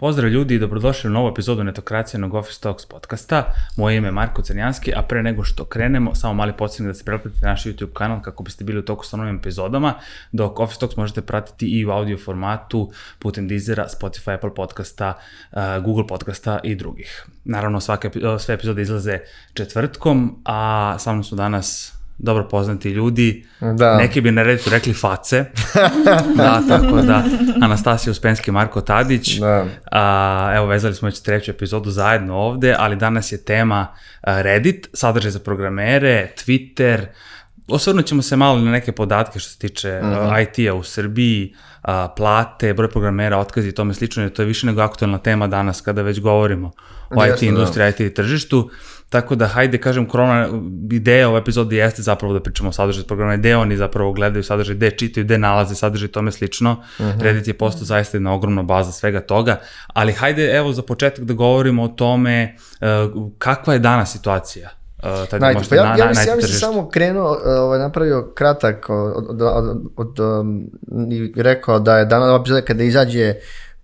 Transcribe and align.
Pozdrav 0.00 0.30
ljudi 0.30 0.54
i 0.54 0.58
dobrodošli 0.58 1.10
u 1.10 1.12
novu 1.12 1.28
epizodu 1.28 1.64
Netokracijenog 1.64 2.34
Office 2.34 2.60
Talks 2.60 2.86
podcasta. 2.86 3.52
Moje 3.76 3.96
ime 3.96 4.08
je 4.08 4.12
Marko 4.12 4.42
Crnjanski, 4.42 4.92
a 4.96 5.02
pre 5.02 5.22
nego 5.22 5.44
što 5.44 5.64
krenemo, 5.64 6.14
samo 6.14 6.34
mali 6.34 6.52
podsjetnik 6.52 6.86
da 6.88 6.94
se 6.94 7.04
pretplatite 7.04 7.46
na 7.46 7.50
naš 7.50 7.64
YouTube 7.64 7.92
kanal 7.92 8.22
kako 8.22 8.42
biste 8.42 8.64
bili 8.64 8.78
u 8.78 8.84
toku 8.84 9.06
sa 9.06 9.16
novim 9.16 9.36
epizodama, 9.36 9.94
dok 10.32 10.60
Office 10.60 10.80
Talks 10.80 10.96
možete 10.96 11.22
pratiti 11.22 11.66
i 11.66 11.86
u 11.86 11.90
audio 11.90 12.18
formatu 12.18 12.92
putem 13.18 13.48
Deezera, 13.48 13.86
Spotify, 14.00 14.34
Apple 14.34 14.54
podcasta, 14.54 15.14
uh, 15.52 15.58
Google 15.84 16.06
podcasta 16.06 16.58
i 16.64 16.74
drugih. 16.74 17.26
Naravno, 17.44 17.80
svake, 17.80 18.10
sve 18.38 18.54
epizode 18.54 18.82
izlaze 18.82 19.18
četvrtkom, 19.54 20.42
a 20.44 20.96
sa 20.98 21.12
mnom 21.12 21.24
su 21.24 21.36
danas 21.36 21.97
dobro 22.18 22.48
poznati 22.48 22.90
ljudi, 22.90 23.46
da. 23.60 23.96
neki 23.96 24.20
bi 24.20 24.30
na 24.30 24.42
redu 24.42 24.62
rekli 24.70 24.92
face, 24.92 25.44
da, 26.36 26.62
tako 26.68 26.96
da, 26.96 27.24
Anastasija 27.62 28.10
Uspenski, 28.10 28.50
Marko 28.50 28.80
Tadić, 28.80 29.38
da. 29.38 29.64
a, 29.92 30.52
evo 30.56 30.66
vezali 30.66 30.94
smo 30.94 31.06
već 31.06 31.20
treću 31.20 31.50
epizodu 31.50 31.90
zajedno 31.90 32.36
ovde, 32.36 32.74
ali 32.78 32.96
danas 32.96 33.32
je 33.32 33.44
tema 33.44 33.86
Reddit, 34.22 34.88
sadržaj 34.92 35.30
za 35.30 35.38
programere, 35.38 36.32
Twitter, 36.36 37.06
osvrnut 37.68 38.06
ćemo 38.06 38.22
se 38.22 38.36
malo 38.36 38.58
na 38.58 38.70
neke 38.70 38.92
podatke 38.92 39.38
što 39.38 39.50
se 39.50 39.58
tiče 39.58 40.00
mm 40.02 40.06
-hmm. 40.06 40.42
IT-a 40.42 40.74
u 40.74 40.82
Srbiji, 40.82 41.54
a, 41.82 42.08
plate, 42.16 42.74
broj 42.74 42.90
programera, 42.90 43.38
otkazi 43.38 43.68
i 43.68 43.72
tome 43.72 43.94
slično, 43.94 44.22
jer 44.22 44.32
to 44.32 44.42
je 44.42 44.46
više 44.46 44.66
nego 44.66 44.80
aktualna 44.80 45.18
tema 45.18 45.46
danas 45.46 45.80
kada 45.80 46.02
već 46.02 46.20
govorimo 46.20 46.70
o 47.10 47.26
IT 47.26 47.42
industriji, 47.42 47.92
da. 47.98 48.04
IT 48.04 48.14
tržištu. 48.14 48.70
Tako 49.08 49.34
da, 49.34 49.46
hajde, 49.46 49.78
kažem, 49.78 50.06
korona, 50.06 50.48
ideja 50.92 51.28
ove 51.28 51.38
epizode 51.38 51.76
jeste 51.76 52.02
zapravo 52.02 52.34
da 52.34 52.40
pričamo 52.40 52.68
o 52.68 52.72
sadržaju 52.72 53.06
programa, 53.06 53.36
gde 53.36 53.56
oni 53.56 53.76
zapravo 53.76 54.12
gledaju 54.12 54.42
sadržaj, 54.44 54.74
gde 54.74 54.90
čitaju, 54.90 55.24
gde 55.24 55.38
nalaze 55.38 55.74
sadržaj, 55.74 56.08
tome 56.08 56.32
slično. 56.32 56.72
Uh 56.72 57.06
mhm. 57.06 57.18
-huh. 57.18 57.22
Reddit 57.22 57.48
je 57.48 57.54
postao 57.54 57.84
zaista 57.84 58.16
jedna 58.16 58.34
ogromna 58.34 58.62
baza 58.62 58.92
svega 58.92 59.20
toga, 59.20 59.60
ali 59.86 60.12
hajde, 60.12 60.56
evo, 60.56 60.72
za 60.72 60.82
početak 60.82 61.24
da 61.24 61.34
govorimo 61.34 61.82
o 61.82 61.88
tome 61.88 62.56
uh, 62.80 63.32
kakva 63.38 63.72
je 63.72 63.78
danas 63.78 64.12
situacija 64.12 64.78
Uh, 65.02 65.40
Najte, 65.40 65.62
pa 65.68 65.76
ja, 65.76 65.82
na, 65.82 65.88
ja, 65.88 66.04
ja, 66.04 66.34
ja 66.34 66.40
se 66.40 66.48
samo 66.48 66.88
krenuo, 66.88 67.30
uh, 67.30 67.38
ovaj, 67.44 67.78
napravio 67.78 68.32
kratak 68.34 68.86
od, 68.90 69.26
od, 69.28 69.42
od, 69.42 69.82
od 69.96 70.20
um, 70.20 70.70
i 71.10 71.42
rekao 71.42 71.78
da 71.78 71.98
je 71.98 72.04
danas 72.04 72.40
epizoda 72.40 72.60
kada 72.60 72.82
izađe 72.82 73.34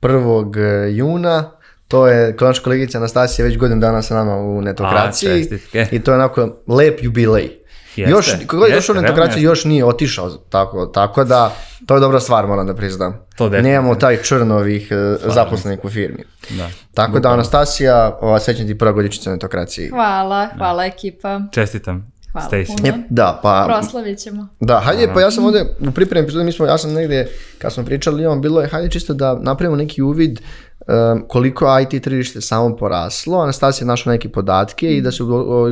1. 0.01 0.89
juna, 0.89 1.51
To 1.89 2.07
je 2.09 2.37
konačno 2.37 2.65
kolegica 2.65 2.99
Anastasija 2.99 3.47
već 3.47 3.59
godinu 3.59 3.81
dana 3.81 4.03
sa 4.03 4.15
nama 4.15 4.37
u 4.37 4.61
netokraciji 4.61 5.49
A, 5.75 5.85
i 5.91 6.01
to 6.01 6.11
je 6.11 6.15
onako 6.15 6.49
lep 6.69 7.03
jubilej. 7.03 7.51
Jeste, 7.97 8.13
još, 8.13 8.33
kako 8.47 8.65
je 8.65 8.75
došao 8.75 8.97
u 8.99 9.01
netokraciju, 9.01 9.43
još 9.43 9.65
nije 9.65 9.85
otišao, 9.85 10.31
tako, 10.31 10.87
tako 10.87 11.25
da 11.25 11.57
to 11.87 11.95
je 11.95 12.01
dobra 12.01 12.21
stvar, 12.21 12.47
moram 12.47 12.67
da 12.67 12.75
priznam. 12.75 13.27
To 13.37 13.49
Nemamo 13.49 13.95
taj 13.95 14.23
črn 14.23 14.51
ovih 14.51 14.89
e, 14.91 15.17
zaposlenih 15.35 15.85
u 15.85 15.89
firmi. 15.89 16.25
Da. 16.51 16.69
Tako 16.95 17.21
da, 17.21 17.31
Anastasija, 17.31 18.19
ova 18.21 18.41
sećam 18.41 18.67
ti 18.67 18.79
prva 18.79 18.93
godičica 18.93 19.31
u 19.31 19.33
netokraciji. 19.33 19.89
Hvala, 19.89 20.49
hvala 20.57 20.83
da. 20.83 20.87
ekipa. 20.87 21.41
Čestitam. 21.53 22.15
Hvala 22.33 22.49
puno. 22.51 22.99
da, 23.11 23.41
pa... 23.43 23.65
Proslavit 23.67 24.19
ćemo. 24.19 24.49
Da, 24.61 24.81
hajde, 24.81 25.11
pa 25.15 25.21
ja 25.21 25.31
sam 25.31 25.45
ovde 25.45 25.65
u 25.89 25.91
pripremi 25.91 26.25
epizode, 26.25 26.45
mi 26.45 26.53
smo, 26.53 26.67
ja 26.67 26.79
sam 26.79 26.93
negde, 26.93 27.29
kad 27.59 27.73
smo 27.73 27.85
pričali, 27.85 28.27
on 28.27 28.41
bilo 28.41 28.61
je, 28.61 28.69
hajde 28.69 28.91
čisto 28.91 29.15
da 29.15 29.39
napravimo 29.43 29.77
neki 29.77 30.03
uvid 30.03 30.41
um, 30.87 31.25
koliko 31.29 31.67
IT 31.81 32.03
tržište 32.03 32.41
samo 32.41 32.77
poraslo, 32.77 33.39
Anastasija 33.39 33.87
našla 33.87 34.13
neke 34.13 34.29
podatke 34.29 34.97
i 34.97 35.01
da 35.01 35.13
se 35.13 35.23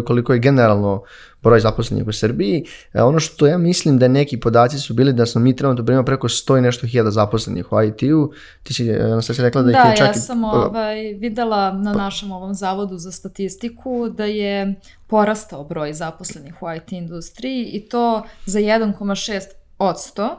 koliko 0.06 0.32
je 0.32 0.38
generalno 0.38 1.02
broj 1.42 1.60
zaposlenih 1.60 2.08
u 2.08 2.12
Srbiji. 2.12 2.64
E, 2.92 3.02
ono 3.02 3.20
što 3.20 3.46
ja 3.46 3.58
mislim 3.58 3.98
da 3.98 4.08
neki 4.08 4.40
podaci 4.40 4.78
su 4.78 4.94
bili 4.94 5.12
da 5.12 5.26
smo 5.26 5.40
mi 5.40 5.56
trenutno 5.56 5.84
primamo 5.84 6.04
preko 6.04 6.28
100 6.28 6.58
i 6.58 6.60
nešto 6.60 6.86
hiljada 6.86 7.10
zaposlenih 7.10 7.72
u 7.72 7.82
IT-u. 7.82 8.32
Ti 8.62 8.74
si, 8.74 8.92
Anastasija, 8.92 9.44
rekla 9.44 9.62
da, 9.62 9.72
da 9.72 9.78
je 9.78 9.96
čak... 9.96 10.06
Da, 10.06 10.10
ja 10.10 10.14
sam 10.14 10.44
ovaj, 10.44 11.14
videla 11.18 11.72
na 11.72 11.92
našem 11.92 12.32
ovom 12.32 12.54
zavodu 12.54 12.98
za 12.98 13.12
statistiku 13.12 14.08
da 14.08 14.24
je 14.24 14.74
porastao 15.06 15.64
broj 15.64 15.92
zaposlenih 15.92 16.62
u 16.62 16.66
IT 16.76 16.92
industriji 16.92 17.64
i 17.64 17.88
to 17.88 18.22
za 18.46 18.58
1,6 18.58 18.92
od 18.94 19.14
100, 19.14 19.36
uh 19.46 19.61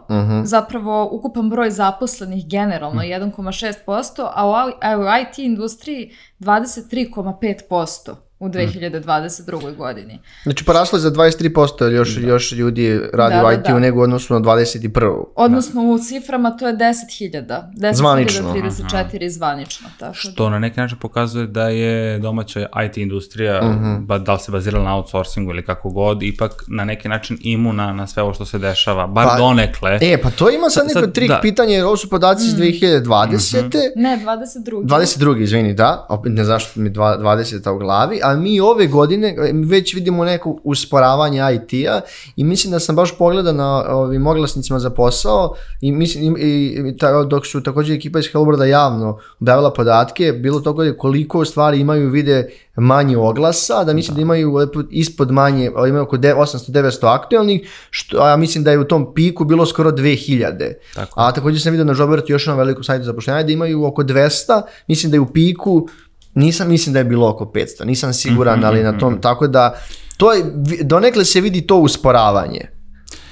-huh. 0.09 0.45
zapravo 0.45 1.09
ukupan 1.11 1.49
broj 1.49 1.69
zaposlenih 1.69 2.47
generalno 2.47 3.01
uh 3.01 3.07
-huh. 3.07 3.31
1,6%, 3.35 4.29
a 4.33 4.47
u, 4.47 4.51
a 4.81 4.97
u 4.97 5.03
IT 5.21 5.37
industriji 5.37 6.11
23,5% 6.39 8.15
u 8.43 8.49
2022. 8.49 9.73
Mm. 9.73 9.77
godini. 9.77 10.19
Znači 10.43 10.65
poraslo 10.65 10.97
je 10.97 11.01
za 11.01 11.11
23%, 11.11 11.83
jer 11.83 11.93
još, 11.93 12.15
da. 12.15 12.27
još 12.27 12.51
ljudi 12.51 12.99
radi 13.13 13.35
da, 13.35 13.47
u 13.47 13.51
IT-u 13.51 13.67
da, 13.67 13.73
da. 13.73 13.79
nego 13.79 14.01
odnosno 14.01 14.39
na 14.39 14.45
21. 14.45 15.23
Odnosno 15.35 15.81
da. 15.81 15.87
u 15.87 15.97
ciframa 15.97 16.57
to 16.57 16.67
je 16.67 16.73
10.000. 16.73 17.63
10 17.77 17.93
zvanično. 17.93 18.53
34 18.53 18.95
Aha. 18.95 19.29
zvanično. 19.29 19.89
Tako 19.99 20.13
Što 20.13 20.43
da. 20.43 20.49
na 20.49 20.59
neki 20.59 20.79
način 20.79 20.97
pokazuje 20.97 21.47
da 21.47 21.67
je 21.67 22.19
domaća 22.19 22.67
IT 22.85 22.97
industrija, 22.97 23.59
uh 23.63 23.69
mhm. 23.69 23.85
-huh. 23.85 24.05
ba, 24.05 24.17
da 24.17 24.33
li 24.33 24.39
se 24.39 24.51
bazirala 24.51 24.83
na 24.83 24.95
outsourcingu 24.95 25.51
ili 25.51 25.65
kako 25.65 25.89
god, 25.89 26.23
ipak 26.23 26.51
na 26.67 26.85
neki 26.85 27.09
način 27.09 27.37
imuna 27.41 27.93
na 27.93 28.07
sve 28.07 28.23
ovo 28.23 28.33
što 28.33 28.45
se 28.45 28.59
dešava, 28.59 29.07
bar 29.07 29.27
pa, 29.27 29.37
donekle. 29.37 29.97
E, 30.01 30.21
pa 30.21 30.29
to 30.29 30.49
ima 30.49 30.69
sad 30.69 30.87
neko 30.87 31.07
trik 31.07 31.29
da. 31.29 31.39
pitanje, 31.41 31.83
ovo 31.83 31.97
su 31.97 32.09
podaci 32.09 32.47
iz 32.47 32.53
2020. 32.53 33.63
Mm 33.63 33.69
-hmm. 33.69 33.91
Ne, 33.95 34.19
22. 34.25 34.83
22. 34.83 35.41
izvini, 35.41 35.73
da, 35.73 36.05
opet 36.09 36.31
ne 36.31 36.43
zašto 36.43 36.79
mi 36.79 36.89
20. 36.89 37.69
u 37.69 37.77
glavi, 37.77 38.19
a 38.23 38.32
mi 38.35 38.59
ove 38.59 38.87
godine 38.87 39.35
već 39.65 39.93
vidimo 39.93 40.25
neko 40.25 40.59
usporavanje 40.63 41.41
IT-a 41.55 42.01
i 42.35 42.43
mislim 42.43 42.71
da 42.71 42.79
sam 42.79 42.95
baš 42.95 43.17
pogledao 43.17 43.53
na 43.53 43.83
ovim 43.87 44.27
oglasnicima 44.27 44.79
za 44.79 44.89
posao 44.89 45.53
i 45.81 45.91
mislim 45.91 46.35
i, 46.39 46.81
i 46.85 46.97
ta, 46.97 47.23
dok 47.23 47.45
su 47.45 47.63
takođe 47.63 47.93
ekipa 47.93 48.19
iz 48.19 48.25
Hellboarda 48.31 48.65
javno 48.65 49.19
objavila 49.39 49.73
podatke, 49.73 50.31
bilo 50.31 50.59
toga 50.59 50.93
koliko 50.97 51.45
stvari 51.45 51.79
imaju 51.79 52.09
vide 52.09 52.49
manje 52.75 53.17
oglasa, 53.17 53.83
da 53.83 53.93
mislim 53.93 54.15
da, 54.15 54.17
da 54.17 54.21
imaju 54.21 54.67
ispod 54.91 55.31
manje, 55.31 55.71
imaju 55.87 56.03
oko 56.03 56.17
800-900 56.17 57.07
aktualnih, 57.07 57.69
što, 57.89 58.21
a 58.21 58.29
ja 58.29 58.37
mislim 58.37 58.63
da 58.63 58.71
je 58.71 58.79
u 58.79 58.83
tom 58.83 59.13
piku 59.13 59.45
bilo 59.45 59.65
skoro 59.65 59.91
2000. 59.91 60.73
Tako. 60.95 61.19
A 61.19 61.31
takođe 61.31 61.59
sam 61.59 61.71
vidio 61.71 61.85
na 61.85 61.95
Jobertu 61.99 62.31
još 62.31 62.47
na 62.47 62.55
velikom 62.55 62.83
sajtu 62.83 63.05
zapošljanja 63.05 63.43
da 63.43 63.51
imaju 63.51 63.85
oko 63.85 64.03
200, 64.03 64.61
mislim 64.87 65.11
da 65.11 65.15
je 65.15 65.21
u 65.21 65.33
piku 65.33 65.87
Nisam 66.35 66.69
mislim 66.69 66.93
da 66.93 66.99
je 66.99 67.05
bilo 67.05 67.29
oko 67.29 67.45
500, 67.45 67.85
nisam 67.85 68.13
siguran, 68.13 68.59
mm 68.59 68.61
-hmm, 68.61 68.67
ali 68.67 68.83
na 68.83 68.97
tom, 68.97 69.13
mhm. 69.13 69.21
tako 69.21 69.47
da, 69.47 69.75
to 70.17 70.33
je, 70.33 70.43
donekle 70.81 71.25
se 71.25 71.41
vidi 71.41 71.67
to 71.67 71.77
usporavanje. 71.77 72.67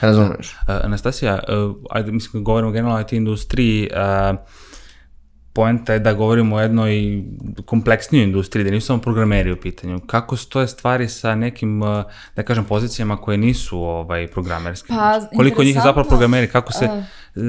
Razumeš? 0.01 0.56
Uh, 0.67 0.75
Anastasija, 0.84 1.34
uh, 1.34 1.75
ajde, 1.90 2.11
mislim, 2.11 2.44
govorimo 2.44 2.72
generalno 2.72 2.97
o 2.97 3.01
IT 3.01 3.13
industriji, 3.13 3.90
uh, 4.31 4.38
poenta 5.53 5.94
je 5.94 6.00
da 6.00 6.13
govorimo 6.13 6.56
o 6.56 6.61
jednoj 6.61 7.23
kompleksnijoj 7.66 8.23
industriji, 8.23 8.63
da 8.63 8.72
nisu 8.72 8.88
samo 8.88 9.01
programeri 9.01 9.51
u 9.51 9.61
pitanju. 9.61 10.00
Kako 10.00 10.38
stoje 10.38 10.67
stvari 10.67 11.09
sa 11.09 11.35
nekim, 11.35 11.81
da 12.35 12.44
kažem, 12.44 12.66
pozicijama 12.66 13.17
koje 13.17 13.38
nisu 13.38 13.79
ovaj, 13.79 14.28
programerske? 14.28 14.88
Pa, 14.88 15.19
Koliko 15.35 15.63
njih 15.63 15.75
je 15.75 15.81
zapravo 15.81 16.09
programeri? 16.09 16.47
Kako 16.47 16.73
se, 16.73 16.85
uh, 16.85 17.44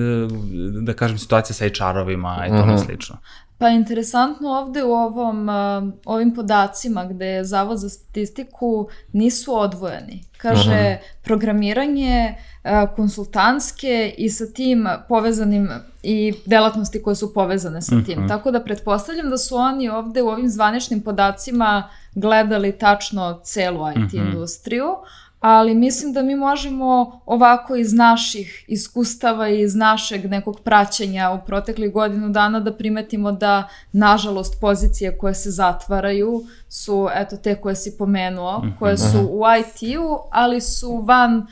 da 0.83 0.93
kažem, 0.93 1.19
situacija 1.19 1.55
sa 1.55 1.65
HR-ovima 1.65 2.47
i 2.47 2.49
tome 2.49 2.61
uh 2.61 2.67
mhm. 2.67 2.77
-huh. 2.77 2.85
slično? 2.85 3.17
Pa 3.63 3.69
interesantno 3.69 4.49
ovde 4.49 4.85
u 4.85 4.93
ovom, 4.93 5.49
ovim 6.05 6.35
podacima 6.35 7.05
gde 7.05 7.27
je 7.27 7.45
Zavod 7.45 7.79
za 7.79 7.89
statistiku 7.89 8.89
nisu 9.13 9.59
odvojeni. 9.59 10.25
Kaže, 10.37 10.71
-huh. 10.71 10.97
programiranje, 11.25 12.35
konsultantske 12.97 14.15
i 14.19 14.31
sa 14.31 14.47
tim 14.47 14.89
povezanim 15.09 15.69
i 16.03 16.35
delatnosti 16.47 17.03
koje 17.03 17.17
su 17.17 17.35
povezane 17.35 17.83
sa 17.83 17.97
tim. 18.07 18.19
Uh 18.19 18.25
-huh. 18.25 18.29
Tako 18.29 18.51
da 18.51 18.65
pretpostavljam 18.65 19.31
da 19.31 19.39
su 19.39 19.57
oni 19.57 19.89
ovde 19.89 20.23
u 20.23 20.29
ovim 20.29 20.49
zvaničnim 20.49 21.01
podacima 21.01 21.89
gledali 22.15 22.79
tačno 22.79 23.41
celu 23.45 23.91
IT 23.91 23.97
uh 23.97 24.03
-huh. 24.03 24.27
industriju, 24.27 24.87
ali 25.43 25.75
mislim 25.75 26.13
da 26.13 26.23
mi 26.23 26.37
možemo 26.37 27.21
ovako 27.27 27.77
iz 27.77 27.95
naših 27.95 28.65
iskustava 28.69 29.49
i 29.49 29.61
iz 29.61 29.75
našeg 29.75 30.31
nekog 30.31 30.61
praćenja 30.61 31.31
u 31.31 31.47
proteklih 31.47 31.93
godinu 31.93 32.29
dana 32.29 32.61
da 32.61 32.77
primetimo 32.77 33.33
da, 33.33 33.69
nažalost, 33.93 34.61
pozicije 34.61 35.19
koje 35.19 35.35
se 35.35 35.51
zatvaraju 35.51 36.45
su, 36.69 37.09
eto, 37.15 37.37
te 37.37 37.55
koje 37.55 37.77
si 37.77 37.99
pomenuo, 37.99 38.59
mhm. 38.59 38.77
koje 38.79 38.99
su 38.99 39.29
u 39.31 39.43
IT-u, 39.61 40.19
ali 40.31 40.61
su 40.61 41.05
van 41.05 41.37
uh, 41.39 41.47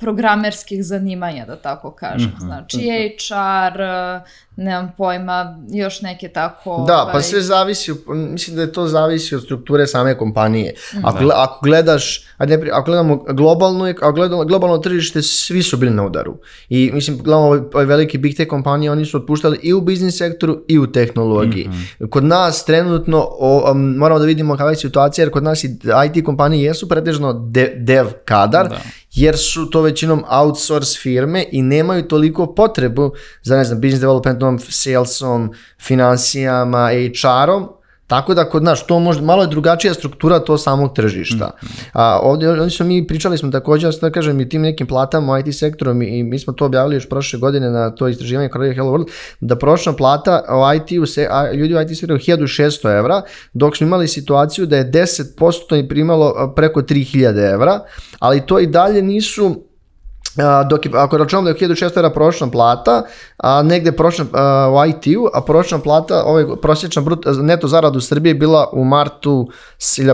programerskih 0.00 0.84
zanimanja, 0.84 1.46
da 1.46 1.56
tako 1.56 1.90
kažem. 1.90 2.28
Mhm. 2.28 2.46
Znači, 2.46 3.16
HR, 3.18 3.80
nemam 4.58 4.92
pojma, 4.96 5.58
još 5.70 6.00
neke 6.02 6.28
tako... 6.28 6.84
Da, 6.86 6.92
pa 6.92 7.02
ovaj... 7.02 7.12
pa 7.12 7.22
sve 7.22 7.40
zavisi, 7.40 7.92
mislim 8.08 8.56
da 8.56 8.62
je 8.62 8.72
to 8.72 8.86
zavisi 8.86 9.34
od 9.34 9.42
strukture 9.42 9.86
same 9.86 10.18
kompanije. 10.18 10.74
Mm. 10.94 11.06
Ako, 11.06 11.24
da. 11.24 11.34
ako 11.36 11.64
gledaš, 11.64 12.26
ajde, 12.38 12.70
ako 12.72 12.86
gledamo 12.86 13.16
globalno, 13.16 13.84
ako 13.84 14.12
gledamo 14.12 14.44
globalno 14.44 14.78
tržište, 14.78 15.22
svi 15.22 15.62
su 15.62 15.76
bili 15.76 15.92
na 15.92 16.06
udaru. 16.06 16.38
I 16.68 16.90
mislim, 16.94 17.18
gledamo 17.18 17.46
ove 17.46 17.84
velike 17.84 18.18
big 18.18 18.36
tech 18.36 18.50
kompanije, 18.50 18.90
oni 18.90 19.04
su 19.04 19.16
otpuštali 19.16 19.58
i 19.62 19.72
u 19.72 19.80
biznis 19.80 20.18
sektoru 20.18 20.64
i 20.68 20.78
u 20.78 20.92
tehnologiji. 20.92 21.68
Mm 21.68 21.72
-hmm. 21.72 22.10
Kod 22.10 22.24
nas 22.24 22.64
trenutno, 22.64 23.28
o, 23.30 23.70
um, 23.72 23.96
moramo 23.96 24.18
da 24.18 24.26
vidimo 24.26 24.56
kakva 24.56 24.70
je 24.70 24.76
situacija, 24.76 25.22
jer 25.22 25.32
kod 25.32 25.42
nas 25.42 25.64
i 25.64 25.78
IT 26.06 26.24
kompanije 26.24 26.64
jesu 26.64 26.88
pretežno 26.88 27.32
de, 27.32 27.72
dev 27.76 28.06
kadar, 28.24 28.68
da 28.68 28.78
jer 29.18 29.38
su 29.38 29.70
to 29.70 29.82
većinom 29.82 30.24
outsource 30.30 30.98
firme 30.98 31.44
i 31.52 31.62
nemaju 31.62 32.02
toliko 32.02 32.54
potrebu 32.54 33.12
za, 33.42 33.56
ne 33.56 33.64
znam, 33.64 33.80
business 33.80 34.04
developmentom, 34.56 34.72
salesom, 34.72 35.52
financijama, 35.78 36.90
HR-om, 36.90 37.68
Tako 38.08 38.34
da 38.34 38.44
kod 38.44 38.62
nas 38.62 38.86
to 38.86 38.98
možda 38.98 39.22
malo 39.22 39.42
je 39.42 39.48
drugačija 39.48 39.94
struktura 39.94 40.38
to 40.38 40.58
samog 40.58 40.94
tržišta. 40.94 41.50
A 41.92 42.20
ovdje 42.22 42.48
ovdje 42.48 42.70
smo 42.70 42.86
mi 42.86 43.06
pričali 43.06 43.38
smo 43.38 43.50
također 43.50 43.94
da 44.00 44.10
kažem 44.10 44.40
i 44.40 44.48
tim 44.48 44.62
nekim 44.62 44.86
platama 44.86 45.32
u 45.32 45.38
IT 45.38 45.58
sektorom 45.58 46.02
i 46.02 46.22
mi 46.22 46.38
smo 46.38 46.52
to 46.52 46.64
objavili 46.64 46.96
još 46.96 47.08
prošle 47.08 47.38
godine 47.38 47.70
na 47.70 47.90
to 47.90 48.08
istraživanje 48.08 48.48
Career 48.52 48.74
Hello 48.74 48.92
World 48.92 49.10
da 49.40 49.56
prosječna 49.56 49.92
plata 49.92 50.42
u 50.48 50.76
IT 50.76 50.98
u 51.00 51.06
se, 51.06 51.28
a, 51.30 51.52
ljudi 51.52 51.74
u 51.74 51.80
IT 51.80 51.98
sektoru 51.98 52.18
1600 52.18 52.98
evra, 52.98 53.22
dok 53.52 53.76
smo 53.76 53.86
imali 53.86 54.08
situaciju 54.08 54.66
da 54.66 54.76
je 54.76 54.90
10% 54.90 55.84
i 55.84 55.88
primalo 55.88 56.52
preko 56.56 56.82
3000 56.82 57.52
evra, 57.52 57.80
ali 58.18 58.46
to 58.46 58.58
i 58.58 58.66
dalje 58.66 59.02
nisu 59.02 59.67
dok 60.70 60.86
je, 60.86 60.92
ako 60.94 61.18
računamo 61.18 61.44
da 61.44 61.50
je 61.50 61.68
1600 61.68 61.98
era 61.98 62.10
prosječna 62.10 62.50
plata, 62.50 63.02
a 63.36 63.62
negde 63.62 63.92
prosječna 63.92 64.28
u 64.70 64.88
IT-u, 64.88 65.28
a 65.34 65.40
prosječna 65.40 65.78
plata, 65.78 66.22
ovaj, 66.24 66.44
prosječna 66.62 67.02
brut, 67.02 67.26
neto 67.42 67.68
zarada 67.68 67.98
u 67.98 68.00
Srbiji 68.00 68.30
je 68.30 68.34
bila 68.34 68.70
u 68.72 68.84
martu 68.84 69.48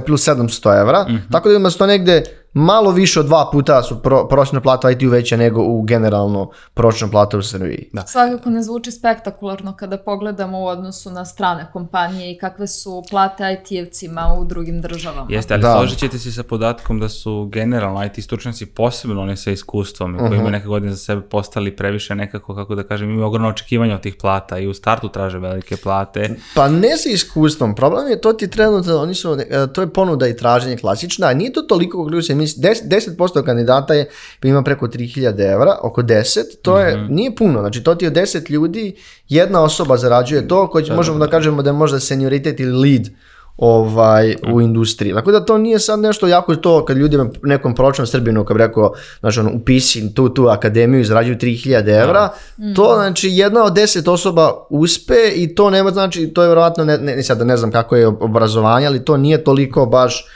plus 0.06 0.28
700 0.28 0.80
evra, 0.80 1.02
mm 1.08 1.12
-hmm. 1.12 1.32
tako 1.32 1.48
da 1.48 1.54
ima 1.54 1.70
to 1.70 1.86
negde 1.86 2.43
malo 2.54 2.90
više 2.90 3.20
od 3.20 3.26
dva 3.26 3.48
puta 3.52 3.82
su 3.82 4.02
pro, 4.02 4.28
prosječna 4.28 4.60
plata 4.60 4.90
IT-u 4.90 5.10
veća 5.10 5.36
nego 5.36 5.62
u 5.62 5.82
generalno 5.82 6.50
prosječna 6.74 7.08
plata 7.08 7.38
u 7.38 7.42
Srbiji. 7.42 7.88
Da. 7.92 8.06
Svakako 8.06 8.50
ne 8.50 8.62
zvuči 8.62 8.90
spektakularno 8.90 9.76
kada 9.76 9.98
pogledamo 9.98 10.60
u 10.60 10.66
odnosu 10.66 11.10
na 11.10 11.24
strane 11.24 11.66
kompanije 11.72 12.32
i 12.32 12.38
kakve 12.38 12.66
su 12.66 13.02
plate 13.10 13.44
IT-evcima 13.44 14.36
u 14.38 14.44
drugim 14.44 14.80
državama. 14.80 15.26
Jeste, 15.30 15.54
ali 15.54 15.62
da. 15.62 15.72
složit 15.72 15.98
ćete 15.98 16.18
se 16.18 16.32
sa 16.32 16.42
podatkom 16.42 17.00
da 17.00 17.08
su 17.08 17.48
generalno 17.52 18.04
IT 18.04 18.24
stručnjaci 18.24 18.66
posebno 18.66 19.22
oni 19.22 19.36
sa 19.36 19.50
iskustvom 19.50 20.14
i 20.14 20.18
koji 20.18 20.28
uh 20.28 20.34
-huh. 20.34 20.38
imaju 20.38 20.50
neke 20.50 20.66
godine 20.66 20.92
za 20.92 20.98
sebe 20.98 21.22
postali 21.22 21.76
previše 21.76 22.14
nekako, 22.14 22.54
kako 22.54 22.74
da 22.74 22.82
kažem, 22.82 23.10
imaju 23.10 23.26
ogromno 23.26 23.48
očekivanja 23.48 23.94
od 23.94 24.00
tih 24.00 24.14
plata 24.20 24.58
i 24.58 24.66
u 24.66 24.74
startu 24.74 25.08
traže 25.08 25.38
velike 25.38 25.76
plate. 25.76 26.36
Pa 26.54 26.68
ne 26.68 26.96
sa 26.96 27.08
iskustvom, 27.08 27.74
problem 27.74 28.08
je 28.08 28.20
to 28.20 28.32
ti 28.32 28.50
trenutno, 28.50 28.96
oni 28.96 29.14
su, 29.14 29.36
e, 29.50 29.66
to 29.72 29.80
je 29.80 29.92
ponuda 29.92 30.28
i 30.28 30.36
traženje 30.36 30.76
klasična, 30.76 31.26
a 31.26 31.34
nije 31.34 31.52
to 31.52 31.62
toliko 31.62 32.04
kako 32.04 32.22
se 32.22 32.34
mislim, 32.44 32.72
10%, 32.90 33.16
10 33.16 33.44
kandidata 33.44 33.94
je, 33.94 34.08
ima 34.42 34.62
preko 34.62 34.86
3000 34.86 35.52
evra, 35.52 35.78
oko 35.82 36.02
10, 36.02 36.40
to 36.62 36.78
je, 36.78 36.96
mm 36.96 37.00
-hmm. 37.00 37.10
nije 37.10 37.36
puno, 37.36 37.60
znači 37.60 37.82
to 37.82 37.94
ti 37.94 38.04
je 38.04 38.12
10 38.12 38.50
ljudi, 38.50 38.96
jedna 39.28 39.62
osoba 39.62 39.96
zarađuje 39.96 40.48
to, 40.48 40.70
koji 40.70 40.84
da, 40.84 40.94
možemo 40.94 41.18
da, 41.18 41.24
da, 41.24 41.26
da 41.26 41.30
kažemo 41.30 41.62
da 41.62 41.70
je 41.70 41.74
možda 41.74 42.00
senioritet 42.00 42.60
ili 42.60 42.72
lead 42.72 43.08
ovaj, 43.56 44.36
mm. 44.46 44.54
u 44.54 44.60
industriji. 44.60 45.14
Tako 45.14 45.32
da 45.32 45.44
to 45.44 45.58
nije 45.58 45.78
sad 45.78 46.00
nešto 46.00 46.26
jako 46.26 46.56
to 46.56 46.84
kad 46.84 46.96
ljudi 46.96 47.18
nekom 47.42 47.74
pročnom 47.74 48.06
Srbinu, 48.06 48.44
kad 48.44 48.56
bi 48.56 48.62
rekao, 48.62 48.92
znači 49.20 49.40
ono, 49.40 49.50
upisi 49.54 50.14
tu, 50.14 50.28
tu 50.28 50.46
akademiju 50.48 51.00
i 51.00 51.04
zarađuju 51.04 51.36
3000 51.36 52.02
evra, 52.02 52.30
mm. 52.58 52.74
to 52.74 52.92
znači 52.94 53.28
jedna 53.30 53.64
od 53.64 53.72
10 53.72 54.10
osoba 54.10 54.66
uspe 54.70 55.28
i 55.34 55.54
to 55.54 55.70
nema, 55.70 55.90
znači, 55.90 56.26
to 56.26 56.42
je 56.42 56.48
verovatno, 56.48 56.84
ne, 56.84 56.98
ne, 56.98 57.22
sad 57.22 57.46
ne 57.46 57.56
znam 57.56 57.70
kako 57.70 57.96
je 57.96 58.06
obrazovanje, 58.06 58.86
ali 58.86 59.04
to 59.04 59.16
nije 59.16 59.44
toliko 59.44 59.86
baš 59.86 60.26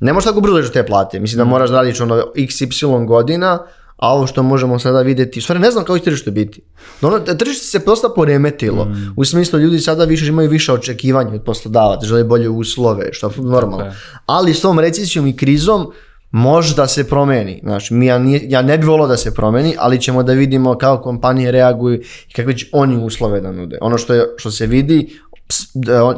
ne 0.00 0.12
možeš 0.12 0.24
tako 0.24 0.40
brzo 0.40 0.68
te 0.72 0.86
plate. 0.86 1.20
Mislim 1.20 1.38
da 1.38 1.44
mm. 1.44 1.48
moraš 1.48 1.70
da 1.70 1.76
radiš 1.76 2.00
ono 2.00 2.24
XY 2.36 3.06
godina, 3.06 3.58
a 3.96 4.14
ovo 4.14 4.26
što 4.26 4.42
možemo 4.42 4.78
sada 4.78 5.02
videti, 5.02 5.38
u 5.38 5.42
stvari 5.42 5.60
ne 5.60 5.70
znam 5.70 5.84
kako 5.84 5.98
će 5.98 6.04
tržište 6.04 6.30
biti. 6.30 6.62
No, 7.00 7.08
ono, 7.08 7.18
tržište 7.18 7.66
se 7.66 7.78
dosta 7.86 8.08
poremetilo. 8.16 8.84
Mm. 8.84 9.14
U 9.16 9.24
smislu 9.24 9.58
ljudi 9.58 9.78
sada 9.78 10.04
više 10.04 10.26
imaju 10.26 10.50
više 10.50 10.72
očekivanja 10.72 11.34
od 11.34 11.42
poslodavaca, 11.44 12.06
žele 12.06 12.24
bolje 12.24 12.48
uslove, 12.48 13.08
što 13.12 13.26
je 13.26 13.32
normalno. 13.36 13.92
Ali 14.26 14.54
s 14.54 14.60
tom 14.60 14.78
recesijom 14.78 15.26
i 15.26 15.36
krizom 15.36 15.92
možda 16.34 16.86
se 16.86 17.08
promeni. 17.08 17.60
Znači, 17.62 17.94
mi, 17.94 18.06
ja, 18.06 18.18
nije, 18.18 18.40
ja 18.48 18.62
ne 18.62 18.78
bih 18.78 18.88
volao 18.88 19.06
da 19.06 19.16
se 19.16 19.34
promeni, 19.34 19.74
ali 19.78 20.00
ćemo 20.00 20.22
da 20.22 20.32
vidimo 20.32 20.78
kako 20.78 21.02
kompanije 21.02 21.50
reaguju 21.50 22.00
i 22.28 22.32
kakve 22.32 22.56
će 22.58 22.66
oni 22.72 22.96
uslove 23.04 23.40
da 23.40 23.52
nude. 23.52 23.78
Ono 23.80 23.98
što, 23.98 24.14
je, 24.14 24.24
što 24.36 24.50
se 24.50 24.66
vidi, 24.66 25.20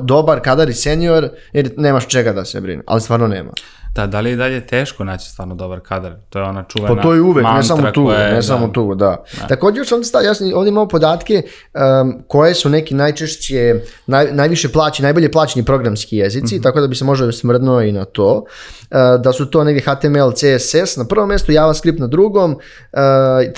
dobar 0.03 0.41
kadar 0.41 0.69
i 0.69 0.75
senior, 0.75 1.29
jer 1.53 1.71
nemaš 1.77 2.07
čega 2.07 2.33
da 2.33 2.45
se 2.45 2.61
brine, 2.61 2.83
ali 2.87 3.01
stvarno 3.01 3.27
nema. 3.27 3.51
Da, 3.97 4.07
da 4.07 4.21
li 4.21 4.31
je 4.31 4.37
dalje 4.37 4.67
teško 4.67 5.05
naći 5.05 5.31
stvarno 5.31 5.55
dobar 5.55 5.81
kadar? 5.81 6.15
To 6.29 6.39
je 6.39 6.45
ona 6.45 6.65
čuvena 6.69 6.95
Pa 6.95 7.03
to 7.03 7.15
je 7.15 7.21
uvek, 7.21 7.47
ne 7.55 7.63
samo 7.63 7.91
tu, 7.91 8.11
je, 8.11 8.19
ne 8.19 8.35
da, 8.35 8.43
samo 8.43 8.69
tu, 8.69 8.95
da. 8.95 9.25
da. 9.41 9.47
Također 9.47 9.79
još 9.79 9.93
ovdje, 9.93 10.05
sta, 10.05 10.21
ja 10.21 10.35
sam, 10.35 10.51
ovdje 10.55 10.69
imao 10.69 10.89
podatke 10.89 11.43
um, 12.03 12.23
koje 12.29 12.55
su 12.55 12.69
neki 12.69 12.95
najčešće, 12.95 13.75
naj, 14.07 14.33
najviše 14.33 14.73
plaći, 14.73 15.03
najbolje 15.03 15.33
plaćeni 15.33 15.65
programski 15.65 16.17
jezici, 16.17 16.55
mm 16.55 16.59
-hmm. 16.59 16.63
tako 16.63 16.81
da 16.81 16.87
bi 16.87 16.95
se 16.95 17.05
možda 17.05 17.33
smrdnuo 17.33 17.81
i 17.83 17.93
na 17.93 18.05
to. 18.05 18.33
Uh, 18.35 19.23
da 19.23 19.33
su 19.33 19.47
to 19.47 19.65
negdje 19.65 19.83
HTML, 19.83 20.31
CSS 20.33 20.97
na 20.97 21.05
prvom 21.05 21.29
mjestu, 21.29 21.53
JavaScript 21.53 21.99
na 21.99 22.07
drugom, 22.07 22.53
uh, 22.53 22.59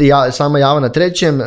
ja, 0.07 0.33
sama 0.33 0.59
Java 0.59 0.81
na 0.81 0.89
trećem, 0.89 1.41
uh, 1.41 1.47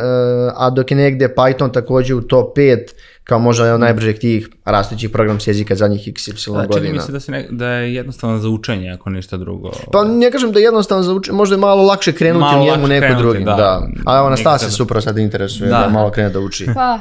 a 0.56 0.70
dok 0.70 0.90
je 0.90 0.96
negdje 0.96 1.34
Python 1.34 1.72
također 1.72 2.16
u 2.16 2.22
top 2.22 2.56
5 2.56 2.78
kao 3.24 3.38
možda 3.38 3.64
jedan 3.64 3.74
od 3.74 3.80
najbržih 3.80 4.18
tih 4.18 4.48
rastućih 4.64 5.10
programskih 5.10 5.48
jezika 5.48 5.74
zadnjih 5.74 6.00
XY 6.00 6.52
da, 6.52 6.66
godina. 6.66 6.86
Čini 6.86 6.92
mi 6.92 7.00
se 7.00 7.12
da, 7.12 7.20
se 7.20 7.32
ne, 7.32 7.48
da 7.50 7.68
je 7.68 7.94
jednostavno 7.94 8.38
za 8.38 8.48
učenje, 8.48 8.90
ako 8.90 9.10
ništa 9.10 9.36
drugo. 9.36 9.70
Pa 9.92 10.04
ne 10.04 10.30
kažem 10.30 10.52
da 10.52 10.58
je 10.58 10.62
jednostavno 10.62 11.02
za 11.02 11.12
učenje, 11.12 11.36
možda 11.36 11.54
je 11.54 11.60
malo 11.60 11.82
lakše 11.82 12.12
krenuti 12.12 12.40
malo 12.40 12.62
u 12.62 12.64
njemu 12.64 12.86
neko 12.86 13.14
drugi. 13.18 13.44
Da, 13.44 13.54
da. 13.54 13.88
A 14.06 14.18
evo, 14.18 14.30
Nastasa 14.30 14.64
se 14.64 14.76
super 14.76 15.02
sad 15.02 15.18
interesuje 15.18 15.70
da. 15.70 15.78
da 15.78 15.88
malo 15.88 16.10
krene 16.10 16.30
da 16.30 16.40
uči. 16.40 16.66
Pa, 16.74 16.98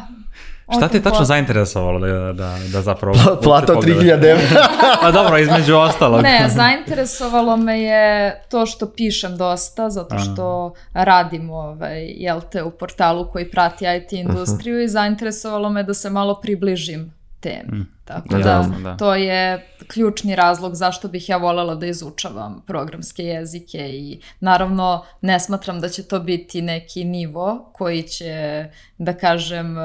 Šta 0.78 0.88
te 0.88 1.02
tačno 1.02 1.26
zainteresovalo 1.26 2.00
da, 2.00 2.34
da, 2.34 2.58
da 2.72 2.82
zapravo... 2.82 3.16
Plata 3.44 3.74
od 3.74 3.84
3000 3.84 4.14
evra. 4.14 4.68
pa 5.02 5.12
dobro, 5.12 5.38
između 5.38 5.76
ostalog. 5.76 6.24
Ne, 6.24 6.50
zainteresovalo 6.50 7.58
me 7.58 7.82
je 7.82 8.36
to 8.50 8.66
što 8.66 8.92
pišem 8.92 9.38
dosta, 9.38 9.90
zato 9.90 10.20
što 10.20 10.74
Aha. 10.94 11.04
radim 11.04 11.50
ovaj, 11.50 12.06
jel 12.08 12.42
te, 12.52 12.64
u 12.64 12.72
portalu 12.72 13.28
koji 13.32 13.52
prati 13.52 13.86
IT 13.98 14.14
industriju 14.24 14.76
uh 14.76 14.82
-huh. 14.82 14.86
i 14.86 14.90
zainteresovalo 14.90 15.70
me 15.70 15.84
da 15.84 15.94
se 15.94 16.10
malo 16.10 16.40
približim 16.42 17.14
temi. 17.40 17.78
Mm. 17.78 18.01
Tako 18.06 18.38
da, 18.38 18.38
da, 18.38 18.80
da, 18.84 18.98
to 18.98 19.16
je 19.16 19.68
ključni 19.88 20.36
razlog 20.36 20.76
zašto 20.76 21.08
bih 21.08 21.30
ja 21.30 21.38
volela 21.38 21.76
da 21.76 21.86
izučavam 21.86 22.64
programske 22.68 23.24
jezike 23.24 23.78
i 23.78 24.22
naravno 24.40 25.06
ne 25.22 25.40
smatram 25.40 25.80
da 25.80 25.90
će 25.90 26.04
to 26.04 26.20
biti 26.20 26.62
neki 26.62 27.04
nivo 27.04 27.72
koji 27.74 28.04
će, 28.04 28.66
da 28.98 29.14
kažem, 29.14 29.76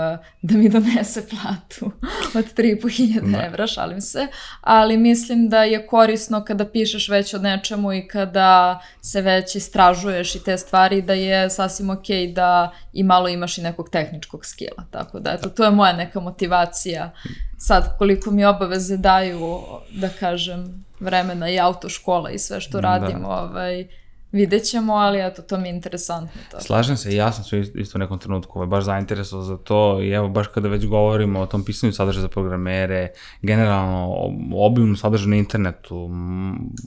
da 0.42 0.56
mi 0.56 0.68
donese 0.68 1.26
platu 1.30 1.92
od 2.34 2.44
3.500 2.54 3.32
da. 3.32 3.46
evra, 3.46 3.66
šalim 3.66 4.00
se, 4.00 4.26
ali 4.60 4.96
mislim 4.96 5.48
da 5.48 5.64
je 5.64 5.86
korisno 5.86 6.44
kada 6.44 6.64
pišeš 6.64 7.08
već 7.08 7.34
o 7.34 7.38
nečemu 7.38 7.92
i 7.92 8.08
kada 8.08 8.80
se 9.00 9.20
već 9.20 9.56
istražuješ 9.56 10.34
i 10.34 10.44
te 10.44 10.58
stvari, 10.58 11.02
da 11.02 11.12
je 11.12 11.50
sasvim 11.50 11.90
ok 11.90 12.06
da 12.34 12.72
i 12.92 13.02
malo 13.02 13.28
imaš 13.28 13.58
i 13.58 13.62
nekog 13.62 13.90
tehničkog 13.90 14.46
skila, 14.46 14.84
tako 14.90 15.20
da 15.20 15.30
eto, 15.30 15.48
to 15.48 15.64
je 15.64 15.70
moja 15.70 15.92
neka 15.92 16.20
motivacija 16.20 17.12
sad 17.58 17.98
koliko 17.98 18.30
mi 18.30 18.44
obaveze 18.44 18.96
daju, 18.96 19.60
da 19.90 20.08
kažem, 20.08 20.84
vremena 21.00 21.50
i 21.50 21.58
autoškola 21.58 22.30
i 22.30 22.38
sve 22.38 22.60
što 22.60 22.80
da. 22.80 22.80
radim, 22.80 23.20
da. 23.22 23.28
ovaj, 23.28 23.86
vidjet 24.32 24.64
ćemo, 24.64 24.94
ali 24.94 25.26
eto, 25.26 25.42
to 25.42 25.58
mi 25.58 25.68
je 25.68 25.74
interesantno. 25.74 26.40
Tako. 26.50 26.64
Slažem 26.64 26.96
se, 26.96 27.14
ja 27.14 27.32
sam 27.32 27.44
se 27.44 27.58
isto 27.74 27.98
u 27.98 28.00
nekom 28.00 28.18
trenutku 28.18 28.58
ovaj, 28.58 28.66
baš 28.66 28.84
zainteresovao 28.84 29.44
za 29.44 29.56
to 29.56 30.02
i 30.02 30.10
evo, 30.10 30.28
baš 30.28 30.46
kada 30.46 30.68
već 30.68 30.86
govorimo 30.86 31.40
o 31.40 31.46
tom 31.46 31.64
pisanju 31.64 31.92
sadržaja 31.92 32.22
za 32.22 32.28
programere, 32.28 33.08
generalno 33.42 34.12
obimnom 34.54 34.96
sadržaju 34.96 35.30
na 35.30 35.36
internetu, 35.36 36.10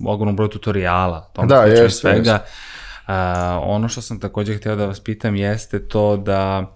ogromnom 0.06 0.36
broju 0.36 0.50
tutoriala, 0.50 1.22
tom 1.34 1.48
da, 1.48 1.64
je, 1.64 1.90
svega. 1.90 2.32
Jest. 2.32 2.46
Uh, 3.08 3.16
ono 3.64 3.90
što 3.90 4.02
sam 4.02 4.20
takođe 4.20 4.58
hteo 4.58 4.76
da 4.76 4.86
vas 4.86 5.00
pitam 5.00 5.36
jeste 5.36 5.88
to 5.88 6.18
da 6.18 6.72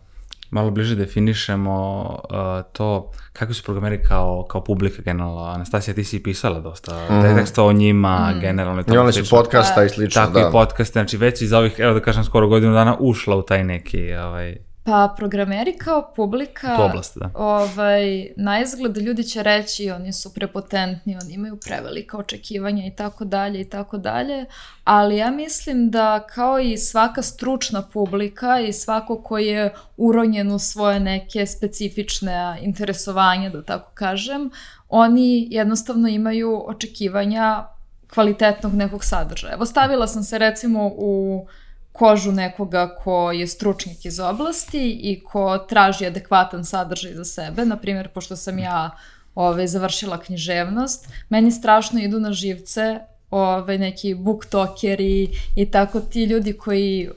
malo 0.54 0.72
bliže 0.72 0.96
definišemo 0.96 2.06
uh, 2.30 2.74
to 2.74 3.12
kakvi 3.34 3.54
su 3.54 3.64
programeri 3.64 4.04
kao, 4.04 4.46
kao 4.50 4.64
publika 4.64 5.02
generalno. 5.02 5.44
Anastasija, 5.44 5.94
ti 5.94 6.04
si 6.04 6.24
pisala 6.24 6.60
dosta 6.60 6.92
mm 6.92 7.14
-hmm. 7.14 7.36
teksta 7.36 7.64
o 7.64 7.74
njima, 7.74 8.34
mm. 8.36 8.40
generalno. 8.40 8.84
I 8.94 8.98
oni 8.98 9.14
su 9.14 9.30
podcasta 9.30 9.84
i 9.84 9.90
slično, 9.90 10.22
Tako 10.22 10.34
da. 10.34 10.40
Tako 10.40 10.50
i 10.50 10.52
podcaste, 10.52 10.94
znači 10.94 11.18
već 11.18 11.42
iz 11.42 11.54
ovih, 11.54 11.76
evo 11.78 11.94
da 11.94 12.00
kažem, 12.00 12.24
skoro 12.24 12.48
godinu 12.48 12.74
dana 12.74 12.98
ušla 13.00 13.36
u 13.36 13.42
taj 13.42 13.64
neki 13.64 14.14
ovaj, 14.14 14.58
Pa 14.86 15.14
programeri 15.18 15.78
kao 15.78 16.12
publika, 16.16 16.84
oblast, 16.84 17.18
da. 17.18 17.30
ovaj, 17.36 18.28
na 18.36 18.60
izgled 18.62 18.98
ljudi 18.98 19.24
će 19.24 19.44
reći 19.44 19.92
oni 19.92 20.14
su 20.14 20.34
prepotentni, 20.34 21.18
oni 21.24 21.34
imaju 21.34 21.56
prevelika 21.66 22.18
očekivanja 22.18 22.86
i 22.86 22.92
tako 22.92 23.26
dalje 23.26 23.62
i 23.62 23.70
tako 23.70 23.98
dalje, 23.98 24.46
ali 24.84 25.18
ja 25.18 25.32
mislim 25.32 25.92
da 25.92 26.28
kao 26.30 26.60
i 26.60 26.78
svaka 26.78 27.22
stručna 27.22 27.82
publika 27.82 28.60
i 28.60 28.74
svako 28.74 29.22
ko 29.22 29.38
je 29.38 29.74
uronjen 29.98 30.52
u 30.52 30.60
svoje 30.60 31.00
neke 31.00 31.46
specifične 31.46 32.60
interesovanja, 32.62 33.50
da 33.50 33.64
tako 33.64 33.92
kažem, 33.94 34.52
oni 34.90 35.48
jednostavno 35.52 36.08
imaju 36.08 36.64
očekivanja 36.66 37.66
kvalitetnog 38.14 38.74
nekog 38.74 39.04
sadržaja. 39.04 39.54
Evo 39.54 39.66
stavila 39.66 40.08
sam 40.08 40.24
se 40.24 40.38
recimo 40.38 40.92
u 40.96 41.46
kožu 41.94 42.32
nekoga 42.32 42.96
ko 42.96 43.32
je 43.32 43.48
stručnjak 43.48 44.06
iz 44.06 44.20
oblasti 44.20 45.00
i 45.04 45.20
ko 45.24 45.58
traži 45.58 46.06
adekvatan 46.06 46.66
sadržaj 46.66 47.14
za 47.14 47.26
sebe. 47.26 47.66
Naprimjer, 47.66 48.08
pošto 48.10 48.36
sam 48.36 48.60
ja 48.60 48.92
ove, 49.36 49.68
završila 49.68 50.18
književnost, 50.18 51.08
meni 51.30 51.52
strašno 51.52 52.00
idu 52.00 52.20
na 52.20 52.34
živce 52.34 53.00
ovaj, 53.32 53.78
neki 53.78 54.14
booktokeri 54.16 55.30
i 55.56 55.66
tako 55.72 56.00
ti 56.00 56.24
ljudi 56.24 56.54
koji 56.54 57.00
ljudi? 57.02 57.16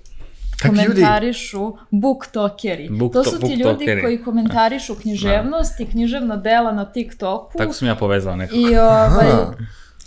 komentarišu 0.69 1.77
booktokeri. 1.91 2.89
Book 2.91 3.13
to 3.13 3.23
to- 3.23 3.31
su 3.31 3.39
ti 3.39 3.47
ljudi 3.47 3.63
booktokeri. 3.65 4.03
koji 4.03 4.23
komentarišu 4.23 4.95
književnost 4.95 5.81
i 5.81 5.87
književna 5.87 6.37
dela 6.37 6.73
na 6.73 6.85
TikToku. 6.85 7.59
Tako 7.59 7.73
sam 7.73 7.89
ja 7.89 7.95
povezao 7.95 8.37
nekako. 8.37 8.59
I 8.59 8.79
ovaj, 8.79 9.29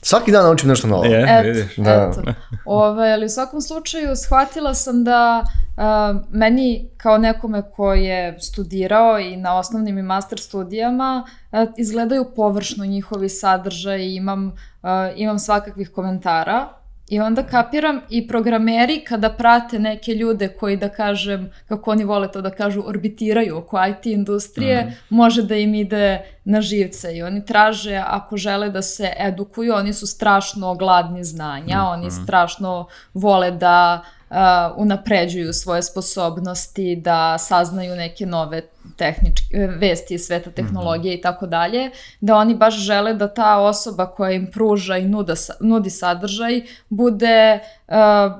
Svaki 0.01 0.31
dan 0.31 0.43
naučim 0.43 0.69
nešto 0.69 0.87
novo. 0.87 1.03
Je, 1.03 1.23
Eto, 1.29 1.47
vidiš. 1.47 1.75
Da. 1.77 2.11
eto. 2.11 2.31
Ove, 2.65 3.11
ali 3.11 3.25
u 3.25 3.29
svakom 3.29 3.61
slučaju 3.61 4.15
shvatila 4.15 4.73
sam 4.73 5.03
da 5.03 5.43
a, 5.77 6.19
meni 6.29 6.89
kao 6.97 7.17
nekome 7.17 7.61
ko 7.71 7.93
je 7.93 8.39
studirao 8.39 9.19
i 9.19 9.37
na 9.37 9.57
osnovnim 9.57 9.97
i 9.97 10.01
master 10.01 10.39
studijama 10.39 11.27
a, 11.51 11.65
izgledaju 11.77 12.25
površno 12.35 12.85
njihovi 12.85 13.29
sadržaj 13.29 13.99
i 13.99 14.15
imam, 14.15 14.55
a, 14.83 15.09
imam 15.15 15.39
svakakvih 15.39 15.89
komentara 15.89 16.78
I 17.09 17.19
onda 17.19 17.43
kapiram 17.43 18.01
i 18.09 18.27
programeri 18.27 19.03
kada 19.07 19.29
prate 19.29 19.79
neke 19.79 20.13
ljude 20.13 20.47
koji 20.47 20.77
da 20.77 20.89
kažem, 20.89 21.51
kako 21.67 21.91
oni 21.91 22.03
vole 22.03 22.31
to 22.31 22.41
da 22.41 22.49
kažu, 22.49 22.83
orbitiraju 22.85 23.57
oko 23.57 23.85
IT 23.85 24.05
industrije, 24.05 24.97
može 25.09 25.43
da 25.43 25.55
im 25.55 25.73
ide 25.75 26.21
na 26.43 26.61
živce. 26.61 27.15
I 27.17 27.23
oni 27.23 27.45
traže, 27.45 28.03
ako 28.07 28.37
žele 28.37 28.69
da 28.69 28.81
se 28.81 29.13
edukuju, 29.19 29.73
oni 29.73 29.93
su 29.93 30.07
strašno 30.07 30.75
gladni 30.75 31.23
znanja, 31.23 31.83
oni 31.83 32.11
strašno 32.11 32.87
vole 33.13 33.51
da 33.51 34.01
uh, 34.29 34.35
unapređuju 34.75 35.53
svoje 35.53 35.81
sposobnosti, 35.83 36.95
da 36.95 37.37
saznaju 37.37 37.95
neke 37.95 38.25
nove 38.25 38.61
tehničke 38.95 39.57
e, 39.57 39.67
vesti 39.67 40.13
iz 40.13 40.21
sveta 40.25 40.51
tehnologije 40.51 41.15
i 41.15 41.21
tako 41.21 41.47
dalje, 41.47 41.89
da 42.21 42.35
oni 42.35 42.55
baš 42.55 42.75
žele 42.77 43.13
da 43.13 43.33
ta 43.33 43.57
osoba 43.59 44.05
koja 44.05 44.31
im 44.31 44.51
pruža 44.51 44.97
i 44.97 45.05
nuda, 45.05 45.33
nudi 45.59 45.89
sadržaj 45.89 46.61
bude 46.89 47.59
uh, 47.87 47.95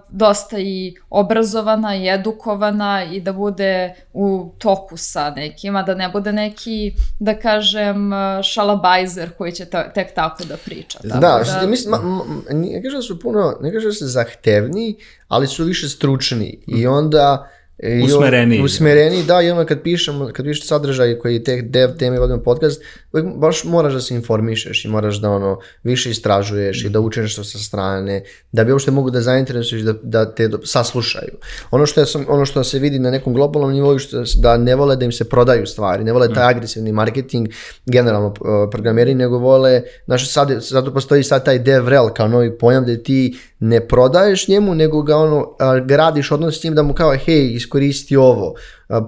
dosta 0.10 0.60
i 0.60 0.96
obrazovana 1.10 1.96
i 1.96 2.10
edukovana 2.10 3.04
i 3.04 3.22
da 3.22 3.34
bude 3.34 3.94
u 4.14 4.52
toku 4.58 4.98
sa 4.98 5.30
nekima, 5.30 5.84
da 5.84 5.96
ne 5.96 6.10
bude 6.10 6.32
neki, 6.32 6.94
da 7.20 7.40
kažem, 7.40 8.12
uh, 8.14 8.44
šalabajzer 8.44 9.30
koji 9.38 9.52
će 9.52 9.66
ta- 9.66 9.94
tek 9.94 10.14
tako 10.16 10.44
da 10.44 10.58
priča. 10.58 11.00
Tako 11.00 11.20
Da, 11.20 11.42
što 11.44 11.60
ti 11.60 11.68
mislim, 11.68 11.92
ma, 11.92 11.98
ma, 11.98 12.24
ne 12.52 12.84
kažem 12.84 12.98
da 12.98 13.02
su 13.02 13.20
puno, 13.20 13.58
ne 13.62 13.72
kažem 13.74 13.90
da 13.90 13.94
su 13.94 14.08
zahtevniji, 14.08 14.96
ali 15.28 15.48
su 15.48 15.64
više 15.64 15.90
stručni 15.90 16.60
i 16.68 16.88
onda 16.88 17.50
i 17.84 18.02
on- 18.02 18.04
Usmereniji. 18.04 18.62
Usmereniji, 18.62 19.24
da, 19.24 19.42
i 19.42 19.52
onda 19.52 19.66
kad 19.66 19.82
pišemo, 19.82 20.30
kad 20.34 20.46
pišeš 20.46 20.68
sadržaj 20.68 21.20
koji 21.20 21.44
te 21.44 21.62
dev 21.62 21.90
teme 21.98 22.20
vodimo 22.20 22.44
podcast, 22.44 22.82
uvijek 23.14 23.36
baš 23.36 23.64
moraš 23.64 23.94
da 23.94 24.02
se 24.02 24.16
informišeš 24.16 24.86
i 24.86 24.88
moraš 24.88 25.16
da 25.22 25.30
ono 25.30 25.60
više 25.84 26.10
istražuješ 26.12 26.86
i 26.86 26.90
da 26.90 27.00
učiš 27.00 27.22
nešto 27.24 27.44
sa 27.44 27.58
strane, 27.58 28.24
da 28.52 28.64
bi 28.64 28.72
uopšte 28.72 28.92
mogu 28.92 29.10
da 29.10 29.22
zainteresuješ 29.22 29.82
da, 29.84 29.94
da 30.04 30.36
te 30.36 30.48
do- 30.48 30.60
saslušaju. 30.64 31.32
Ono 31.72 31.86
što, 31.86 32.06
sam, 32.06 32.26
ono 32.28 32.46
što 32.46 32.64
se 32.64 32.80
vidi 32.80 33.00
na 33.00 33.12
nekom 33.12 33.34
globalnom 33.34 33.72
nivou 33.72 34.00
što 34.00 34.24
da 34.36 34.58
ne 34.58 34.76
vole 34.76 34.96
da 34.96 35.06
im 35.06 35.12
se 35.12 35.30
prodaju 35.30 35.66
stvari, 35.68 36.04
ne 36.04 36.12
vole 36.14 36.34
taj 36.34 36.50
agresivni 36.50 36.92
marketing, 36.92 37.48
generalno 37.86 38.28
uh, 38.28 38.36
programeri, 38.72 39.16
nego 39.16 39.38
vole, 39.38 39.82
znaš, 40.06 40.32
sad, 40.32 40.52
zato 40.60 40.94
postoji 40.94 41.24
sad 41.24 41.46
taj 41.46 41.60
DevRel 41.60 42.10
kao 42.10 42.28
novi 42.28 42.58
pojam 42.58 42.86
da 42.86 42.98
ti 42.98 43.38
ne 43.60 43.80
prodaješ 43.82 44.48
njemu, 44.48 44.76
nego 44.76 45.02
ga 45.02 45.18
ono, 45.18 45.56
gradiš 45.86 46.32
odnos 46.32 46.60
s 46.60 46.64
njim 46.64 46.76
da 46.76 46.84
mu 46.84 46.94
kao, 46.94 47.16
hej, 47.26 47.56
iskoristi 47.70 48.18
ovo, 48.18 48.54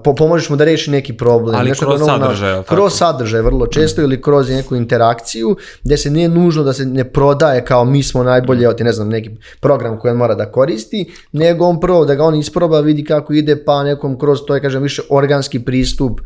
po, 0.04 0.14
pomožeš 0.14 0.50
mu 0.50 0.56
da 0.56 0.64
reši 0.64 0.90
neki 0.90 1.12
problem. 1.12 1.56
Ali 1.56 1.68
nešto 1.68 1.86
kroz 1.86 2.00
na- 2.00 2.06
sadržaj, 2.06 2.52
tako? 2.52 2.74
Kroz 2.74 2.92
sadržaj 2.94 3.42
vrlo 3.42 3.66
često 3.66 4.02
ili 4.02 4.22
kroz 4.22 4.50
neku 4.50 4.76
interakciju 4.76 5.56
gdje 5.82 5.96
se 5.96 6.10
nije 6.10 6.28
nužno 6.28 6.62
da 6.62 6.72
se 6.72 6.86
ne 6.86 7.04
prodaje 7.04 7.64
kao 7.64 7.84
mi 7.84 8.02
smo 8.02 8.22
najbolji, 8.22 8.64
evo 8.64 8.72
ti 8.74 8.84
ne 8.84 8.92
znam, 8.92 9.08
neki 9.08 9.30
program 9.60 9.98
koji 9.98 10.12
on 10.12 10.18
mora 10.18 10.34
da 10.34 10.52
koristi, 10.52 11.10
nego 11.32 11.66
on 11.66 11.80
prvo 11.80 12.04
da 12.04 12.14
ga 12.14 12.24
on 12.24 12.34
isproba, 12.34 12.80
vidi 12.80 13.04
kako 13.04 13.32
ide, 13.32 13.64
pa 13.64 13.82
nekom 13.82 14.18
kroz 14.18 14.38
to 14.46 14.54
je, 14.54 14.60
kažem, 14.60 14.82
više 14.82 15.02
organski 15.10 15.58
pristup 15.64 16.20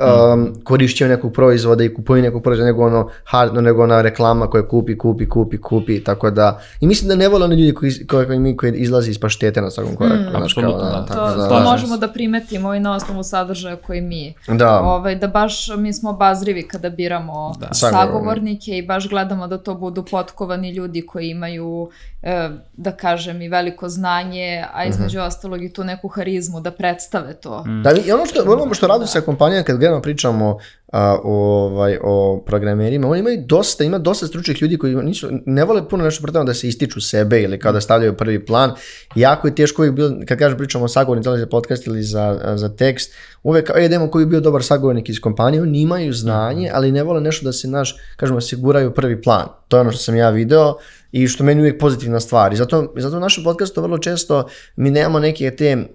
um, 0.00 0.54
korišćenju 0.64 1.10
nekog 1.10 1.32
proizvoda 1.32 1.84
i 1.84 1.94
kupovinu 1.94 2.24
nekog 2.24 2.42
proizvoda 2.42 2.66
nego 2.66 2.86
ono 2.86 3.10
hard, 3.24 3.54
nego 3.54 3.82
ona 3.82 4.02
reklama 4.02 4.46
koja 4.46 4.68
kupi, 4.68 4.98
kupi, 4.98 5.28
kupi, 5.28 5.60
kupi, 5.60 6.04
tako 6.04 6.30
da 6.30 6.60
i 6.80 6.86
mislim 6.86 7.08
da 7.08 7.14
ne 7.14 7.28
vole 7.28 7.44
oni 7.44 7.56
ljudi 7.56 7.74
koji, 7.74 8.06
koji, 8.06 8.26
koji 8.26 8.38
mi 8.38 8.56
koji 8.56 8.72
izlazi 8.72 9.10
iz 9.10 9.20
paštete 9.20 9.60
na 9.60 9.70
svakom 9.70 9.96
koraku. 9.96 10.30
znaš, 10.30 10.42
apsolutno, 10.42 10.80
kao, 10.80 10.90
da. 10.90 11.06
tako 11.06 11.20
To, 11.20 11.36
da, 11.36 11.48
to 11.48 11.48
slažem 11.48 11.64
možemo 11.64 11.96
da 11.96 12.08
primetimo 12.08 12.74
i 12.74 12.80
na 12.80 12.94
osnovu 12.94 13.22
sadržaja 13.22 13.76
koji 13.76 14.00
mi 14.00 14.34
Da. 14.48 14.80
Ovaj, 14.80 15.14
da 15.14 15.28
baš 15.28 15.68
mi 15.78 15.92
smo 15.92 16.10
obazrivi 16.10 16.68
kada 16.68 16.90
biramo 16.90 17.54
Da. 17.58 17.74
sagovornike 17.74 18.78
i 18.78 18.86
baš 18.86 19.08
gledamo 19.08 19.46
da 19.46 19.58
to 19.58 19.74
budu 19.74 20.04
potkovani 20.10 20.70
ljudi 20.70 21.06
koji 21.06 21.28
imaju, 21.28 21.90
e, 22.22 22.48
da 22.72 22.90
kažem, 22.92 23.42
i 23.42 23.48
veliko 23.48 23.88
znanje, 23.88 24.64
a 24.72 24.84
između 24.84 25.20
ostalog 25.20 25.64
i 25.64 25.72
tu 25.72 25.84
neku 25.84 26.08
harizmu 26.08 26.60
da 26.60 26.70
predstave 26.70 27.34
to. 27.34 27.64
Da, 27.82 27.92
i 28.06 28.12
ono 28.12 28.26
što, 28.26 28.42
ono 28.46 28.74
što 28.74 28.86
radi 28.86 29.06
sa 29.06 29.20
kompanijama 29.20 29.64
kad 29.64 29.81
gledamo 29.82 30.02
pričamo 30.02 30.58
a, 30.92 31.18
o, 31.24 31.34
ovaj, 31.34 31.98
o 32.02 32.42
programerima, 32.46 33.08
oni 33.08 33.20
imaju 33.20 33.44
dosta, 33.46 33.84
ima 33.84 33.98
dosta 33.98 34.26
stručnih 34.26 34.62
ljudi 34.62 34.78
koji 34.78 34.94
nisu, 34.94 35.28
ne 35.46 35.64
vole 35.64 35.88
puno 35.88 36.04
nešto 36.04 36.22
pretavno 36.22 36.46
da 36.46 36.54
se 36.54 36.68
ističu 36.68 37.00
sebe 37.00 37.42
ili 37.42 37.58
kao 37.58 37.72
da 37.72 37.80
stavljaju 37.80 38.16
prvi 38.16 38.46
plan. 38.46 38.72
Jako 39.14 39.48
je 39.48 39.54
teško 39.54 39.82
uvijek 39.82 39.94
bilo, 39.94 40.10
kad 40.28 40.38
kažem 40.38 40.58
pričamo 40.58 40.84
o 40.84 40.88
sagovornici, 40.88 41.28
da 41.28 41.38
za 41.38 41.46
podcast 41.46 41.86
ili 41.86 42.02
za, 42.02 42.54
za 42.54 42.68
tekst, 42.68 43.14
uvek 43.42 43.66
kao, 43.66 43.76
e, 43.76 44.08
koji 44.10 44.22
je 44.22 44.26
bio 44.26 44.40
dobar 44.40 44.62
sagovornik 44.62 45.08
iz 45.08 45.20
kompanije, 45.20 45.62
oni 45.62 45.80
imaju 45.80 46.12
znanje, 46.12 46.70
ali 46.74 46.92
ne 46.92 47.02
vole 47.02 47.20
nešto 47.20 47.44
da 47.44 47.52
se, 47.52 47.68
naš, 47.68 47.96
kažemo, 48.16 48.38
osiguraju 48.38 48.94
prvi 48.94 49.22
plan. 49.22 49.46
To 49.68 49.76
je 49.76 49.80
ono 49.80 49.92
što 49.92 50.02
sam 50.02 50.16
ja 50.16 50.30
video 50.30 50.74
i 51.12 51.28
što 51.28 51.44
meni 51.44 51.60
uvijek 51.60 51.80
pozitivna 51.80 52.20
stvar. 52.20 52.52
I 52.52 52.56
zato, 52.56 52.92
zato 52.96 53.16
u 53.16 53.20
našem 53.20 53.44
podcastu 53.44 53.82
vrlo 53.82 53.98
često 53.98 54.48
mi 54.76 54.90
nemamo 54.90 55.18
neke 55.18 55.50
te 55.50 55.86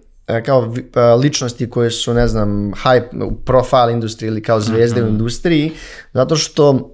kao 0.46 0.62
vi- 0.62 0.92
e, 0.96 1.02
ličnosti 1.02 1.70
koje 1.70 1.92
su, 1.92 2.14
ne 2.14 2.28
znam, 2.28 2.50
hype 2.74 3.24
u 3.24 3.36
profile 3.36 3.92
industriji 3.92 4.28
ili 4.28 4.44
kao 4.44 4.60
zvezde 4.62 5.04
u 5.04 5.08
industriji, 5.08 5.72
zato 6.14 6.36
što 6.36 6.94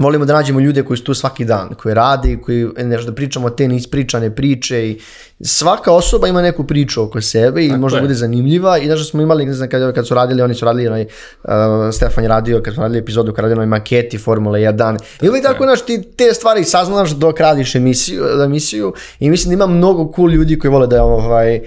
volimo 0.00 0.24
da 0.24 0.32
nađemo 0.32 0.60
ljude 0.60 0.82
koji 0.82 0.96
su 0.96 1.04
tu 1.04 1.14
svaki 1.14 1.44
dan, 1.44 1.74
koji 1.74 1.94
rade 1.94 2.32
i 2.32 2.40
koji 2.40 2.66
e, 2.76 2.84
nešto 2.84 3.10
da 3.10 3.14
pričamo 3.14 3.50
te 3.50 3.68
neispričane 3.68 4.34
priče 4.34 4.88
i 4.88 5.00
svaka 5.40 5.92
osoba 5.92 6.28
ima 6.28 6.42
neku 6.42 6.64
priču 6.64 7.02
oko 7.02 7.20
sebe 7.20 7.64
i 7.64 7.76
možda 7.76 7.98
je. 7.98 8.02
bude 8.02 8.14
zanimljiva 8.14 8.78
i 8.78 8.86
znaš 8.86 8.98
da 8.98 9.04
smo 9.04 9.22
imali, 9.22 9.46
ne 9.46 9.52
znam, 9.52 9.68
kad, 9.68 9.94
kad 9.94 10.06
su 10.06 10.14
radili, 10.14 10.42
oni 10.42 10.54
su 10.54 10.64
radili 10.64 10.86
onaj, 10.86 11.02
uh, 11.44 11.50
Stefan 11.92 12.24
je 12.24 12.28
radio, 12.28 12.62
kad 12.62 12.74
su 12.74 12.80
radili 12.80 12.98
epizodu, 12.98 13.32
kad 13.32 13.42
radili 13.42 13.58
onaj 13.58 13.66
maketi 13.66 14.18
Formule 14.18 14.60
1 14.60 14.98
i 15.22 15.28
uvijek 15.28 15.44
tako, 15.44 15.64
znaš, 15.64 15.82
ti 15.82 16.02
te 16.16 16.34
stvari 16.34 16.64
saznaš 16.64 17.10
dok 17.10 17.40
radiš 17.40 17.74
emisiju, 17.74 18.24
emisiju 18.44 18.92
i 19.18 19.30
mislim 19.30 19.50
da 19.50 19.54
ima 19.54 19.76
mnogo 19.76 20.12
cool 20.16 20.30
ljudi 20.30 20.58
koji 20.58 20.70
vole 20.70 20.86
da 20.86 21.04
ovaj, 21.04 21.60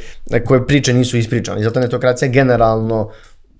koje 0.45 0.67
priče 0.67 0.93
nisu 0.93 1.17
ispričane. 1.17 1.61
I 1.61 1.63
zato 1.63 1.79
netokracija 1.79 2.31
generalno 2.31 3.11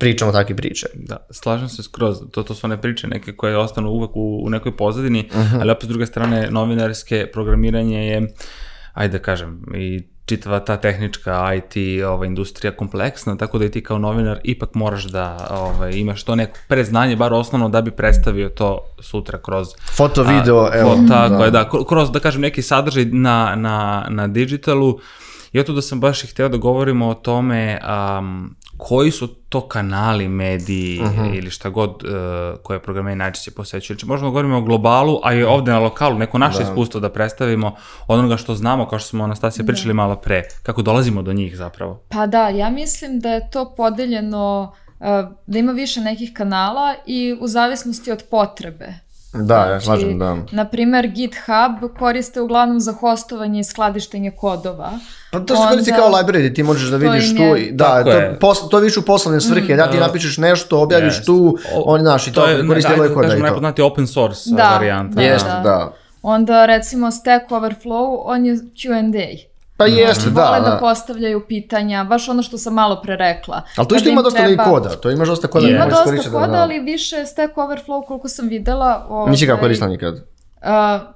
pričamo 0.04 0.32
takve 0.32 0.56
priče. 0.56 0.88
Da, 0.96 1.18
slažem 1.32 1.70
se 1.70 1.84
skroz. 1.84 2.18
To, 2.32 2.44
to 2.44 2.54
su 2.54 2.68
one 2.68 2.82
priče 2.82 3.08
neke 3.08 3.34
koje 3.34 3.58
ostanu 3.58 3.90
uvek 3.90 4.12
u, 4.14 4.42
u 4.44 4.50
nekoj 4.50 4.78
pozadini, 4.78 5.30
Mhm. 5.34 5.62
ali 5.62 5.72
opet 5.72 5.84
s 5.84 5.90
druge 5.90 6.06
strane 6.06 6.48
novinarske 6.52 7.28
programiranje 7.28 8.08
je, 8.08 8.28
ajde 8.94 9.18
da 9.18 9.24
kažem, 9.24 9.62
i 9.76 10.04
čitava 10.26 10.60
ta 10.62 10.78
tehnička 10.78 11.54
IT 11.56 11.74
ova, 12.04 12.26
industrija 12.26 12.72
kompleksna, 12.74 13.38
tako 13.38 13.58
da 13.58 13.66
i 13.66 13.72
ti 13.72 13.84
kao 13.84 13.98
novinar 13.98 14.40
ipak 14.44 14.70
moraš 14.74 15.04
da 15.06 15.48
ovaj, 15.52 15.92
imaš 15.94 16.24
to 16.24 16.36
neko 16.36 16.58
predznanje, 16.68 17.16
bar 17.16 17.34
osnovno 17.34 17.70
da 17.70 17.82
bi 17.82 17.92
predstavio 17.92 18.50
to 18.50 18.68
sutra 19.02 19.40
kroz 19.40 19.68
Foto, 19.92 20.24
video, 20.24 20.62
a, 20.62 20.70
evo. 20.74 20.98
tako 21.10 21.44
je, 21.44 21.52
da, 21.52 21.70
kro- 21.72 21.86
kroz, 21.86 22.12
da 22.12 22.20
kažem, 22.20 22.42
neki 22.42 22.62
sadržaj 22.62 23.06
na, 23.06 23.56
na, 23.58 23.78
na 24.10 24.28
digitalu. 24.30 25.00
I 25.54 25.60
eto 25.60 25.74
da 25.74 25.82
sam 25.82 26.00
baš 26.00 26.24
i 26.24 26.28
hteo 26.28 26.50
da 26.50 26.58
govorimo 26.58 27.08
o 27.08 27.14
tome 27.16 27.80
um, 28.20 28.56
koji 28.78 29.12
su 29.12 29.28
to 29.28 29.68
kanali, 29.68 30.28
mediji 30.28 31.02
ili 31.34 31.52
šta 31.52 31.70
god 31.70 31.90
uh, 31.90 32.60
koje 32.64 32.80
programeri 32.80 33.16
najčešće 33.16 33.52
posećuju. 33.52 33.96
Znači 33.96 34.06
možemo 34.06 34.30
da 34.30 34.32
govorimo 34.32 34.58
o 34.58 34.62
globalu, 34.62 35.20
a 35.24 35.34
i 35.34 35.44
ovde 35.44 35.72
na 35.72 35.80
lokalu, 35.80 36.18
neko 36.18 36.38
naše 36.38 36.64
iskustvo 36.64 37.00
da 37.00 37.10
predstavimo 37.10 37.76
onoga 38.08 38.38
što 38.38 38.56
znamo, 38.56 38.88
kao 38.88 39.00
što 39.00 39.10
smo 39.10 39.24
Anastasija 39.24 39.66
pričali 39.66 39.94
malo 39.94 40.16
pre, 40.16 40.44
kako 40.64 40.82
dolazimo 40.82 41.22
do 41.22 41.34
njih 41.34 41.58
zapravo. 41.58 42.04
Pa 42.10 42.28
da, 42.28 42.50
ja 42.50 42.70
mislim 42.70 43.20
da 43.20 43.30
je 43.30 43.50
to 43.52 43.74
podeljeno, 43.78 44.74
uh, 45.00 45.08
da 45.48 45.60
ima 45.60 45.72
više 45.72 46.02
nekih 46.02 46.34
kanala 46.34 46.96
i 47.06 47.38
u 47.42 47.48
zavisnosti 47.48 48.12
od 48.12 48.24
potrebe. 48.32 48.94
Da, 49.36 49.56
ja 49.58 49.80
Znači, 49.80 49.86
slažem, 49.86 50.20
da. 50.20 50.38
Na 50.52 50.66
primer, 50.66 51.08
GitHub 51.08 51.98
koriste 52.00 52.42
uglavnom 52.42 52.80
za 52.80 52.92
hostovanje 52.94 53.60
i 53.60 53.64
skladištenje 53.64 54.32
kodova. 54.32 54.92
Pa 55.32 55.40
to 55.40 55.56
se 55.56 55.62
koristi 55.70 55.92
kao 55.92 56.10
library, 56.10 56.56
ti 56.56 56.64
možeš 56.64 56.90
da 56.90 56.98
vidiš 56.98 57.30
tu, 57.30 57.42
je- 57.42 57.62
i- 57.62 57.72
da, 57.72 58.04
to, 58.04 58.10
je. 58.10 58.38
posl, 58.40 58.68
to 58.68 58.78
je 58.78 58.84
više 58.84 59.00
u 59.00 59.04
poslovne 59.04 59.42
svrhe, 59.42 59.76
da 59.76 59.92
ti 59.92 59.98
napišeš 59.98 60.38
nešto, 60.38 60.80
objaviš 60.80 61.14
Jest. 61.14 61.26
tu, 61.26 61.58
O- 61.74 61.84
oni 61.86 62.04
naši, 62.04 62.34
to, 62.34 62.42
to 62.42 62.68
koristi 62.68 62.94
ovaj 62.94 63.08
da 63.10 63.14
kod 63.14 63.24
da 63.24 63.28
kažem, 63.28 63.38
i 63.38 63.42
to. 63.42 63.44
najpoznati 63.44 63.82
open 63.82 64.08
source 64.08 64.42
Da, 64.48 64.70
varijanta. 64.70 65.16
da, 65.16 65.22
Jeste, 65.22 65.50
da. 65.50 65.60
da. 65.60 65.94
Onda 66.22 66.66
recimo 66.66 67.12
Stack 67.12 67.50
Overflow, 67.50 68.22
on 68.26 68.46
je 68.46 68.56
Q&A. 68.56 69.53
Pa 69.78 69.86
jeste, 69.86 70.30
da, 70.30 70.44
Vole 70.44 70.60
da, 70.60 70.70
da. 70.70 70.78
postavljaju 70.78 71.46
pitanja, 71.48 72.04
baš 72.04 72.30
ono 72.30 72.44
što 72.44 72.58
sam 72.58 72.74
malo 72.74 73.02
pre 73.02 73.16
rekla. 73.16 73.62
Ali 73.78 73.88
tu 73.88 73.96
isto 73.96 74.04
Kada 74.04 74.12
ima 74.12 74.20
im 74.20 74.24
dosta 74.24 74.40
treba- 74.40 74.64
i 74.64 74.66
koda, 74.66 74.90
to 74.92 75.12
imaš 75.12 75.28
dosta 75.28 75.48
koda. 75.48 75.68
Ima 75.68 75.86
dosta 75.86 76.30
koda, 76.30 76.40
da, 76.40 76.48
da. 76.48 76.58
ali 76.58 76.80
više 76.82 77.26
Stack 77.26 77.56
Overflow 77.56 78.06
koliko 78.06 78.28
sam 78.28 78.48
videla. 78.48 79.08
Nisi 79.28 79.46
ga 79.46 79.54
ovaj, 79.54 79.62
koristila 79.62 79.90
nikad. 79.90 80.14
Uh, 80.16 81.14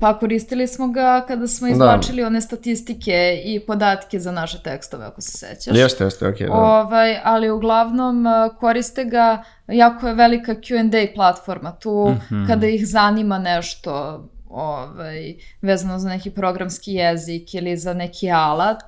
Pa 0.00 0.18
koristili 0.18 0.66
smo 0.66 0.88
ga 0.88 1.24
kada 1.28 1.46
smo 1.46 1.68
izvlačili 1.68 2.24
one 2.24 2.40
statistike 2.40 3.12
i 3.44 3.60
podatke 3.60 4.18
za 4.18 4.32
naše 4.32 4.58
tekstove, 4.60 5.06
ako 5.06 5.20
se 5.20 5.30
sećaš. 5.30 5.76
Jeste, 5.76 6.04
jeste, 6.04 6.28
okej, 6.28 6.46
da. 6.46 6.52
Ovaj, 6.54 7.20
ali 7.24 7.50
uglavnom 7.50 8.24
koriste 8.60 9.04
ga, 9.04 9.42
jako 9.66 10.08
je 10.08 10.14
velika 10.14 10.54
Q&A 10.54 11.14
platforma, 11.14 11.72
tu 11.72 12.08
Mhm. 12.10 12.46
kada 12.46 12.66
ih 12.66 12.86
zanima 12.86 13.38
nešto 13.38 14.20
ovaj, 14.50 15.34
vezano 15.62 15.98
za 15.98 16.08
neki 16.08 16.30
programski 16.30 16.92
jezik 16.92 17.54
ili 17.54 17.76
za 17.76 17.94
neki 17.94 18.30
alat, 18.30 18.82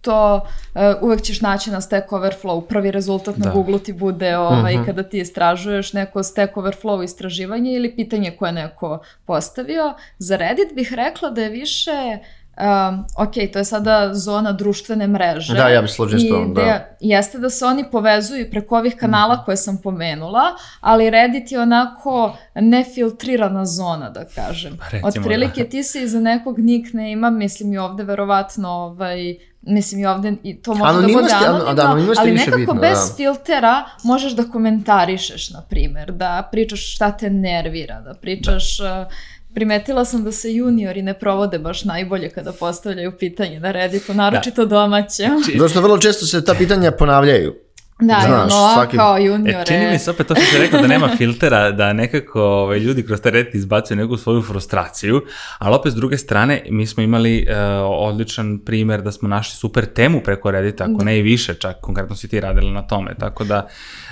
to 0.00 0.46
uh, 0.74 0.80
uvek 1.02 1.22
ćeš 1.22 1.40
naći 1.40 1.70
na 1.70 1.80
Stack 1.80 2.10
Overflow. 2.10 2.66
Prvi 2.66 2.90
rezultat 2.90 3.36
na 3.36 3.44
Da. 3.44 3.50
Google 3.50 3.78
ti 3.78 3.92
bude 3.92 4.36
ovaj, 4.38 4.74
Mhm. 4.74 4.84
kada 4.84 5.02
ti 5.02 5.18
istražuješ 5.18 5.92
neko 5.92 6.22
Stack 6.22 6.54
Overflow 6.54 7.04
istraživanje 7.04 7.72
ili 7.72 7.96
pitanje 7.96 8.30
koje 8.30 8.48
je 8.48 8.52
neko 8.52 8.98
postavio. 9.26 9.94
Za 10.18 10.36
Reddit 10.36 10.74
bih 10.74 10.92
rekla 10.92 11.30
da 11.30 11.42
je 11.42 11.48
više 11.50 12.18
Um, 12.60 13.04
ok, 13.16 13.32
to 13.52 13.58
je 13.58 13.64
sada 13.64 14.14
zona 14.14 14.52
društvene 14.52 15.06
mreže. 15.06 15.54
Da, 15.54 15.68
ja 15.68 15.82
bih 15.82 15.90
složio 15.90 16.18
s 16.18 16.24
I 16.24 16.28
tom, 16.28 16.54
da. 16.54 16.60
ideja 16.60 16.86
jeste 17.00 17.38
da 17.38 17.50
se 17.50 17.64
oni 17.64 17.84
povezuju 17.90 18.50
preko 18.50 18.78
ovih 18.78 18.96
kanala 18.96 19.44
koje 19.44 19.56
sam 19.56 19.78
pomenula, 19.82 20.42
ali 20.80 21.10
Reddit 21.10 21.52
je 21.52 21.60
onako 21.60 22.36
nefiltrirana 22.54 23.66
zona, 23.66 24.10
da 24.10 24.24
kažem. 24.24 24.76
Pa 24.78 24.84
recimo, 24.84 25.08
Otprilike 25.08 25.64
da. 25.64 25.70
ti 25.70 25.82
se 25.82 26.02
iza 26.02 26.20
nekog 26.20 26.58
nickname-a, 26.58 27.30
mislim 27.30 27.72
i 27.72 27.78
ovde 27.78 28.02
verovatno, 28.02 28.68
ovaj, 28.68 29.36
mislim 29.62 30.00
i 30.00 30.06
ovde, 30.06 30.32
i 30.42 30.62
to 30.62 30.74
može 30.74 30.92
da 30.92 31.06
bude 31.06 31.32
anonimno, 31.46 31.74
da, 31.74 31.96
ali 32.18 32.30
više 32.30 32.50
nekako 32.50 32.56
bitna, 32.56 32.74
bez 32.74 32.98
da. 33.08 33.14
filtera 33.16 33.84
možeš 34.02 34.32
da 34.32 34.44
komentarišeš, 34.44 35.50
na 35.50 35.62
primer, 35.62 36.12
da 36.12 36.48
pričaš 36.52 36.94
šta 36.94 37.10
te 37.10 37.30
nervira, 37.30 38.00
da 38.00 38.14
pričaš... 38.14 38.80
uh, 38.80 39.12
Primetila 39.56 40.04
sam 40.04 40.24
da 40.24 40.32
se 40.32 40.54
juniori 40.54 41.02
ne 41.02 41.18
provode 41.18 41.58
baš 41.58 41.84
najbolje 41.84 42.30
kada 42.30 42.52
postavljaju 42.52 43.12
pitanje 43.18 43.60
na 43.60 43.72
Redditu, 43.72 44.14
naročito 44.14 44.64
domaće. 44.66 45.28
Zato 45.58 45.68
što 45.68 45.80
vrlo 45.80 45.98
često 45.98 46.26
se 46.26 46.44
ta 46.44 46.54
pitanja 46.54 46.90
ponavljaju. 46.90 47.54
Da, 47.98 48.20
Znaš, 48.20 48.52
ono, 48.52 48.74
svaki- 48.74 48.96
kao 48.96 49.18
E, 49.18 49.22
juniore. 49.22 49.64
čini 49.66 49.86
mi 49.86 49.98
se 49.98 50.10
opet 50.10 50.26
to 50.26 50.34
što 50.34 50.44
si 50.44 50.58
rekao 50.58 50.80
da 50.80 50.86
nema 50.86 51.08
filtera, 51.10 51.70
da 51.70 51.92
nekako 51.92 52.42
ovaj, 52.42 52.78
ljudi 52.78 53.02
kroz 53.02 53.20
taj 53.20 53.32
Reddit 53.32 53.54
izbacuju 53.54 53.96
neku 53.96 54.16
svoju 54.16 54.42
frustraciju, 54.42 55.22
ali 55.58 55.74
opet 55.74 55.92
s 55.92 55.96
druge 55.96 56.18
strane 56.18 56.62
mi 56.68 56.86
smo 56.86 57.02
imali 57.02 57.46
uh, 57.48 57.56
odličan 58.00 58.58
primer 58.58 59.02
da 59.02 59.12
smo 59.12 59.28
našli 59.28 59.54
super 59.54 59.86
temu 59.86 60.20
preko 60.20 60.50
Reddita, 60.50 60.84
ako 60.84 61.04
ne 61.04 61.18
i 61.18 61.22
više 61.22 61.54
čak, 61.54 61.76
konkretno 61.80 62.16
si 62.16 62.28
ti 62.28 62.40
radila 62.40 62.70
na 62.72 62.82
tome, 62.82 63.14
tako 63.14 63.44
da 63.44 63.66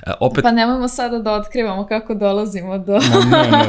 uh, 0.07 0.13
opet 0.21 0.43
Pa 0.43 0.51
nemojmo 0.53 0.89
sada 0.89 1.19
da 1.19 1.33
otkrivamo 1.33 1.87
kako 1.87 2.15
dolazimo 2.15 2.79
do... 2.79 2.93
ne, 3.25 3.51
ne, 3.51 3.65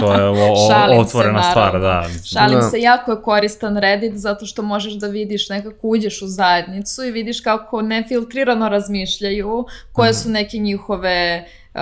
to 0.00 0.14
je 0.14 0.24
o, 0.24 0.32
o, 0.52 0.56
Šalim 0.70 0.96
se, 0.96 1.00
otvorena 1.08 1.42
stvar, 1.42 1.80
da. 1.80 2.04
Šalim 2.26 2.54
Da. 2.54 2.62
se, 2.62 2.80
jako 2.80 3.10
je 3.10 3.22
koristan 3.22 3.76
Reddit 3.76 4.16
zato 4.16 4.46
što 4.46 4.62
možeš 4.62 4.92
da 4.92 5.06
vidiš 5.06 5.48
nekako 5.48 5.76
uđeš 5.82 6.22
u 6.22 6.26
zajednicu 6.26 7.04
i 7.04 7.10
vidiš 7.10 7.40
kako 7.40 7.82
nefiltrirano 7.82 8.68
razmišljaju, 8.68 9.59
koje 9.92 10.14
su 10.14 10.28
neke 10.28 10.58
njihove 10.58 11.44
uh, 11.74 11.80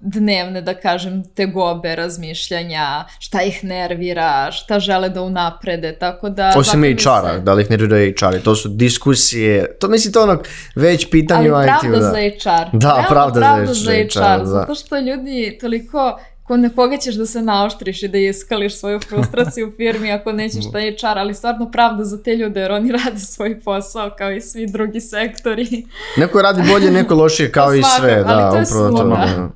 dnevne, 0.00 0.62
da 0.62 0.74
kažem, 0.74 1.24
tegobe 1.34 1.96
razmišljanja, 1.96 3.04
šta 3.18 3.42
ih 3.42 3.64
nervira, 3.64 4.50
šta 4.50 4.78
žele 4.80 5.08
da 5.08 5.22
unaprede, 5.22 5.92
tako 5.92 6.28
da... 6.28 6.48
Osim 6.48 6.64
zato 6.64 6.78
mi 6.78 6.98
se- 6.98 7.40
da 7.40 7.52
li 7.54 7.62
ih 7.62 7.70
nerviraju 7.70 8.12
HR-i, 8.12 8.40
to 8.40 8.54
su 8.54 8.68
diskusije, 8.68 9.76
to 9.78 9.88
misli 9.88 10.12
to 10.12 10.22
ono 10.22 10.42
već 10.74 11.10
pitanje 11.10 11.50
Ali 11.50 11.66
pravda 11.66 11.98
da. 11.98 12.02
za 12.02 12.16
HR. 12.16 12.76
Da, 12.78 12.88
Realno 12.88 13.08
pravda 13.08 13.34
za 13.34 13.40
pravda 13.40 13.74
za 13.74 13.92
HR, 13.92 13.98
HR. 14.12 14.38
da. 14.38 14.44
Zato 14.44 14.74
što 14.74 14.98
ljudi 14.98 15.58
toliko 15.60 15.90
ko 15.90 16.20
na 16.56 16.70
koga 16.70 16.96
ćeš 16.96 17.14
da 17.14 17.26
se 17.26 17.42
naoštriš 17.42 18.02
i 18.02 18.08
da 18.08 18.18
iskališ 18.18 18.78
svoju 18.78 19.00
frustraciju 19.00 19.68
u 19.68 19.72
firmi 19.76 20.12
ako 20.12 20.32
nećeš 20.32 20.64
da 20.72 20.78
je 20.78 20.96
HR, 21.00 21.18
ali 21.18 21.34
stvarno 21.34 21.70
pravda 21.70 22.04
za 22.04 22.22
te 22.22 22.36
ljude 22.36 22.60
jer 22.60 22.72
oni 22.72 22.92
rade 23.04 23.18
svoj 23.18 23.60
posao 23.60 24.10
kao 24.18 24.32
i 24.32 24.40
svi 24.40 24.66
drugi 24.66 25.00
sektori. 25.00 25.86
Neko 26.16 26.42
radi 26.42 26.62
bolje, 26.72 26.90
neko 26.90 27.14
lošije 27.14 27.52
kao 27.52 27.74
i 27.74 27.82
sve, 27.98 28.24
ali 28.26 28.42
da, 28.42 28.50
to 28.50 28.56
je 28.56 28.62
upravo 28.62 28.90
to. 28.90 28.96
svuda. 28.96 29.16
da. 29.16 29.50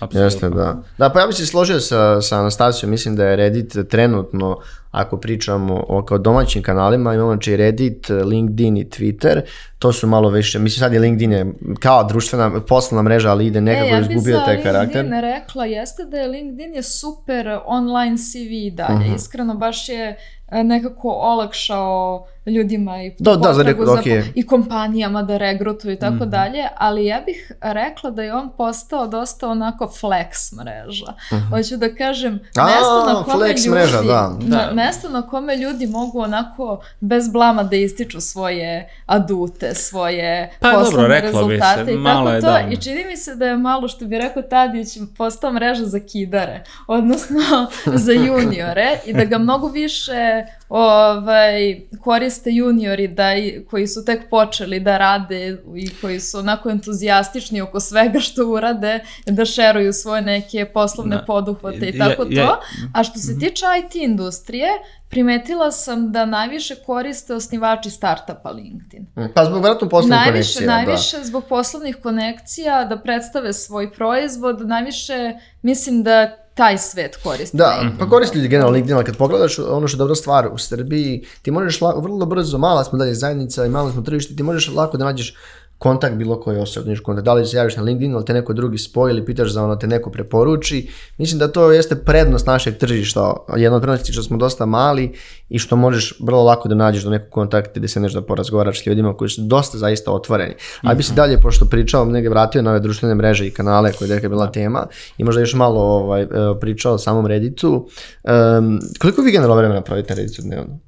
Apsolutno. 0.00 0.24
Jeste, 0.24 0.48
da. 0.48 0.82
Da, 0.98 1.10
pa 1.10 1.20
ja 1.20 1.26
bih 1.26 1.36
se 1.36 1.46
složio 1.46 1.80
sa, 1.80 2.22
sa 2.22 2.38
Anastasijom, 2.38 2.90
mislim 2.90 3.16
da 3.16 3.24
je 3.24 3.36
Reddit 3.36 3.76
trenutno, 3.90 4.58
ako 4.96 5.16
pričamo 5.16 5.84
o 5.88 6.04
kao 6.04 6.18
domaćim 6.18 6.62
kanalima, 6.62 7.14
imamo 7.14 7.30
znači 7.30 7.56
Reddit, 7.56 8.08
LinkedIn 8.08 8.76
i 8.76 8.84
Twitter, 8.84 9.40
to 9.78 9.92
su 9.92 10.06
malo 10.06 10.28
više, 10.28 10.58
mislim 10.58 10.80
sad 10.80 10.92
je 10.92 11.00
LinkedIn 11.00 11.32
je 11.32 11.46
kao 11.80 12.04
društvena 12.04 12.60
poslovna 12.60 13.02
mreža, 13.02 13.30
ali 13.30 13.46
ide 13.46 13.60
nekako 13.60 13.86
e, 13.86 13.90
ja 13.90 14.00
bi 14.00 14.14
izgubio 14.14 14.36
za 14.38 14.44
taj 14.44 14.62
karakter. 14.62 15.02
LinkedIn 15.02 15.20
rekla 15.20 15.64
jeste 15.64 16.04
da 16.04 16.16
je 16.16 16.28
LinkedIn 16.28 16.74
je 16.74 16.82
super 16.82 17.58
online 17.66 18.16
CV 18.16 18.52
i 18.52 18.70
dalje. 18.70 19.06
Mhm. 19.06 19.14
Iskreno 19.14 19.54
baš 19.54 19.88
je 19.88 20.16
nekako 20.52 21.08
olakšao 21.10 22.26
ljudima 22.48 22.98
i 22.98 23.14
Da, 23.18 23.36
da, 23.36 23.52
za 23.52 23.58
potragu 23.58 23.82
rek- 23.84 23.98
okej. 24.00 24.22
i 24.34 24.42
kompanijama 24.44 25.22
da 25.22 25.36
regrutuju 25.36 25.92
i 25.92 25.96
tako 25.96 26.14
Mhm. 26.14 26.30
dalje, 26.30 26.64
ali 26.76 27.06
ja 27.06 27.20
bih 27.20 27.52
rekla 27.62 28.10
da 28.10 28.22
je 28.22 28.34
on 28.34 28.50
postao 28.50 29.06
dosta 29.06 29.48
onako 29.48 29.86
flex 29.86 30.28
mreža. 30.54 31.06
Hoću 31.50 31.76
da 31.76 31.94
kažem. 31.94 32.40
A, 32.56 32.64
mesto 32.66 33.04
na 33.06 33.24
kome 33.24 33.36
flex 33.38 33.56
ljudi, 33.58 33.70
mreža, 33.70 34.02
da. 34.02 34.30
na- 34.40 34.56
Da. 34.58 34.72
mesto 34.74 35.08
na 35.08 35.22
kome 35.22 35.56
ljudi 35.56 35.86
mogu 35.86 36.20
onako 36.20 36.80
bez 37.00 37.28
blama 37.28 37.62
da 37.62 37.76
ističu 37.76 38.20
svoje 38.20 38.88
adute, 39.06 39.74
svoje 39.74 40.50
Pa, 40.60 40.68
dobro, 40.68 40.84
poslovne 40.84 41.08
reklo 41.10 41.44
bi 41.44 41.54
se, 41.54 41.64
rezultate 41.64 41.92
i 41.92 41.96
malo 41.96 42.18
tako 42.20 42.30
je, 42.30 42.40
to. 42.40 42.46
da. 42.46 42.60
I 42.62 42.76
čini 42.76 43.04
mi 43.04 43.16
se 43.16 43.34
da 43.34 43.46
je 43.46 43.56
malo, 43.56 43.88
što 43.88 44.04
bi 44.04 44.18
rekao 44.18 44.42
Tadić, 44.42 44.88
postao 45.10 45.52
mreža 45.52 45.84
za 45.84 46.00
kidare, 46.02 46.64
odnosno 46.86 47.40
za 47.96 48.12
juniore 48.12 48.98
i 49.06 49.12
da 49.12 49.24
ga 49.24 49.38
mnogo 49.38 49.68
više 49.68 50.35
ovaj, 50.68 51.80
koriste 52.00 52.50
juniori 52.50 53.08
da, 53.08 53.30
koji 53.70 53.86
su 53.86 54.04
tek 54.04 54.30
počeli 54.30 54.80
da 54.80 54.98
rade 54.98 55.46
i 55.76 55.90
koji 55.90 56.20
su 56.20 56.38
onako 56.38 56.70
entuzijastični 56.70 57.60
oko 57.60 57.80
svega 57.80 58.20
što 58.20 58.46
urade, 58.46 58.98
da 59.26 59.44
šeruju 59.44 59.92
svoje 59.92 60.22
neke 60.22 60.64
poslovne 60.64 61.16
Da. 61.16 61.22
poduhvate 61.22 61.86
i 61.86 61.96
Ja- 61.96 62.08
tako 62.08 62.26
ja- 62.30 62.46
to. 62.46 62.60
A 62.94 63.04
što 63.04 63.18
se 63.18 63.38
tiče 63.38 63.64
IT 63.78 63.94
industrije, 63.96 64.68
primetila 65.08 65.70
sam 65.72 66.12
da 66.12 66.24
najviše 66.26 66.74
koriste 66.76 67.34
osnivači 67.34 67.90
startupa 67.90 68.50
LinkedIn. 68.50 69.06
Pa 69.34 69.44
zbog 69.44 69.58
vjerojatno 69.58 69.88
poslovnih 69.88 70.18
Najviše, 70.18 70.54
konekcija, 70.54 70.66
najviše 70.76 71.16
zbog 71.22 71.44
poslovnih 71.44 71.96
konekcija, 71.96 72.84
da 72.84 72.98
predstave 72.98 73.52
svoj 73.52 73.92
proizvod, 73.92 74.60
najviše 74.60 75.32
mislim 75.62 76.02
da 76.02 76.36
taj 76.56 76.78
svet 76.78 77.16
koristi. 77.16 77.56
Da, 77.56 77.78
LinkedIn. 77.80 77.98
pa 77.98 78.08
koriste 78.08 78.36
ljudi 78.36 78.48
generalno 78.48 78.74
LinkedIn, 78.74 78.96
ali 78.96 79.04
kad 79.04 79.16
pogledaš 79.16 79.58
ono 79.58 79.88
što 79.88 79.96
je 79.96 79.98
dobra 79.98 80.14
stvar 80.14 80.48
u 80.52 80.58
Srbiji, 80.58 81.24
ti 81.42 81.50
možeš 81.50 81.80
lako, 81.80 82.00
vrlo 82.00 82.26
brzo, 82.26 82.58
mala 82.58 82.84
smo 82.84 82.98
dalje 82.98 83.14
zajednica 83.14 83.66
i 83.66 83.68
malo 83.68 83.92
smo 83.92 84.02
tržište, 84.02 84.36
ti 84.36 84.42
možeš 84.42 84.68
lako 84.68 84.96
da 84.96 85.04
nađeš 85.04 85.34
kontakt 85.78 86.16
bilo 86.16 86.40
koje 86.40 86.60
osobe, 86.60 86.96
kontakt, 86.96 87.24
da 87.24 87.34
li 87.34 87.46
se 87.46 87.56
javiš 87.56 87.76
na 87.76 87.82
LinkedIn 87.82 88.12
ili 88.12 88.24
te 88.24 88.34
neko 88.34 88.52
drugi 88.52 88.78
spoji 88.78 89.12
ili 89.12 89.24
pitaš 89.24 89.48
za 89.48 89.64
ono 89.64 89.76
te 89.76 89.86
neko 89.86 90.10
preporuči. 90.10 90.88
Mislim 91.18 91.38
da 91.38 91.48
to 91.48 91.72
jeste 91.72 91.96
prednost 91.96 92.46
našeg 92.46 92.76
tržišta, 92.76 93.34
jedna 93.56 93.76
od 93.76 93.82
prednosti 93.82 94.12
što 94.12 94.22
smo 94.22 94.36
dosta 94.36 94.66
mali 94.66 95.12
i 95.48 95.58
što 95.58 95.76
možeš 95.76 96.14
vrlo 96.20 96.42
lako 96.42 96.68
da 96.68 96.74
nađeš 96.74 97.02
do 97.02 97.10
nekog 97.10 97.30
kontakta 97.30 97.80
gde 97.80 97.88
se 97.88 98.00
nešto 98.00 98.20
da 98.20 98.26
porazgovaraš 98.26 98.82
s 98.82 98.86
ljudima 98.86 99.16
koji 99.16 99.28
su 99.28 99.42
dosta 99.42 99.78
zaista 99.78 100.12
otvoreni. 100.12 100.54
Ali 100.82 100.96
bi 100.96 101.02
se 101.02 101.14
dalje, 101.14 101.40
pošto 101.40 101.64
pričao, 101.64 102.04
negdje 102.04 102.30
vratio 102.30 102.62
na 102.62 102.70
ove 102.70 102.80
društvene 102.80 103.14
mreže 103.14 103.46
i 103.46 103.50
kanale 103.50 103.92
koje 103.92 104.08
je 104.08 104.28
bila 104.28 104.52
tema 104.52 104.86
i 105.18 105.24
možda 105.24 105.40
još 105.40 105.54
malo 105.54 105.80
ovaj, 105.80 106.22
e, 106.22 106.26
pričao 106.60 106.94
o 106.94 106.98
samom 106.98 107.26
Redditu. 107.26 107.88
Um, 108.24 108.80
koliko 109.00 109.22
vi 109.22 109.32
generalno 109.32 109.56
vremena 109.56 109.80
pravite 109.80 110.14
na 110.14 110.16
Redditu 110.16 110.42
dnevno? 110.42 110.85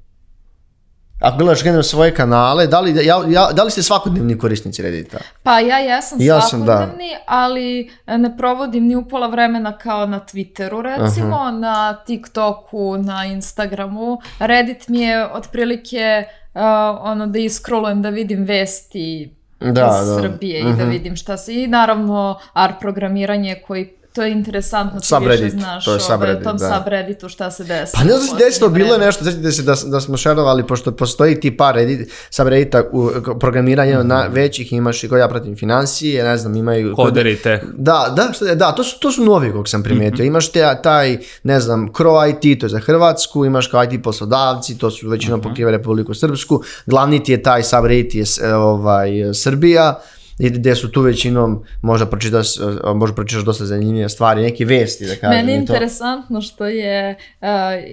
Ako 1.19 1.37
gledaš 1.37 1.63
generalno 1.63 1.83
svoje 1.83 2.13
kanale, 2.15 2.67
da 2.67 2.79
li, 2.79 3.05
ja, 3.05 3.23
ja, 3.29 3.49
da 3.53 3.63
li 3.63 3.71
ste 3.71 3.83
svakodnevni 3.83 4.37
korisnici 4.37 4.81
Reddita? 4.81 5.17
Pa 5.43 5.59
ja 5.59 5.77
jesam 5.77 6.17
Ja 6.21 6.41
sam, 6.41 6.59
da. 6.65 6.65
svakodnevni, 6.65 7.09
ali 7.25 7.91
e, 8.07 8.17
ne 8.17 8.37
provodim 8.37 8.87
ni 8.87 8.95
upola 8.95 9.27
vremena 9.27 9.77
kao 9.77 10.05
na 10.05 10.19
Twitteru 10.19 10.81
recimo, 10.81 11.51
na 11.51 11.93
TikToku, 11.93 12.97
na 12.97 13.25
Instagramu. 13.25 14.17
Reddit 14.39 14.87
mi 14.87 14.99
je 15.01 15.31
otprilike 15.31 16.23
uh, 16.53 16.61
ono 17.01 17.27
da 17.27 17.39
iskrolujem 17.39 18.01
da 18.01 18.09
vidim 18.09 18.43
vesti 18.43 19.35
Da, 19.59 19.69
iz 19.69 20.07
da. 20.07 20.21
Srbije 20.21 20.59
i 20.59 20.73
da 20.77 20.83
vidim 20.83 21.15
šta 21.15 21.37
se... 21.37 21.63
I 21.63 21.67
naravno 21.67 22.39
R 22.55 22.71
programiranje 22.79 23.61
koji 23.67 23.89
to 24.09 24.23
je 24.23 24.31
interesantno, 24.31 24.99
ti 24.99 25.07
Subreddit, 25.07 25.43
više 25.43 25.57
znaš 25.57 25.85
to 25.85 25.91
je 25.91 25.95
ovaj, 25.95 26.07
subreddit, 26.07 26.41
o 26.41 26.43
tom 26.43 26.57
da. 26.57 26.75
subredditu 26.75 27.29
šta 27.29 27.51
se 27.51 27.63
desilo. 27.63 27.91
Pa 27.93 28.03
ne 28.03 28.13
znam 28.13 28.27
se 28.29 28.35
desilo, 28.39 28.69
bilo 28.69 28.93
je 28.93 28.99
nešto, 28.99 29.23
sjetite 29.23 29.51
se 29.51 29.63
da, 29.63 29.75
da 29.85 29.99
smo 29.99 30.17
šerovali, 30.17 30.63
pošto 30.63 30.91
postoji 30.93 31.39
ti 31.39 31.57
par 31.57 31.75
Reddit, 31.75 32.09
subreddita 32.29 32.83
u 32.91 33.09
programiranje 33.35 33.95
na 33.95 34.25
većih, 34.25 34.73
imaš 34.73 35.03
i 35.03 35.09
koji 35.09 35.19
ja 35.19 35.27
pratim 35.27 35.55
financije, 35.55 36.23
ne 36.23 36.37
znam, 36.37 36.55
imaju... 36.55 36.95
Koderi 36.95 37.35
teh. 37.37 37.59
Da, 37.67 38.13
da, 38.17 38.33
šta, 38.33 38.45
da, 38.47 38.71
to 38.71 38.83
su, 38.83 38.99
to 38.99 39.11
su 39.11 39.23
novi 39.23 39.51
kog 39.51 39.69
sam 39.69 39.83
primetio. 39.83 40.15
Mhm. 40.15 40.23
Imaš 40.25 40.49
te, 40.49 40.77
taj, 40.83 41.17
ne 41.43 41.59
znam, 41.59 41.87
Cro 41.93 42.11
IT, 42.25 42.59
to 42.59 42.65
je 42.65 42.69
za 42.69 42.79
Hrvatsku, 42.79 43.45
imaš 43.45 43.67
kao 43.67 43.83
IT 43.83 44.03
poslodavci, 44.03 44.77
to 44.77 44.91
su 44.91 45.09
većinom 45.09 45.39
Mhm. 45.39 45.49
pokriva 45.49 45.71
Republiku 45.71 46.13
Srpsku, 46.13 46.61
glavni 46.85 47.23
ti 47.23 47.31
je 47.31 47.43
taj 47.43 47.63
subreddit 47.63 48.15
je 48.15 48.25
s- 48.25 48.39
ovaj, 48.45 49.09
Srbija, 49.33 49.99
i 50.39 50.49
gde 50.49 50.75
su 50.75 50.91
tu 50.91 51.01
većinom 51.01 51.63
možda 51.81 52.05
pročitaš, 52.05 52.47
a, 52.83 52.93
možda 52.93 53.15
pročitaš 53.15 53.43
dosta 53.43 53.65
zanimljive 53.65 54.09
stvari, 54.09 54.41
neke 54.41 54.65
vesti 54.65 55.05
da 55.05 55.15
kažem. 55.15 55.37
Meni 55.37 55.51
je 55.51 55.63
i 55.63 55.65
to. 55.65 55.73
interesantno 55.73 56.41
što 56.41 56.65
je, 56.65 57.15
uh, 57.41 57.47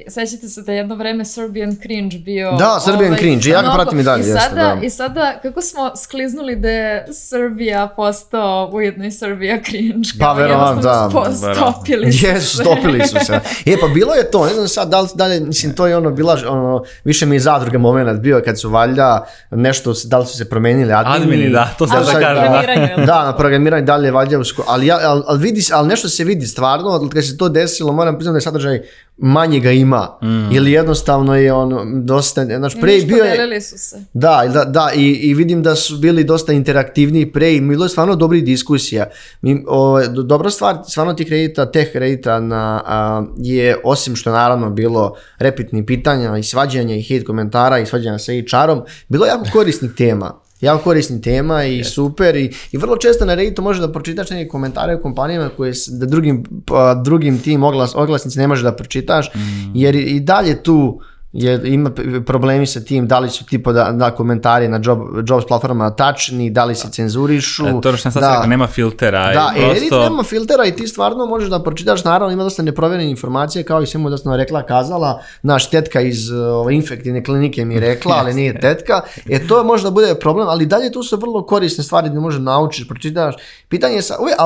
sećate 0.08 0.48
se 0.48 0.62
da 0.62 0.72
je 0.72 0.78
jedno 0.78 0.94
vreme 0.94 1.24
Serbian 1.24 1.76
Cringe 1.82 2.18
bio... 2.18 2.52
Da, 2.58 2.80
Serbian 2.84 3.16
Cringe, 3.16 3.50
ja 3.50 3.62
ga 3.62 3.70
pratim 3.74 4.00
i 4.00 4.02
dalje, 4.02 4.24
I 4.24 4.28
jeste, 4.28 4.40
sada, 4.40 4.74
da. 4.74 4.86
I 4.86 4.90
sada, 4.90 5.38
kako 5.42 5.60
smo 5.60 5.96
skliznuli 5.96 6.56
da 6.56 6.68
je 6.68 7.06
Srbija 7.12 7.88
postao 7.96 8.70
ujedno 8.72 9.06
i 9.06 9.10
Srbija 9.10 9.62
Cringe. 9.62 10.08
Pa, 10.20 10.40
jednostavno 10.40 10.82
da. 10.82 11.54
Stopili 11.54 12.12
su 12.12 12.26
Jesu, 12.26 12.56
se. 12.56 12.62
stopili 12.62 13.00
su 13.08 13.16
se. 13.24 13.40
E, 13.66 13.76
pa 13.80 13.88
bilo 13.94 14.14
je 14.14 14.30
to, 14.30 14.46
ne 14.46 14.54
znam 14.54 14.68
sad, 14.68 14.88
da 14.88 15.00
li, 15.00 15.08
da 15.14 15.26
li, 15.26 15.40
mislim, 15.40 15.74
to 15.74 15.86
je 15.86 15.96
ono, 15.96 16.10
bila, 16.10 16.38
ono, 16.48 16.84
više 17.04 17.26
mi 17.26 17.36
je 17.36 17.40
zadruga 17.40 17.78
moment 17.78 18.20
bio 18.20 18.42
kad 18.44 18.60
su 18.60 18.70
valjda 18.70 19.26
nešto, 19.50 19.92
da 20.04 20.18
li 20.18 20.26
su 20.26 20.36
se 20.36 20.48
promenili 20.50 20.92
admini. 20.92 21.22
Admini, 21.22 21.50
da, 21.50 21.68
to 21.78 21.86
sam 21.86 22.04
da 22.04 22.12
kažem, 22.12 22.34
da. 22.34 22.35
Programiranju? 22.38 23.06
Da, 23.06 23.24
na 23.24 23.36
programiranju 23.36 23.84
dalje 23.84 24.10
valjda, 24.10 24.38
usko, 24.38 24.64
ali, 24.66 24.86
ja, 24.86 24.98
ali, 25.02 25.22
ali, 25.26 25.38
vidi, 25.40 25.60
ali 25.72 25.88
nešto 25.88 26.08
se 26.08 26.24
vidi 26.24 26.46
stvarno, 26.46 26.88
od 26.88 27.12
kad 27.12 27.24
se 27.24 27.36
to 27.36 27.48
desilo, 27.48 27.92
moram 27.92 28.14
priznati 28.14 28.34
da 28.34 28.38
je 28.38 28.42
sadržaj 28.42 28.82
manje 29.18 29.60
ga 29.60 29.70
ima, 29.70 30.18
Mm. 30.22 30.52
ili 30.52 30.72
jednostavno 30.72 31.36
je 31.36 31.52
ono, 31.52 31.82
dosta, 31.94 32.44
znači, 32.46 32.80
pre 32.80 32.92
bio 32.98 33.24
je, 33.24 33.60
su 33.60 33.78
se. 33.78 33.96
da, 34.14 34.42
da, 34.46 34.64
da 34.64 34.90
i, 34.94 35.02
i 35.04 35.34
vidim 35.34 35.62
da 35.62 35.74
su 35.74 35.96
bili 35.96 36.24
dosta 36.24 36.52
interaktivniji 36.52 37.26
pre 37.26 37.52
i 37.52 37.60
bilo 37.60 37.84
je 37.84 37.88
stvarno 37.88 38.16
dobrih 38.16 38.44
diskusija. 38.44 39.06
Mi, 39.42 39.64
o, 39.68 40.00
do- 40.02 40.22
dobra 40.22 40.50
stvar, 40.50 40.76
stvarno 40.86 41.14
tih 41.14 41.26
kredita, 41.26 41.66
teh 41.66 41.92
kredita 41.92 42.40
na, 42.40 42.56
a, 42.86 43.24
je, 43.38 43.76
osim 43.84 44.16
što 44.16 44.30
naravno 44.30 44.70
bilo 44.70 45.14
repitnih 45.38 45.84
pitanja 45.84 46.36
i 46.36 46.42
svađanja 46.42 46.94
i 46.94 47.02
hate 47.04 47.24
komentara 47.24 47.78
i 47.78 47.86
svađanja 47.86 48.18
sa 48.18 48.32
HR-om, 48.32 48.80
bilo 49.08 49.24
je 49.24 49.30
jako 49.30 49.44
korisnih 49.52 49.90
tema. 49.92 50.34
Jako 50.60 50.84
korisnih 50.84 51.20
tema 51.20 51.64
i 51.64 51.84
super 51.84 52.36
i, 52.36 52.52
i 52.72 52.78
vrlo 52.78 52.96
često 52.96 53.24
na 53.24 53.34
Redditu 53.34 53.62
može 53.62 53.80
da 53.80 53.92
pročitaš 53.92 54.30
neke 54.30 54.48
komentare 54.48 54.94
o 54.94 55.00
kompanijama 55.00 55.48
koje 55.48 55.74
s- 55.74 55.88
da 55.88 56.06
drugim, 56.06 56.44
pa, 56.66 56.94
drugim 56.96 57.38
tim 57.38 57.62
oglas, 57.62 57.94
oglasnici 57.94 58.38
ne 58.38 58.48
može 58.48 58.62
da 58.62 58.72
pročitaš 58.72 59.30
jer 59.74 59.94
i 59.94 60.00
i 60.00 60.20
dalje 60.20 60.62
tu 60.62 61.00
je, 61.32 61.60
ima 61.64 61.90
problemi 62.26 62.66
sa 62.66 62.80
tim, 62.80 63.06
da 63.06 63.18
li 63.18 63.30
su 63.30 63.44
tipo 63.44 63.72
da, 63.72 63.92
da 63.92 64.10
komentari 64.10 64.68
na 64.68 64.80
job, 64.84 64.98
jobs 65.28 65.46
platformama 65.46 65.90
tačni, 65.90 66.50
da 66.50 66.64
li 66.64 66.74
se 66.74 66.90
cenzurišu. 66.90 67.66
E, 67.66 67.80
to 67.82 67.96
što 67.96 68.10
sam 68.10 68.20
da. 68.22 68.30
rekao, 68.30 68.46
nema 68.46 68.66
filtera. 68.66 69.32
Da, 69.32 69.52
i 69.56 69.58
e, 69.58 69.62
prosto... 69.62 69.74
Reddit 69.74 69.92
nema 70.10 70.22
filtera 70.22 70.64
i 70.64 70.76
ti 70.76 70.86
stvarno 70.86 71.26
možeš 71.26 71.48
da 71.48 71.62
pročitaš, 71.62 72.04
naravno 72.04 72.32
ima 72.32 72.42
dosta 72.42 72.62
neprovjerenih 72.62 73.10
informacija, 73.10 73.64
kao 73.64 73.82
i 73.82 73.86
svemu 73.86 74.10
da 74.10 74.18
sam 74.18 74.34
rekla, 74.34 74.62
kazala, 74.62 75.22
naš 75.42 75.70
tetka 75.70 76.00
iz 76.00 76.30
ove 76.32 76.74
infektivne 76.74 77.24
klinike 77.24 77.64
mi 77.64 77.80
rekla, 77.80 78.16
ali 78.18 78.34
nije 78.34 78.60
tetka, 78.66 79.00
e 79.28 79.46
to 79.46 79.64
možda 79.64 79.90
bude 79.90 80.14
problem, 80.14 80.48
ali 80.48 80.66
dalje 80.66 80.92
tu 80.92 81.02
su 81.02 81.16
vrlo 81.16 81.46
korisne 81.46 81.84
stvari 81.84 82.08
gdje 82.08 82.20
možeš 82.20 82.40
naučiš, 82.40 82.88
pročitaš, 82.88 83.34
pitanje 83.68 83.94
je, 83.94 84.02
sa, 84.02 84.14
uvijek, 84.20 84.38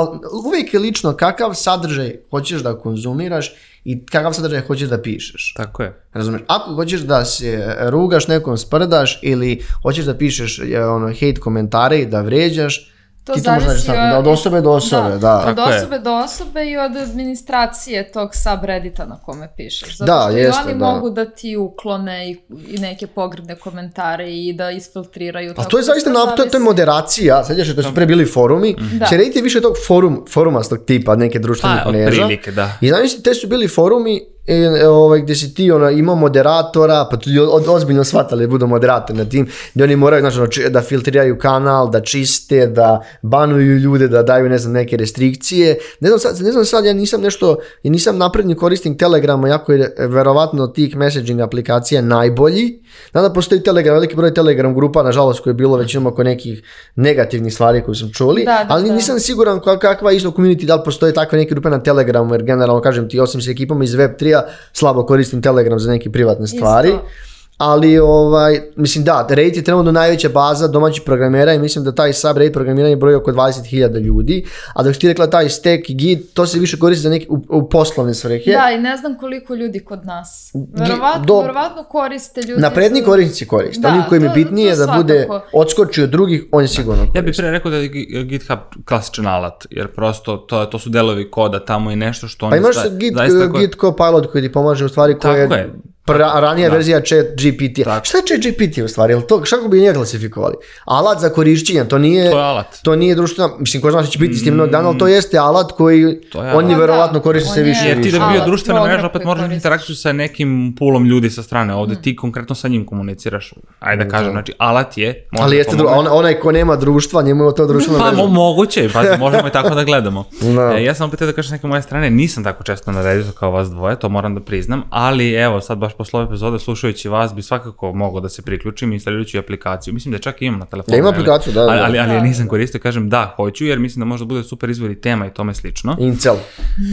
uvijek 0.47 0.75
je 0.75 0.81
lično 0.81 1.17
kakav 1.17 1.55
sadržaj 1.55 2.17
hoćeš 2.31 2.63
da 2.63 2.79
konzumiraš 2.79 3.55
i 3.85 4.07
kakav 4.07 4.33
sadržaj 4.33 4.61
hoćeš 4.61 4.89
da 4.89 5.03
pišeš. 5.03 5.55
Tako 5.57 5.83
je. 5.83 6.03
Razumeš? 6.13 6.41
Ako 6.47 6.75
hoćeš 6.75 7.01
da 7.01 7.25
se 7.25 7.77
rugaš 7.81 8.29
nekom, 8.29 8.59
sprdaš 8.59 9.19
ili 9.23 9.63
hoćeš 9.83 10.05
da 10.05 10.19
pišeš 10.19 10.61
ono, 10.95 11.07
hate 11.07 11.41
komentare 11.41 11.99
i 11.99 12.07
da 12.07 12.21
vređaš, 12.21 12.90
To 13.23 13.33
ti 13.35 13.41
to 13.41 13.45
zavisi 13.45 13.67
raditi 13.69 13.87
tako, 13.87 13.99
od- 14.01 14.11
da, 14.11 14.19
od 14.21 14.27
osobe 14.29 14.61
do 14.61 14.71
osobe, 14.73 15.09
da. 15.11 15.37
Od 15.39 15.45
Tako 15.47 15.71
je. 15.71 15.77
osobe 15.77 15.99
do 15.99 16.13
osobe 16.15 16.65
i 16.65 16.77
od 16.79 16.97
administracije 16.99 18.13
tog 18.13 18.31
subreddita 18.35 19.07
na 19.07 19.17
kome 19.17 19.49
pišeš. 19.57 19.97
Zato 19.97 20.07
Da, 20.09 20.21
što 20.23 20.31
jeste, 20.31 20.63
oni 20.65 20.73
da. 20.73 20.87
mogu 20.87 21.11
da 21.11 21.25
ti 21.27 21.57
uklone 21.59 22.31
i, 22.31 22.37
i 22.69 22.79
neke 22.79 23.07
pogrdne 23.09 23.55
komentare 23.57 24.31
i 24.33 24.53
da 24.53 24.71
isfiltriraju. 24.71 25.55
A 25.57 25.65
to 25.65 25.79
je 25.79 25.83
da 25.83 25.85
zaista 25.85 26.11
na, 26.11 26.27
to, 26.27 26.45
to 26.45 26.57
je 26.57 26.61
moderacija, 26.61 27.45
sjećaš 27.45 27.67
se, 27.67 27.77
to 27.77 27.83
su 27.83 27.95
pre 27.95 28.07
bili 28.07 28.27
forumi, 28.27 28.77
Da. 28.93 29.07
će 29.07 29.17
rediti 29.17 29.43
više 29.43 29.61
tog 29.61 29.75
forum, 29.87 30.25
forumastog 30.31 30.79
tipa, 30.81 31.17
neke 31.17 31.39
društvenih 31.39 31.81
Pa, 31.85 31.91
mreža. 31.91 32.09
otprilike, 32.09 32.53
da. 32.53 32.73
I 32.81 32.89
znaš, 32.89 33.23
te 33.25 33.35
su 33.35 33.47
bili 33.47 33.69
forumi 33.69 34.21
e, 34.47 34.55
e, 34.55 34.89
ovaj, 34.89 35.21
gdje 35.21 35.35
si 35.35 35.55
ti 35.55 35.71
ono, 35.71 35.91
imao 35.91 36.15
moderatora, 36.17 37.07
pa 37.11 37.17
tu 37.17 37.31
od, 37.51 37.65
ozbiljno 37.69 38.05
shvatali 38.05 38.47
da 38.47 38.51
budu 38.51 38.67
moderatori 38.67 39.19
na 39.19 39.25
tim, 39.25 39.47
gdje 39.75 39.85
oni 39.85 39.97
moraju 39.97 40.21
znači, 40.31 40.39
ono, 40.61 40.71
da 40.71 40.81
filtriraju 40.83 41.39
kanal, 41.39 41.91
da 41.91 42.01
čiste, 42.01 42.67
da 42.67 43.01
banuju 43.23 43.77
ljude, 43.77 44.09
da 44.09 44.23
daju 44.23 44.49
ne 44.49 44.59
znam, 44.59 44.73
neke 44.73 44.97
restrikcije. 44.97 45.79
Ne 46.01 46.09
znam 46.09 46.19
sad, 46.21 46.41
ne 46.41 46.53
znam 46.53 46.65
sad 46.65 46.85
ja 46.85 46.93
nisam 46.93 47.21
nešto, 47.21 47.57
ja 47.83 47.91
nisam 47.91 48.19
napredni 48.19 48.55
korisnik 48.55 48.99
Telegrama, 48.99 49.49
jako 49.49 49.73
je 49.73 49.95
e, 49.99 50.07
verovatno 50.07 50.67
tih 50.67 50.97
messaging 50.97 51.41
aplikacija 51.41 52.03
najbolji. 52.03 52.83
Znam 53.13 53.25
da 53.25 53.33
postoji 53.33 53.63
Telegram, 53.63 53.95
veliki 53.95 54.17
broj 54.17 54.35
Telegram 54.35 54.75
grupa, 54.75 55.03
nažalost, 55.03 55.41
koje 55.41 55.51
je 55.51 55.55
bilo 55.55 55.77
većinom 55.77 56.07
oko 56.07 56.23
nekih 56.23 56.63
negativnih 56.97 57.55
stvari 57.55 57.83
koje 57.83 57.95
sam 57.95 58.11
čuli, 58.13 58.45
Da, 58.45 58.51
da, 58.51 58.67
ali 58.69 58.89
da. 58.89 58.95
nisam 58.95 59.21
siguran 59.21 59.61
ka- 59.61 59.79
kakva 59.79 60.13
isto 60.13 60.31
community, 60.31 60.65
da 60.65 60.75
li 60.75 60.83
postoje 60.85 61.15
takve 61.15 61.39
neke 61.39 61.51
grupe 61.51 61.71
na 61.71 61.83
Telegramu, 61.83 62.35
jer 62.35 62.43
generalno 62.43 62.83
kažem 62.83 63.09
ti, 63.09 63.21
osim 63.21 63.41
sa 63.41 63.51
ekipama 63.51 63.85
iz 63.85 63.91
Web3-a, 63.93 64.40
slabo 64.73 65.07
koristim 65.07 65.43
Telegram 65.43 65.79
za 65.79 65.91
neke 65.91 66.11
privatne 66.11 66.47
stvari. 66.47 66.89
Isto. 66.89 67.30
Ali, 67.63 67.99
ovaj, 67.99 68.61
mislim 68.77 69.05
da, 69.05 69.27
Reddit 69.31 69.57
je 69.57 69.63
trenutno 69.63 69.93
najveća 69.93 70.29
baza 70.29 70.69
domaćih 70.69 71.03
programera 71.03 71.55
i 71.55 71.59
mislim 71.59 71.85
da 71.85 71.93
taj 71.93 72.13
subreddit 72.13 72.53
programiranje 72.53 72.97
broji 72.97 73.15
oko 73.15 73.33
20.000 73.33 73.99
ljudi, 73.99 74.45
a 74.75 74.83
dok 74.83 74.97
ti 74.97 75.09
rekla 75.09 75.27
taj 75.27 75.49
stack 75.49 75.91
i 75.91 75.95
git, 75.95 76.35
to 76.35 76.47
se 76.47 76.59
više 76.59 76.79
koristi 76.79 77.03
za 77.03 77.11
neke, 77.11 77.27
u, 77.29 77.39
u 77.51 77.69
poslovne 77.69 78.15
svrhe. 78.15 78.51
Da, 78.53 78.71
i 78.71 78.79
ne 78.79 78.97
znam 78.97 79.19
koliko 79.19 79.55
ljudi 79.55 79.81
kod 79.81 80.07
nas. 80.07 80.53
Verovatno, 80.75 81.25
do- 81.25 81.41
verovatno 81.41 81.85
koriste 81.85 82.41
ljudi. 82.41 82.63
Napredni 82.63 83.01
za- 83.01 83.07
korisnici 83.07 83.47
koriste. 83.47 83.81
Da, 83.81 83.89
Oni 83.89 84.03
kojim 84.09 84.25
je 84.25 84.31
bitnije 84.31 84.73
to 84.73 84.87
da 84.87 84.93
bude 84.95 85.25
svakako. 85.27 85.51
odskoči 85.55 86.03
od 86.03 86.11
drugih, 86.11 86.45
on 86.53 86.63
je 86.63 86.69
sigurno 86.69 87.07
Ja 87.15 87.23
bih 87.23 87.35
pre 87.37 87.51
rekao 87.51 87.71
da 87.71 87.77
je 87.77 87.91
Gi- 87.91 88.25
GitHub 88.25 88.59
klasičan 88.85 89.27
alat, 89.27 89.67
jer 89.71 89.89
prosto 89.89 90.37
to, 90.39 90.67
to 90.67 90.79
su 90.79 90.91
delovi 90.91 91.31
koda 91.31 91.61
tamo 91.61 91.91
i 91.91 91.97
nešto 91.97 92.29
što 92.29 92.47
oni 92.47 92.51
Pa 92.51 92.57
imaš 92.57 92.77
sta- 92.77 92.89
Git, 92.91 93.15
zaista 93.15 93.49
ko- 93.49 93.59
Git 93.59 93.75
Copilot 93.75 94.27
koji 94.27 94.43
ti 94.43 94.53
pomaže 94.53 94.85
u 94.85 94.89
stvari 94.89 95.15
koja 95.15 95.43
Tako 95.43 95.55
je. 95.55 95.73
Pra- 96.11 96.41
ranija 96.41 96.69
Da. 96.69 96.75
verzija 96.75 97.01
chat 97.01 97.27
GPT. 97.35 97.85
Tako. 97.85 98.05
Šta 98.05 98.19
je 98.19 98.25
chat 98.25 98.41
GPT 98.43 98.79
u 98.79 98.89
stvari? 98.89 99.13
Jel 99.13 99.23
to, 99.23 99.43
kako 99.43 99.69
bi 99.69 99.81
njega 99.81 99.95
klasifikovali? 99.95 100.55
Alat 100.85 101.21
za 101.21 101.29
korišćenje, 101.31 101.85
to 101.85 101.99
nije... 101.99 102.31
To 102.31 102.39
je 102.39 102.45
alat. 102.45 102.67
To 102.83 102.97
nije 102.97 103.15
društvena, 103.15 103.51
mislim, 103.59 103.83
ko 103.83 103.91
zna 103.91 104.03
što 104.03 104.13
će 104.13 104.19
biti 104.19 104.35
s 104.35 104.39
tim 104.39 104.47
jednog 104.49 104.69
dana, 104.69 104.89
ali 104.89 104.99
to 104.99 105.07
jeste 105.09 105.39
alat 105.39 105.73
koji 105.73 106.21
To 106.23 106.45
je 106.45 106.55
oni 106.55 106.67
alat. 106.67 106.81
verovatno 106.81 107.13
Da, 107.13 107.23
koriste 107.23 107.51
se 107.51 107.63
više 107.63 107.81
Jer 107.85 108.03
ti 108.03 108.11
da 108.11 108.19
bi 108.19 108.25
bio 108.33 108.45
društvena 108.45 108.85
mreža, 108.85 109.07
opet 109.07 109.25
moraš 109.25 109.41
koristiš. 109.41 109.57
interakciju 109.57 109.97
sa 109.97 110.13
nekim 110.13 110.41
pulom 110.75 111.05
ljudi 111.05 111.31
sa 111.31 111.43
strane. 111.43 111.75
Ovde 111.75 111.95
ti 111.97 112.17
konkretno 112.17 112.55
sa 112.55 112.69
njim 112.69 112.87
komuniciraš. 112.87 113.53
Ajde 113.81 114.05
da 114.05 114.11
kažem, 114.11 114.31
znači 114.31 114.53
alat 114.59 114.99
je. 114.99 115.29
Ali 115.33 115.51
da 115.51 115.57
jeste, 115.57 115.77
dru- 115.77 115.89
on, 115.89 116.07
onaj 116.11 116.35
ko 116.35 116.53
nema 116.53 116.77
društva, 116.77 117.23
njemu 117.23 117.45
je 117.45 117.55
to 117.55 117.67
društvena 117.67 117.99
Pa 117.99 118.07
mreža. 118.07 118.23
mo- 118.23 118.29
moguće, 118.29 118.89
pa 118.91 119.17
možemo 119.19 119.49
i 119.49 119.53
tako 119.53 119.71
da 119.71 119.85
gledamo. 119.85 120.25
Da. 120.43 120.73
E, 120.73 120.85
ja 120.85 120.95
sam 120.95 121.09
opet 121.09 121.21
da 121.21 121.33
kažem 121.33 121.49
s 121.49 121.53
neke 121.53 121.67
moje 121.67 121.83
strane, 121.83 122.11
nisam 122.11 122.45
tako 122.45 122.63
često 122.65 122.93
na 122.93 123.03
Redditu 123.03 123.33
kao 123.33 123.51
vas 123.51 123.69
dvoje, 123.71 123.99
to 123.99 124.09
moram 124.09 124.35
da 124.35 124.41
priznam, 124.41 124.83
ali 124.91 125.33
evo 125.33 125.61
sad 125.61 125.79
baš 125.79 125.93
posle 126.01 126.21
ove 126.21 126.27
epizode 126.27 126.59
slušajući 126.59 127.09
vas 127.09 127.35
bi 127.35 127.43
svakako 127.43 127.93
mogao 127.93 128.21
da 128.21 128.29
se 128.29 128.43
priključim 128.43 128.93
instalirujući 128.93 129.39
aplikaciju. 129.39 129.95
Mislim 129.95 130.13
da 130.13 130.19
čak 130.19 130.43
imam 130.43 130.59
na 130.61 130.67
telefonu. 130.67 130.93
Da, 130.93 130.99
ima 130.99 131.09
ali- 131.09 131.15
aplikaciju, 131.17 131.53
da, 131.53 131.61
da. 131.61 131.71
Ali, 131.71 131.81
ali, 131.81 131.99
ali 131.99 132.11
je 132.11 132.19
Da, 132.19 132.25
nisam 132.25 132.45
da. 132.45 132.51
koristio, 132.51 132.81
kažem 132.81 133.09
da, 133.09 133.33
hoću, 133.37 133.65
jer 133.65 133.79
mislim 133.79 134.01
da 134.01 134.05
možda 134.05 134.27
bude 134.27 134.43
super 134.43 134.71
izvor 134.71 134.91
i 134.91 135.01
tema 135.01 135.27
i 135.27 135.31
tome 135.31 135.55
slično. 135.55 135.97
Incel. 135.99 136.35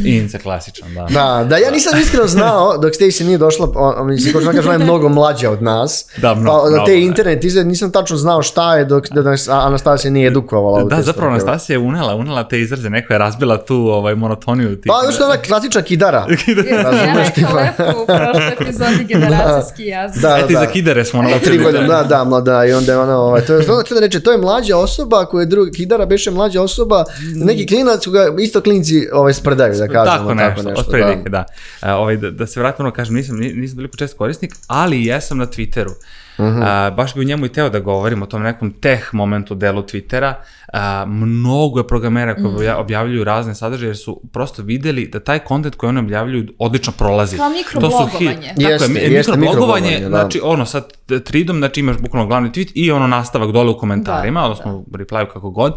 Ince 0.06 0.40
klasičan, 0.40 0.94
da. 0.94 1.08
Da, 1.10 1.46
da, 1.50 1.58
ja 1.58 1.72
nisam 1.72 2.00
iskreno 2.02 2.28
znao, 2.28 2.78
dok 2.78 2.92
Stacy 2.94 3.24
nije 3.26 3.38
došla, 3.38 3.68
mislim, 4.06 4.34
ko 4.34 4.42
što 4.42 4.52
kažem, 4.52 4.66
ona 4.66 4.74
je 4.74 4.84
mnogo 4.84 5.10
mlađa 5.10 5.52
od 5.52 5.62
nas. 5.64 6.06
Da, 6.18 6.36
mnogo, 6.36 6.64
pa, 6.64 6.70
da 6.70 6.86
te 6.86 7.02
internet 7.02 7.44
izgled, 7.44 7.68
nisam 7.68 7.92
tačno 7.92 8.18
znao 8.18 8.42
šta 8.42 8.76
je 8.76 8.86
dok 8.86 9.10
da 9.10 9.22
nas 9.22 9.48
Anastasija 9.48 10.12
nije 10.12 10.28
edukovala. 10.28 10.84
Da, 10.84 11.02
zapravo 11.02 11.12
stvari. 11.12 11.28
Anastasija 11.34 11.74
je 11.74 11.80
unela, 11.80 12.16
unela 12.16 12.48
te 12.48 12.60
izraze, 12.62 12.90
neko 12.90 13.14
je 13.14 13.18
razbila 13.18 13.66
tu 13.66 13.76
ovaj, 13.76 14.16
monotoniju. 14.16 14.78
Pa, 14.88 14.94
zato 15.02 15.12
što 15.12 15.24
je 15.24 15.30
ona 15.30 15.38
klasična 15.42 15.82
kidara. 15.82 16.26
Ja 16.72 16.84
Razumeš, 16.84 17.28
rekao 17.36 17.56
lepo 17.56 18.02
u 18.04 18.06
prošloj 18.06 18.54
epizodi 18.62 18.87
generacijski 19.08 19.84
jezik. 19.84 20.22
Da, 20.22 20.38
Eto 20.38 20.50
i 20.50 20.54
da. 20.54 20.60
za 20.60 20.66
kidere 20.66 21.06
smo 21.06 21.22
Tri 21.22 21.32
naučili. 21.32 21.58
godine, 21.58 21.88
da, 21.88 22.04
da, 22.04 22.24
mlada, 22.24 22.66
i 22.66 22.74
onda 22.74 22.92
je 22.92 22.98
ona, 23.00 23.18
ovaj, 23.18 23.42
to 23.42 23.54
je, 23.54 23.72
ono 23.72 23.82
htio 23.82 23.96
da 23.96 24.02
reče, 24.02 24.20
to 24.20 24.32
je 24.32 24.38
mlađa 24.38 24.78
osoba, 24.78 25.26
koja 25.26 25.42
je 25.42 25.46
druga, 25.46 25.72
Kidara 25.72 26.06
beše 26.06 26.32
mlađa 26.32 26.62
osoba, 26.62 27.04
neki 27.36 27.68
klinac 27.68 28.04
su 28.04 28.12
ga, 28.12 28.28
isto 28.40 28.62
klinci 28.62 29.08
ovaj, 29.14 29.34
sprdaju, 29.34 29.74
da 29.74 29.88
kažemo, 29.88 30.06
tako 30.06 30.34
nešto, 30.34 30.74
otprilike, 30.78 31.30
da. 31.30 31.46
E, 31.84 31.92
ovaj, 31.92 32.18
da. 32.18 32.32
Da 32.32 32.48
se 32.48 32.60
vratimo, 32.60 32.92
kažem, 32.92 33.16
nisam, 33.16 33.38
ni- 33.38 33.54
nisam 33.54 33.76
toliko 33.78 33.98
čest 33.98 34.18
korisnik, 34.18 34.54
ali 34.68 35.06
jesam 35.06 35.38
na 35.38 35.46
Twitteru. 35.46 35.92
Mhm. 36.40 36.62
A, 36.62 36.92
baš 36.92 37.14
bi 37.14 37.22
u 37.22 37.26
njemu 37.26 37.46
i 37.46 37.50
teo 37.50 37.70
da 37.70 37.80
govorim 37.82 38.22
o 38.22 38.28
tom 38.28 38.44
nekom 38.44 38.72
teh 38.72 39.10
momentu 39.14 39.56
delu 39.56 39.82
Twittera. 39.84 40.34
A, 40.68 41.06
mnogo 41.08 41.80
je 41.80 41.88
programera 41.88 42.34
koji 42.34 42.46
Mhm. 42.46 42.56
obja- 42.56 42.78
objavljuju 42.78 43.24
razne 43.24 43.56
sadržaje 43.56 43.88
jer 43.88 43.98
su 43.98 44.22
prosto 44.28 44.62
videli 44.62 45.08
da 45.08 45.20
taj 45.20 45.40
kontent 45.40 45.76
koji 45.76 45.88
oni 45.90 46.00
objavljuju 46.00 46.48
odlično 46.60 46.94
prolazi. 46.94 47.38
Kao 47.38 47.46
To 47.46 47.52
su 47.52 47.58
mikroblogovanje. 47.58 48.20
hit- 48.20 48.48
Tako 48.48 48.62
Jeste, 48.62 48.86
je, 48.94 49.10
mi- 49.10 49.16
jeste 49.16 49.32
mikroblogovanje, 49.32 49.40
mikroblogovanje, 49.84 50.00
da. 50.02 50.10
znači 50.10 50.42
ono 50.44 50.66
sad 50.66 50.88
tridom, 51.22 51.58
znači 51.58 51.80
imaš 51.80 51.98
bukvalno 51.98 52.28
glavni 52.28 52.50
tweet 52.50 52.72
i 52.76 52.92
ono 52.92 53.08
nastavak 53.08 53.52
dole 53.52 53.70
u 53.70 53.78
komentarima, 53.78 54.40
Da, 54.40 54.46
odnosno 54.46 54.84
replyu 54.90 55.28
kako 55.28 55.50
god. 55.50 55.74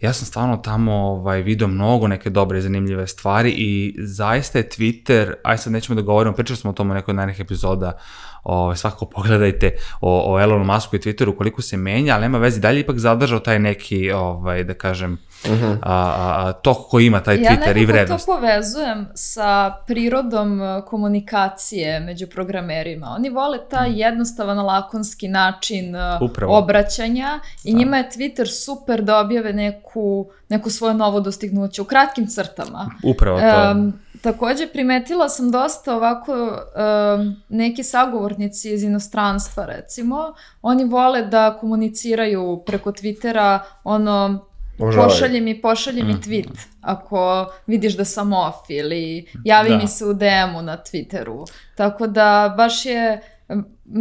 Ja 0.00 0.12
sam 0.12 0.26
stvarno 0.26 0.56
tamo 0.56 0.92
ovaj, 0.94 1.42
video 1.42 1.68
mnogo 1.68 2.08
neke 2.08 2.30
dobre 2.30 2.58
i 2.58 2.62
zanimljive 2.62 3.06
stvari 3.06 3.50
i 3.50 3.72
zaista 3.98 4.58
je 4.58 4.68
Twitter, 4.68 5.32
aj 5.44 5.58
sad 5.58 5.72
nećemo 5.72 5.96
da 5.96 6.02
govorimo, 6.02 6.34
pričali 6.34 6.56
smo 6.56 6.70
o 6.70 6.74
tome 6.74 6.90
u 6.90 6.94
nekoj 6.94 7.12
od 7.12 7.16
najnih 7.16 7.40
epizoda, 7.40 7.98
o, 8.42 8.74
svakako 8.74 9.06
pogledajte 9.06 9.76
o, 10.00 10.34
o 10.34 10.40
Elonu 10.40 10.64
Musku 10.64 10.96
i 10.96 10.98
Twitteru 10.98 11.36
koliko 11.36 11.62
se 11.62 11.76
menja, 11.76 12.14
ali 12.14 12.22
nema 12.22 12.38
veze, 12.38 12.60
dalje 12.60 12.80
ipak 12.80 12.98
zadržao 12.98 13.38
taj 13.38 13.58
neki, 13.58 14.12
ovaj, 14.12 14.64
da 14.64 14.74
kažem, 14.74 15.18
uh 15.44 15.50
-huh. 15.50 15.78
a, 15.82 15.94
a, 15.94 16.48
a, 16.48 16.52
tok 16.52 16.76
koji 16.90 17.06
ima 17.06 17.20
taj 17.20 17.36
Twitter 17.36 17.76
ja 17.76 17.82
i 17.82 17.86
vrednost. 17.86 17.88
Ja 17.88 18.02
nekako 18.02 18.26
to 18.26 18.40
povezujem 18.40 19.08
sa 19.14 19.74
prirodom 19.86 20.62
e, 20.62 20.82
komunikacije 20.86 22.00
među 22.00 22.26
programerima. 22.26 23.06
Oni 23.18 23.30
vole 23.30 23.58
taj 23.70 24.00
jednostavan, 24.00 24.58
lakonski 24.58 25.28
način 25.28 25.96
e, 25.96 26.18
Upravo. 26.20 26.58
obraćanja 26.58 27.40
i 27.64 27.72
da. 27.72 27.78
njima 27.78 27.96
je 27.96 28.10
Twitter 28.16 28.64
super 28.64 29.02
da 29.02 29.18
objave 29.18 29.52
neku, 29.52 30.30
neku 30.48 30.70
svoje 30.70 30.94
novo 30.94 31.20
dostignuće 31.20 31.82
u 31.82 31.84
kratkim 31.84 32.26
crtama. 32.26 32.90
Upravo 33.04 33.40
to. 33.40 33.70
Um, 33.70 33.92
Takođe, 34.20 34.66
primetila 34.66 35.28
sam 35.28 35.50
dosta 35.50 35.96
ovako 35.96 36.32
um, 36.32 37.36
neki 37.48 37.82
sagovornici 37.82 38.72
iz 38.72 38.82
inostranstva, 38.82 39.66
recimo, 39.66 40.34
oni 40.62 40.84
vole 40.84 41.22
da 41.22 41.56
komuniciraju 41.60 42.62
preko 42.66 42.92
Twittera 42.92 43.58
ono, 43.84 44.46
Ožavaj. 44.78 45.08
pošalji 45.08 45.40
mi, 45.40 45.60
pošalji 45.60 46.02
mi 46.02 46.12
mm. 46.12 46.20
tweet 46.26 46.58
ako 46.80 47.46
vidiš 47.66 47.96
da 47.96 48.04
sam 48.04 48.32
off 48.32 48.56
ili 48.68 49.26
javi 49.44 49.68
da. 49.70 49.76
mi 49.76 49.88
se 49.88 50.04
u 50.04 50.14
DM-u 50.14 50.62
na 50.62 50.76
Twitteru. 50.76 51.50
Tako 51.76 52.06
da 52.06 52.54
baš 52.56 52.86
je 52.86 53.20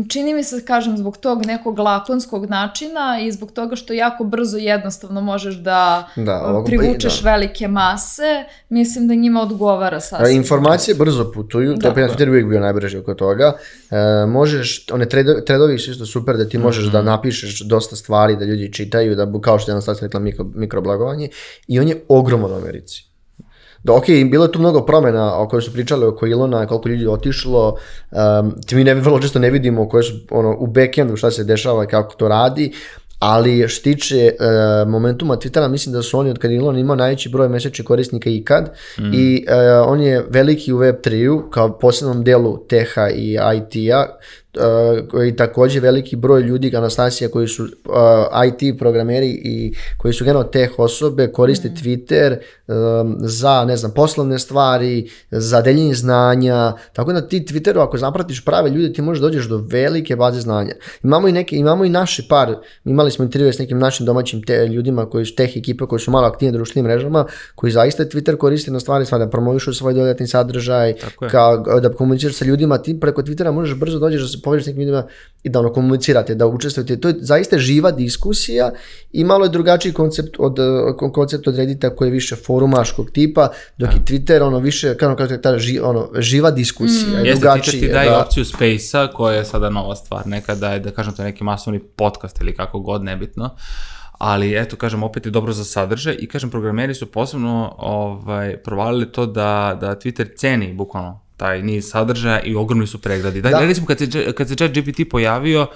čini 0.09 0.33
mi 0.33 0.43
se, 0.43 0.65
kažem, 0.65 0.97
zbog 0.97 1.17
tog 1.17 1.45
nekog 1.45 1.79
lakonskog 1.79 2.45
načina 2.45 3.19
i 3.21 3.31
zbog 3.31 3.51
toga 3.51 3.75
što 3.75 3.93
jako 3.93 4.23
brzo 4.23 4.57
jednostavno 4.57 5.21
možeš 5.21 5.55
da, 5.55 6.09
da 6.15 6.63
privučeš 6.65 7.21
da. 7.21 7.31
velike 7.31 7.67
mase, 7.67 8.45
mislim 8.69 9.07
da 9.07 9.15
njima 9.15 9.41
odgovara 9.41 9.99
sasvim. 9.99 10.37
Informacije 10.37 10.95
brzo 10.95 11.31
putuju, 11.33 11.73
da. 11.73 11.93
to 11.93 11.99
je 11.99 12.07
Twitter 12.07 12.29
uvijek 12.29 12.47
bio 12.47 12.59
najbrži 12.59 12.97
oko 12.97 13.13
toga. 13.13 13.53
E, 13.91 14.25
možeš, 14.25 14.85
one 14.91 15.05
tredovi 15.45 15.79
su 15.79 15.91
isto 15.91 16.05
super 16.05 16.37
da 16.37 16.49
ti 16.49 16.57
možeš 16.57 16.85
mm 16.85 16.87
-hmm. 16.87 16.91
da 16.91 16.99
mhm. 16.99 17.07
napišeš 17.07 17.61
dosta 17.61 17.95
stvari, 17.95 18.35
da 18.35 18.45
ljudi 18.45 18.73
čitaju, 18.73 19.15
da 19.15 19.31
kao 19.41 19.59
što 19.59 19.71
je 19.71 19.75
jedan 19.75 19.95
rekla 20.01 20.19
mikro, 20.19 20.45
mikroblagovanje 20.55 21.29
i 21.67 21.79
on 21.79 21.87
je 21.87 22.05
ogroman 22.07 22.51
u 22.51 22.55
Americi 22.55 23.08
da 23.83 23.93
ok, 23.93 24.05
bilo 24.31 24.45
je 24.45 24.51
tu 24.51 24.59
mnogo 24.59 24.85
promena 24.85 25.35
o 25.35 25.47
kojoj 25.47 25.61
su 25.61 25.73
pričali 25.73 26.05
oko 26.05 26.27
Ilona, 26.27 26.67
koliko 26.67 26.89
ljudi 26.89 27.03
je 27.03 27.09
otišlo, 27.09 27.77
um, 28.11 28.55
mi 28.71 28.83
ne, 28.83 28.93
vrlo 28.93 29.19
često 29.19 29.39
ne 29.39 29.49
vidimo 29.49 29.89
koje 29.89 30.03
su 30.03 30.13
ono, 30.31 30.55
u 30.59 30.67
backendu 30.67 31.15
šta 31.15 31.31
se 31.31 31.43
dešava 31.43 31.83
i 31.83 31.87
kako 31.87 32.15
to 32.15 32.27
radi, 32.27 32.71
ali 33.19 33.67
što 33.67 33.83
tiče 33.83 34.31
uh, 34.39 34.89
momentuma 34.89 35.35
Twittera, 35.35 35.67
mislim 35.67 35.93
da 35.93 36.01
su 36.01 36.19
oni 36.19 36.29
od 36.29 36.39
kad 36.39 36.51
Elon 36.51 36.77
imao 36.77 36.95
najveći 36.95 37.29
broj 37.29 37.49
mesečnih 37.49 37.87
korisnika 37.87 38.29
ikad 38.29 38.71
mm. 38.99 39.13
i 39.13 39.45
uh, 39.47 39.87
on 39.87 40.01
je 40.01 40.25
veliki 40.29 40.73
u 40.73 40.77
Web3-u 40.77 41.49
kao 41.49 41.79
posebnom 41.79 42.23
delu 42.23 42.57
teha 42.67 43.09
i 43.09 43.37
IT-a 43.55 44.05
uh, 45.11 45.27
i 45.27 45.35
takođe 45.35 45.79
veliki 45.79 46.15
broj 46.15 46.41
ljudi 46.41 46.75
Anastasija 46.75 47.29
koji 47.29 47.47
su 47.47 47.63
uh, 47.63 47.69
IT 48.47 48.79
programeri 48.79 49.41
i 49.43 49.73
koji 49.97 50.13
su 50.13 50.23
generalno 50.23 50.49
teh 50.49 50.79
osobe 50.79 51.27
koriste 51.27 51.69
mm. 51.69 51.75
Twitter 51.75 52.37
um, 52.67 53.15
za 53.19 53.65
ne 53.65 53.77
znam 53.77 53.91
poslovne 53.91 54.39
stvari, 54.39 55.09
za 55.31 55.61
deljenje 55.61 55.93
znanja, 55.93 56.73
tako 56.93 57.13
da 57.13 57.27
ti 57.27 57.45
Twitteru 57.49 57.83
ako 57.83 57.97
zapratiš 57.97 58.45
prave 58.45 58.69
ljude 58.69 58.93
ti 58.93 59.01
možeš 59.01 59.21
da 59.21 59.27
dođeš 59.27 59.45
do 59.45 59.57
velike 59.57 60.15
baze 60.15 60.41
znanja. 60.41 60.73
Imamo 61.03 61.27
i 61.27 61.31
neke 61.31 61.55
imamo 61.55 61.85
i 61.85 61.89
naše 61.89 62.23
par, 62.29 62.55
imali 62.85 63.11
smo 63.11 63.25
intervjue 63.25 63.53
s 63.53 63.59
nekim 63.59 63.79
našim 63.79 64.05
domaćim 64.05 64.43
te, 64.43 64.67
ljudima 64.67 65.09
koji 65.09 65.25
su 65.25 65.35
teh 65.35 65.57
ekipe 65.57 65.85
koji 65.85 65.99
su 65.99 66.11
malo 66.11 66.27
aktivni 66.27 66.51
na 66.51 66.57
društvenim 66.57 66.91
mrežama, 66.91 67.25
koji 67.55 67.71
zaista 67.71 68.05
Twitter 68.05 68.37
koriste 68.37 68.71
na 68.71 68.79
stvari, 68.79 69.05
stvari 69.05 69.25
da 69.25 69.29
promovišu 69.29 69.73
svoj 69.73 69.93
dodatni 69.93 70.27
sadržaj, 70.27 70.93
kao 71.31 71.57
da 71.57 71.93
komuniciraš 71.93 72.35
sa 72.35 72.45
ljudima, 72.45 72.77
ti 72.77 72.99
preko 72.99 73.21
Twittera 73.21 73.51
možeš 73.51 73.77
brzo 73.77 73.99
dođeš 73.99 74.21
da 74.21 74.27
se 74.27 74.37
nekim 74.57 74.81
ljudima 74.81 75.03
i 75.43 75.49
da 75.49 75.59
ono 75.59 75.73
komunicirate, 75.73 76.35
da 76.35 76.47
učestvujete. 76.47 76.99
To 76.99 77.07
je 77.07 77.15
zaista 77.19 77.57
živa 77.57 77.91
diskusija 77.91 78.71
i 79.11 79.23
malo 79.23 79.45
je 79.45 79.49
drugačiji 79.49 79.93
koncept 79.93 80.35
od, 80.39 80.57
koncept 81.13 81.47
od 81.47 81.55
Reddita 81.55 81.95
koji 81.95 82.07
je 82.07 82.11
više 82.11 82.35
forumaškog 82.35 83.11
tipa, 83.11 83.49
dok 83.77 83.89
je 83.93 83.99
da. 83.99 84.05
Twitter 84.05 84.41
ono 84.41 84.59
više, 84.59 84.97
kao 84.97 85.15
kako 85.15 85.37
ta 85.37 85.57
ži, 85.57 85.79
ono, 85.79 86.09
živa 86.17 86.51
diskusija. 86.51 87.21
Mm. 87.21 87.25
Jeste, 87.25 87.47
Twitter 87.47 87.79
ti 87.79 87.87
daje 87.87 88.09
da. 88.09 88.19
opciju 88.19 88.45
Space-a 88.45 89.07
koja 89.07 89.35
je 89.35 89.45
sada 89.45 89.69
nova 89.69 89.95
stvar. 89.95 90.27
Nekada 90.27 90.69
je, 90.69 90.79
da 90.79 90.91
kažem, 90.91 91.13
to 91.13 91.23
neki 91.23 91.43
masovni 91.43 91.79
podcast 91.79 92.41
ili 92.41 92.55
kako 92.55 92.79
god, 92.79 93.03
nebitno 93.03 93.55
ali 94.19 94.57
eto, 94.57 94.75
kažem, 94.75 95.03
opet 95.03 95.25
je 95.25 95.31
dobro 95.31 95.53
za 95.53 95.63
sadržaj 95.63 96.15
i 96.19 96.27
kažem, 96.27 96.49
programeri 96.49 96.93
su 96.93 97.11
posebno 97.11 97.75
ovaj, 97.77 98.57
provalili 98.57 99.11
to 99.11 99.25
da, 99.25 99.77
da 99.81 99.95
Twitter 99.95 100.37
ceni 100.37 100.73
bukvalno 100.73 101.19
taj 101.39 101.61
niz 101.61 101.89
sadržaja 101.89 102.41
i 102.41 102.55
ogromni 102.55 102.87
su 102.87 103.01
pregradi. 103.01 103.41
Da, 103.41 103.49
da. 103.49 103.59
recimo 103.59 103.87
kad 103.87 103.97
se, 103.97 104.33
kad 104.33 104.47
se 104.47 104.55
chat 104.55 104.71
GPT 104.71 105.09
pojavio, 105.11 105.67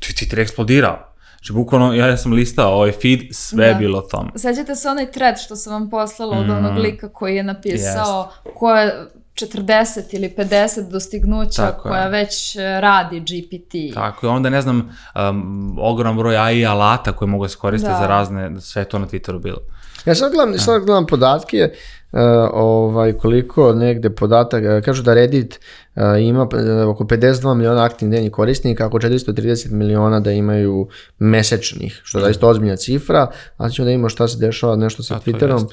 Twitter 0.00 0.38
je 0.38 0.42
eksplodirao. 0.42 1.14
Znači, 1.34 1.52
bukvalno, 1.52 1.94
ja, 1.94 2.16
sam 2.16 2.32
listao 2.32 2.74
ovaj 2.74 2.92
feed, 2.92 3.20
sve 3.30 3.64
da. 3.64 3.70
je 3.70 3.74
bilo 3.74 4.00
tamo. 4.00 4.30
Sećate 4.36 4.74
se 4.74 4.88
onaj 4.88 5.10
thread 5.10 5.38
što 5.44 5.56
sam 5.56 5.72
vam 5.72 5.90
poslala 5.90 6.36
mm. 6.36 6.40
od 6.40 6.50
onog 6.50 6.78
lika 6.78 7.08
koji 7.08 7.36
je 7.36 7.42
napisao 7.42 8.30
yes. 8.44 8.54
ko 8.54 8.70
je 8.70 9.08
40 9.34 10.00
ili 10.12 10.34
50 10.38 10.90
dostignuća 10.90 11.62
Tako 11.62 11.88
koja 11.88 12.02
je. 12.02 12.10
već 12.10 12.56
e, 12.56 12.80
radi 12.80 13.20
GPT. 13.20 13.94
Tako 13.94 14.26
je, 14.26 14.30
onda 14.30 14.50
ne 14.50 14.62
znam, 14.62 14.96
um, 15.30 15.76
ogrom 15.80 16.16
broj 16.16 16.36
AI 16.36 16.66
alata 16.66 17.12
koje 17.12 17.28
mogu 17.28 17.48
se 17.48 17.56
koristiti 17.56 17.92
da. 17.92 17.98
za 17.98 18.06
razne, 18.06 18.60
sve 18.60 18.84
to 18.84 18.98
na 18.98 19.06
Twitteru 19.06 19.42
bilo. 19.42 19.58
Ja 20.04 20.14
sad 20.14 20.32
gledam, 20.32 20.58
sad 20.58 20.84
gledam 20.84 21.06
podatke, 21.06 21.70
uh, 22.12 22.20
ovaj, 22.52 23.12
koliko 23.12 23.72
negde 23.72 24.10
podataka, 24.10 24.80
kažu 24.80 25.02
da 25.02 25.14
Reddit 25.14 25.60
uh, 25.94 26.02
ima 26.20 26.42
uh, 26.42 26.48
oko 26.88 27.04
52 27.04 27.54
miliona 27.54 27.84
aktivnih 27.84 28.10
dnevnih 28.10 28.32
korisnika, 28.32 28.86
oko 28.86 28.98
430 28.98 29.72
miliona 29.72 30.20
da 30.20 30.32
imaju 30.32 30.88
mesečnih, 31.18 32.00
što 32.04 32.18
je 32.18 32.24
zaista 32.24 32.48
ozbiljna 32.48 32.76
cifra, 32.76 33.30
a 33.56 33.68
ćemo 33.68 33.84
da 33.84 33.92
imamo 33.92 34.08
šta 34.08 34.28
se 34.28 34.38
dešava 34.38 34.76
nešto 34.76 35.02
sa 35.02 35.14
a, 35.14 35.20
Twitterom. 35.20 35.64
Uh, 35.64 35.70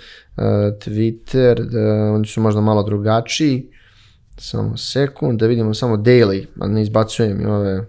Twitter, 0.86 1.62
uh, 1.62 2.15
oni 2.15 2.28
su 2.28 2.41
možda 2.41 2.62
malo 2.62 2.84
drugačiji, 2.84 3.70
samo 4.38 4.78
sekund, 4.78 5.39
da 5.39 5.48
vidimo 5.48 5.74
samo 5.74 5.98
daily, 5.98 6.46
a 6.60 6.67
ne 6.67 6.82
izbacujem 6.82 7.41
i 7.41 7.46
ove 7.46 7.86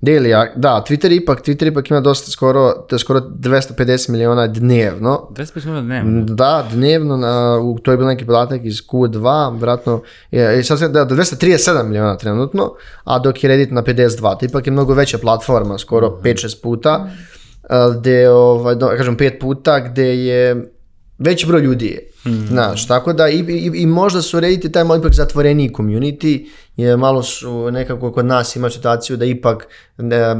Daily, 0.00 0.30
da, 0.56 0.84
Twitter 0.86 1.12
ipak, 1.12 1.40
Twitter 1.42 1.68
ipak 1.68 1.90
ima 1.90 2.00
dosta 2.00 2.30
skoro, 2.30 2.72
to 2.88 2.98
skoro 2.98 3.20
250 3.20 4.10
miliona 4.10 4.46
dnevno. 4.46 5.28
250 5.30 5.66
miliona 5.66 5.82
dnevno? 5.82 6.24
Da, 6.34 6.68
dnevno, 6.72 7.16
na, 7.16 7.58
u, 7.62 7.78
to 7.78 7.90
je 7.90 7.96
bil 7.96 8.06
neki 8.06 8.26
podatak 8.26 8.64
iz 8.64 8.82
Q2, 8.86 9.58
vratno, 9.58 10.02
je, 10.30 10.64
sad 10.64 10.92
da, 10.92 11.06
237 11.06 11.82
miliona 11.82 12.16
trenutno, 12.16 12.72
a 13.04 13.18
dok 13.18 13.44
je 13.44 13.48
Reddit 13.48 13.70
na 13.70 13.82
52, 13.82 14.38
to 14.38 14.46
ipak 14.46 14.66
je 14.66 14.72
mnogo 14.72 14.94
veća 14.94 15.18
platforma, 15.18 15.78
skoro 15.78 16.08
mm 16.08 16.22
-hmm. 16.22 16.46
5-6 16.46 16.62
puta, 16.62 16.98
mm. 16.98 17.98
gde, 17.98 18.30
ovaj, 18.30 18.76
kažem 18.96 19.16
5 19.16 19.40
puta, 19.40 19.80
gde 19.80 20.24
je 20.24 20.70
veći 21.18 21.46
broj 21.46 21.60
ljudi 21.60 21.86
je. 21.86 22.10
Mm. 22.32 22.46
Znaš, 22.46 22.86
tako 22.86 23.12
da 23.12 23.28
i, 23.28 23.38
i, 23.38 23.70
i 23.74 23.86
možda 23.86 24.22
su 24.22 24.40
Reddit 24.40 24.72
taj 24.72 24.84
malo 24.84 25.00
ipak 25.00 25.14
zatvoreniji 25.14 25.70
community, 25.70 26.46
je 26.76 26.96
malo 26.96 27.22
su 27.22 27.70
nekako 27.70 28.12
kod 28.12 28.26
nas 28.26 28.56
ima 28.56 28.70
situaciju 28.70 29.16
da 29.16 29.24
ipak 29.24 29.68
ne, 29.98 30.36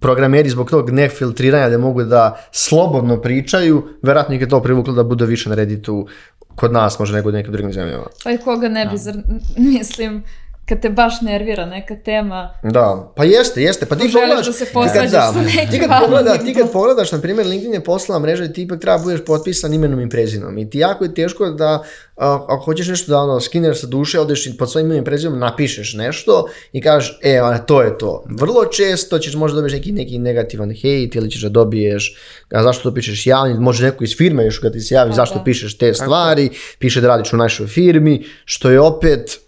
programeri 0.00 0.48
zbog 0.48 0.70
tog 0.70 0.90
nefiltriranja 0.90 1.68
da 1.68 1.78
mogu 1.78 2.04
da 2.04 2.48
slobodno 2.52 3.20
pričaju, 3.20 3.88
verovatno 4.02 4.34
ih 4.34 4.40
je 4.40 4.48
to 4.48 4.62
privuklo 4.62 4.94
da 4.94 5.02
bude 5.02 5.26
više 5.26 5.48
na 5.48 5.54
Redditu 5.54 6.06
kod 6.54 6.72
nas 6.72 6.98
možda 6.98 7.16
nego 7.16 7.28
u 7.28 7.32
nekim 7.32 7.52
drugim 7.52 7.72
zemljama. 7.72 8.04
Pa 8.24 8.30
i 8.30 8.38
koga 8.38 8.68
ne 8.68 8.84
bi, 8.84 8.90
da. 8.90 8.96
zar, 8.96 9.14
mislim, 9.74 10.22
kad 10.68 10.80
te 10.80 10.90
baš 10.90 11.20
nervira 11.20 11.66
neka 11.66 11.96
tema. 12.04 12.54
Da, 12.62 13.12
pa 13.16 13.24
jeste, 13.24 13.62
jeste. 13.62 13.86
Pa 13.86 13.96
ti 13.96 14.10
pogledaš... 14.12 14.46
da 14.46 14.52
se 14.52 14.66
posvađaš 14.72 15.10
da, 15.10 15.32
sa 15.32 15.42
nekim 15.42 15.70
ti 15.70 15.78
kad, 15.78 16.00
pogleda, 16.02 16.38
ti 16.38 16.54
kad 16.54 16.72
pogledaš, 16.72 17.12
na 17.12 17.20
primjer, 17.20 17.46
LinkedIn 17.46 17.74
je 17.74 17.84
poslala 17.84 18.20
mreža 18.20 18.44
i 18.44 18.52
ti 18.52 18.62
ipak 18.62 18.80
treba 18.80 18.98
da 18.98 19.04
budeš 19.04 19.20
potpisan 19.26 19.74
imenom 19.74 20.00
i 20.00 20.08
prezinom. 20.08 20.58
I 20.58 20.70
ti 20.70 20.78
jako 20.78 21.04
je 21.04 21.14
teško 21.14 21.50
da, 21.50 21.82
ako 22.16 22.64
hoćeš 22.64 22.88
nešto 22.88 23.12
da 23.12 23.18
ono, 23.18 23.40
skineš 23.40 23.80
sa 23.80 23.86
duše, 23.86 24.20
odeš 24.20 24.46
i 24.46 24.56
pod 24.56 24.70
svojim 24.70 24.86
imenom 24.86 25.02
i 25.02 25.04
prezinom 25.04 25.38
napišeš 25.38 25.94
nešto 25.94 26.46
i 26.72 26.80
kažeš, 26.80 27.18
e, 27.22 27.40
to 27.66 27.82
je 27.82 27.98
to. 27.98 28.24
Vrlo 28.28 28.64
često 28.64 29.18
ćeš 29.18 29.34
možda 29.34 29.56
dobiješ 29.56 29.72
neki, 29.72 29.92
neki 29.92 30.18
negativan 30.18 30.70
hejt 30.70 31.14
ili 31.14 31.30
ćeš 31.30 31.42
da 31.42 31.48
dobiješ, 31.48 32.16
a 32.52 32.62
zašto 32.62 32.90
to 32.90 32.94
pišeš 32.94 33.26
javni, 33.26 33.60
može 33.60 33.84
neko 33.84 34.04
iz 34.04 34.16
firme 34.16 34.44
još 34.44 34.58
kad 34.58 34.72
ti 34.72 34.80
se 34.80 34.94
javi, 34.94 35.10
da, 35.10 35.16
zašto 35.16 35.38
da. 35.38 35.44
pišeš 35.44 35.78
te 35.78 35.94
stvari, 35.94 36.50
piše 36.78 37.00
da 37.00 37.08
radiš 37.08 37.32
u 37.32 37.36
našoj 37.36 37.66
firmi, 37.66 38.24
što 38.44 38.70
je 38.70 38.80
opet 38.80 39.44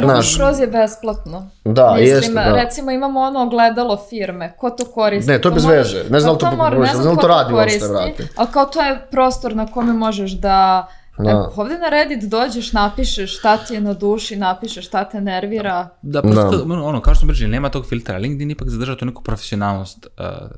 naš... 0.00 0.34
skroz 0.34 0.60
je 0.60 0.66
besplatno. 0.66 1.50
Da, 1.64 1.94
Mislim, 1.94 2.16
jeste, 2.16 2.32
da. 2.32 2.54
Recimo 2.54 2.90
imamo 2.90 3.20
ono 3.20 3.42
ogledalo 3.42 3.98
firme, 4.10 4.56
ko 4.56 4.70
to 4.70 4.84
koristi? 4.84 5.30
Ne, 5.30 5.40
to 5.40 5.48
je 5.48 5.52
bez 5.52 5.64
veze. 5.64 6.04
Ne 6.10 6.20
znam 6.20 6.38
to, 6.38 6.46
to, 6.46 7.02
znam 7.02 7.16
to 7.16 7.26
radi 7.26 7.54
uopšte, 7.54 7.86
vrati. 7.88 8.28
Ali 8.36 8.48
kao 8.52 8.64
to 8.64 8.82
je 8.82 9.06
prostor 9.10 9.56
na 9.56 9.66
kome 9.66 9.92
možeš 9.92 10.32
da 10.32 10.86
Da. 11.18 11.30
E, 11.30 11.34
ovde 11.56 11.74
na 11.74 11.88
Reddit 11.88 12.24
dođeš, 12.24 12.72
napišeš 12.72 13.38
šta 13.38 13.56
ti 13.58 13.74
je 13.74 13.80
na 13.80 13.94
duši, 13.94 14.36
napišeš 14.36 14.86
šta 14.86 15.04
te 15.04 15.20
nervira. 15.20 15.88
Da, 16.02 16.22
prosto, 16.22 16.62
ono, 16.64 16.84
ono, 16.84 17.00
kao 17.00 17.14
što 17.14 17.26
pričali, 17.26 17.50
nema 17.50 17.68
tog 17.68 17.86
filtra. 17.86 18.18
LinkedIn 18.18 18.50
ipak 18.50 18.68
zadržava 18.68 18.98
tu 18.98 19.04
neku 19.04 19.22
profesionalnost 19.22 20.06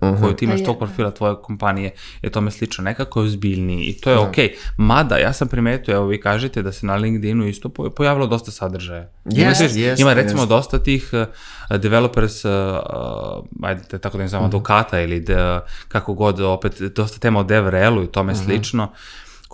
uh, 0.01 0.21
koju 0.21 0.33
ti 0.33 0.45
imaš 0.45 0.61
Pa 0.61 0.64
tog 0.64 0.75
je, 0.75 0.79
profila 0.79 1.11
tvoje 1.11 1.35
kompanije 1.37 1.90
i 2.23 2.31
tome 2.31 2.51
slično. 2.51 2.85
Nekako 2.85 3.21
je 3.21 3.27
ozbiljniji 3.27 3.81
i 3.81 3.95
to 3.95 4.11
je 4.11 4.19
okej. 4.19 4.49
Mada, 4.77 5.17
ja 5.17 5.33
sam 5.33 5.49
primetio, 5.49 5.95
evo 5.95 6.07
vi 6.07 6.21
kažete 6.21 6.62
da 6.62 6.73
se 6.73 6.87
na 6.87 6.95
LinkedInu 6.95 7.47
isto 7.47 7.69
po- 7.69 7.90
pojavilo 7.90 8.27
dosta 8.27 8.51
sadržaja. 8.51 9.09
Ima, 9.27 9.35
Jeste, 9.40 9.69
sve- 9.69 9.81
jeste, 9.81 10.03
ima 10.03 10.12
recimo 10.12 10.43
jeste. 10.43 10.49
dosta 10.51 10.79
tih 10.79 11.11
uh, 11.12 11.27
developers, 11.73 12.45
uh, 12.45 12.51
uh, 12.51 13.45
ajde 13.62 13.83
da 13.90 13.99
tako 13.99 14.17
da 14.17 14.23
ne 14.23 14.29
znam, 14.29 14.40
Mhm. 14.40 14.47
advokata 14.47 15.01
ili 15.01 15.21
da, 15.21 15.61
kako 15.88 16.14
god, 16.14 16.40
opet, 16.43 16.81
dosta 16.83 17.19
tema 17.19 17.40
o 17.40 17.45
DevRelu 17.45 18.03
i 18.03 18.09
tome 18.09 18.33
Mhm. 18.33 18.43
slično, 18.43 18.93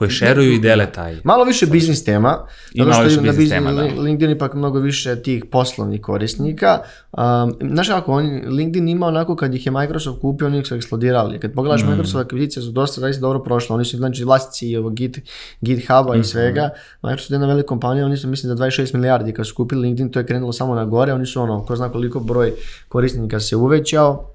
koji 0.00 0.10
šeruju 0.10 0.52
i 0.52 0.58
dele 0.58 0.86
taj. 0.88 1.16
Malo 1.24 1.44
više 1.44 1.66
biznis 1.66 2.04
tema, 2.04 2.38
I 2.72 2.78
zato 2.78 2.90
malo 2.90 2.94
što 2.94 3.08
više 3.08 3.20
na 3.22 3.26
biznis 3.28 3.48
tema, 3.50 3.72
da. 3.72 3.82
Li- 3.82 3.98
LinkedIn 3.98 4.30
ipak 4.30 4.54
mnogo 4.54 4.78
više 4.80 5.16
tih 5.16 5.44
poslovnih 5.44 6.00
korisnika. 6.00 6.78
Um, 7.12 7.22
znaš 7.64 7.88
kako, 7.88 8.12
on, 8.12 8.24
LinkedIn 8.46 8.88
ima 8.88 9.06
onako 9.06 9.36
kad 9.36 9.54
ih 9.54 9.66
je 9.66 9.72
Microsoft 9.72 10.20
kupio, 10.20 10.46
oni 10.46 10.64
su 10.64 10.74
eksplodirali. 10.74 11.40
Kad 11.40 11.52
pogledaš 11.52 11.82
Mm. 11.82 11.86
Microsoft 11.86 12.24
akvizicije 12.24 12.62
su 12.62 12.70
dosta 12.70 13.00
zaista 13.00 13.20
dobro 13.20 13.38
prošle, 13.40 13.74
oni 13.74 13.84
su 13.84 13.96
znači 13.96 14.24
vlasnici 14.24 14.68
i 14.68 14.76
ovog 14.76 14.94
Git, 14.94 15.18
GitHuba 15.60 16.10
Mhm. 16.10 16.20
i 16.20 16.24
svega. 16.24 16.70
Microsoft 17.02 17.30
je 17.30 17.34
jedna 17.34 17.46
velika 17.46 17.66
kompanija, 17.66 18.06
oni 18.06 18.16
su 18.16 18.28
mislim 18.28 18.48
za 18.48 18.56
26 18.56 18.94
milijardi 18.94 19.32
kad 19.32 19.46
su 19.46 19.54
kupili 19.54 19.80
LinkedIn, 19.82 20.10
to 20.10 20.18
je 20.18 20.26
krenulo 20.26 20.52
samo 20.52 20.74
na 20.74 20.84
gore, 20.84 21.12
oni 21.12 21.26
su 21.26 21.42
ono, 21.42 21.64
ko 21.64 21.76
zna 21.76 21.88
koliko 21.88 22.20
broj 22.20 22.52
korisnika 22.88 23.40
se 23.40 23.56
uvećao. 23.56 24.30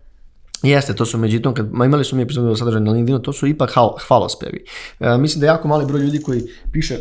Jeste, 0.63 0.95
to 0.95 1.05
su 1.05 1.17
međutim, 1.17 1.53
kad 1.53 1.73
ma 1.73 1.85
imali 1.85 2.03
su 2.03 2.15
mi 2.15 2.21
epizodu 2.21 2.47
o 2.47 2.55
sadržaju 2.55 2.83
na 2.83 2.91
LinkedInu, 2.91 3.19
to 3.19 3.33
su 3.33 3.47
ipak 3.47 3.71
hvalospevi. 4.07 4.65
E, 4.99 5.17
mislim 5.17 5.39
da 5.39 5.45
je 5.45 5.49
jako 5.49 5.67
mali 5.67 5.85
broj 5.85 6.01
ljudi 6.01 6.21
koji 6.21 6.41
piše 6.71 6.97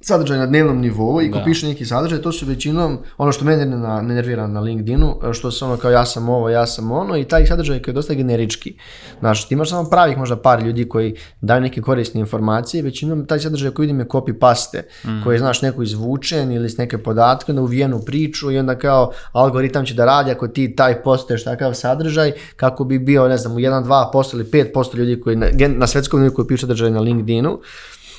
sadržaj 0.00 0.38
na 0.38 0.46
dnevnom 0.46 0.80
nivou 0.80 1.22
i 1.22 1.30
ko 1.30 1.38
Da. 1.38 1.44
piše 1.44 1.66
neki 1.66 1.84
sadržaj, 1.86 2.22
to 2.22 2.32
su 2.32 2.46
većinom 2.46 2.98
ono 3.18 3.32
što 3.32 3.44
mene 3.44 3.66
na, 3.66 4.02
ne 4.02 4.14
nervira 4.14 4.46
na 4.46 4.60
LinkedInu, 4.60 5.16
što 5.32 5.50
se 5.50 5.64
ono 5.64 5.76
kao 5.76 5.90
ja 5.90 6.04
sam 6.06 6.28
ovo, 6.28 6.48
ja 6.50 6.66
sam 6.66 6.90
ono 6.92 7.16
i 7.16 7.24
taj 7.24 7.46
sadržaj 7.46 7.82
koji 7.82 7.92
je 7.92 7.94
dosta 7.94 8.14
generički. 8.14 8.74
Znaš, 9.20 9.48
ti 9.48 9.54
imaš 9.54 9.70
samo 9.70 9.90
pravih 9.90 10.18
možda 10.18 10.36
par 10.36 10.62
ljudi 10.62 10.88
koji 10.88 11.14
daju 11.40 11.60
neke 11.60 11.82
korisne 11.82 12.20
informacije, 12.20 12.82
većinom 12.82 13.26
taj 13.26 13.38
sadržaj 13.38 13.70
koji 13.70 13.86
vidim 13.86 14.00
je 14.00 14.06
copy 14.06 14.38
paste, 14.38 14.82
koji 15.24 15.34
je 15.34 15.38
znaš 15.38 15.62
neko 15.62 15.82
izvučen 15.82 16.52
ili 16.52 16.70
s 16.70 16.76
neke 16.76 16.98
podatke 16.98 17.52
na 17.52 17.62
uvijenu 17.62 18.00
priču 18.06 18.50
i 18.50 18.58
onda 18.58 18.78
kao 18.78 19.12
algoritam 19.32 19.84
će 19.84 19.94
da 19.94 20.04
radi 20.04 20.30
ako 20.30 20.48
ti 20.48 20.76
taj 20.76 21.02
postoješ 21.02 21.44
takav 21.44 21.74
sadržaj 21.74 22.32
kako 22.56 22.84
bi 22.84 22.98
bio 22.98 23.28
ne 23.28 23.36
znam 23.36 23.52
u 23.52 23.58
1, 23.58 23.84
2% 24.12 24.34
ili 24.34 24.44
5% 24.44 24.96
ljudi 24.96 25.20
koji 25.20 25.36
na, 25.36 25.46
na 25.68 25.86
svetskom 25.86 26.20
nivou 26.20 26.34
koji 26.34 26.48
pišu 26.48 26.60
sadržaj 26.60 26.90
na 26.90 27.00
LinkedInu. 27.00 27.60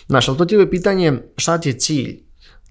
Znaš, 0.07 0.27
ali 0.29 0.37
to 0.37 0.45
ti 0.45 0.55
je 0.55 0.69
pitanje 0.69 1.13
šta 1.37 1.57
ti 1.57 1.69
je 1.69 1.73
cilj? 1.73 2.19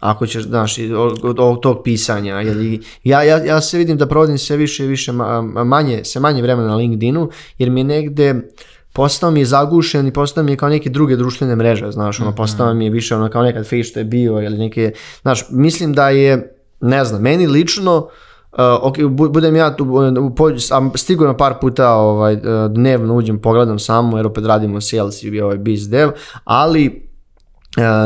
Ako 0.00 0.26
ćeš, 0.26 0.42
znaš, 0.42 0.78
od, 0.78 1.18
od 1.22 1.40
ovog 1.40 1.60
tog 1.60 1.80
pisanja, 1.84 2.40
jer 2.40 2.80
ja, 3.04 3.22
ja, 3.22 3.44
ja 3.44 3.60
se 3.60 3.78
vidim 3.78 3.96
da 3.96 4.06
provodim 4.06 4.38
sve 4.38 4.56
više 4.56 4.84
i 4.84 4.88
više, 4.88 5.12
ma- 5.12 5.64
manje, 5.64 6.04
sve 6.04 6.20
manje 6.20 6.42
vremena 6.42 6.68
na 6.68 6.76
LinkedInu, 6.76 7.30
jer 7.58 7.70
mi 7.70 7.80
je 7.80 7.84
negde, 7.84 8.50
postao 8.92 9.30
mi 9.30 9.40
je 9.40 9.46
zagušen 9.46 10.06
i 10.06 10.12
postao 10.12 10.44
mi 10.44 10.52
je 10.52 10.56
kao 10.56 10.68
neke 10.68 10.90
druge 10.90 11.16
društvene 11.16 11.56
mreže, 11.56 11.90
znaš, 11.90 12.20
ono, 12.20 12.34
postao 12.34 12.74
mi 12.74 12.84
je 12.84 12.90
više 12.90 13.16
ono 13.16 13.28
kao 13.30 13.42
nekad 13.42 13.64
Face 13.64 13.82
što 13.82 14.00
je 14.00 14.04
bio 14.04 14.42
ili 14.42 14.58
neke, 14.58 14.92
znaš, 15.22 15.46
mislim 15.50 15.92
da 15.92 16.08
je, 16.10 16.56
ne 16.80 17.04
znam, 17.04 17.22
meni 17.22 17.46
lično, 17.46 17.96
uh, 17.96 18.58
ok, 18.82 18.96
bu- 18.98 19.32
budem 19.32 19.56
ja 19.56 19.76
tu, 19.76 19.84
uh, 19.84 20.24
u 20.24 20.34
pođu, 20.34 20.74
a 20.74 20.90
sigurno 20.94 21.36
par 21.36 21.54
puta 21.60 21.92
ovaj, 21.94 22.34
uh, 22.34 22.40
dnevno 22.70 23.14
uđem, 23.14 23.38
pogledam 23.38 23.78
samo, 23.78 24.16
jer 24.16 24.26
opet 24.26 24.44
radimo 24.46 24.80
sales 24.80 25.22
i 25.22 25.40
ovaj 25.40 25.58
biz 25.58 25.88
dev, 25.88 26.10
ali 26.44 27.09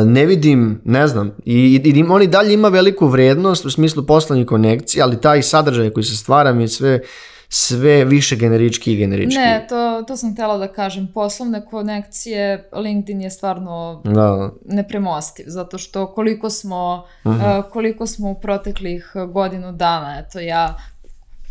ne 0.07 0.27
vidim, 0.27 0.81
ne 0.85 1.07
znam, 1.07 1.31
i, 1.45 1.55
i, 1.85 1.91
i 1.91 2.05
on 2.05 2.23
i 2.23 2.27
dalje 2.27 2.55
ima 2.55 2.69
veliku 2.69 3.07
vrednost 3.07 3.65
u 3.65 3.71
smislu 3.71 4.07
poslovnih 4.07 4.47
konekcija, 4.47 5.05
ali 5.05 5.21
taj 5.21 5.43
sadržaj 5.43 5.91
koji 5.91 6.05
se 6.05 6.17
stvara 6.17 6.53
mi 6.53 6.63
je 6.63 6.69
sve, 6.69 7.01
sve 7.49 8.05
više 8.05 8.37
generički 8.37 8.93
i 8.93 8.97
generički. 8.97 9.39
Ne, 9.39 9.67
to, 9.69 10.03
to 10.03 10.17
sam 10.17 10.33
htjela 10.33 10.59
da 10.59 10.69
kažem. 10.69 11.09
Poslovne 11.15 11.65
konekcije, 11.65 12.69
LinkedIn 12.75 13.21
je 13.21 13.31
stvarno 13.31 14.03
Da, 14.05 14.51
nepremostiv, 14.65 15.45
zato 15.49 15.79
što 15.79 16.07
koliko 16.07 16.51
smo, 16.51 17.05
Mhm. 17.27 17.35
uh, 17.37 17.43
koliko 17.73 18.07
smo 18.07 18.31
u 18.31 18.41
proteklih 18.41 19.13
godinu 19.29 19.73
dana, 19.73 20.19
eto 20.19 20.39
ja 20.41 20.77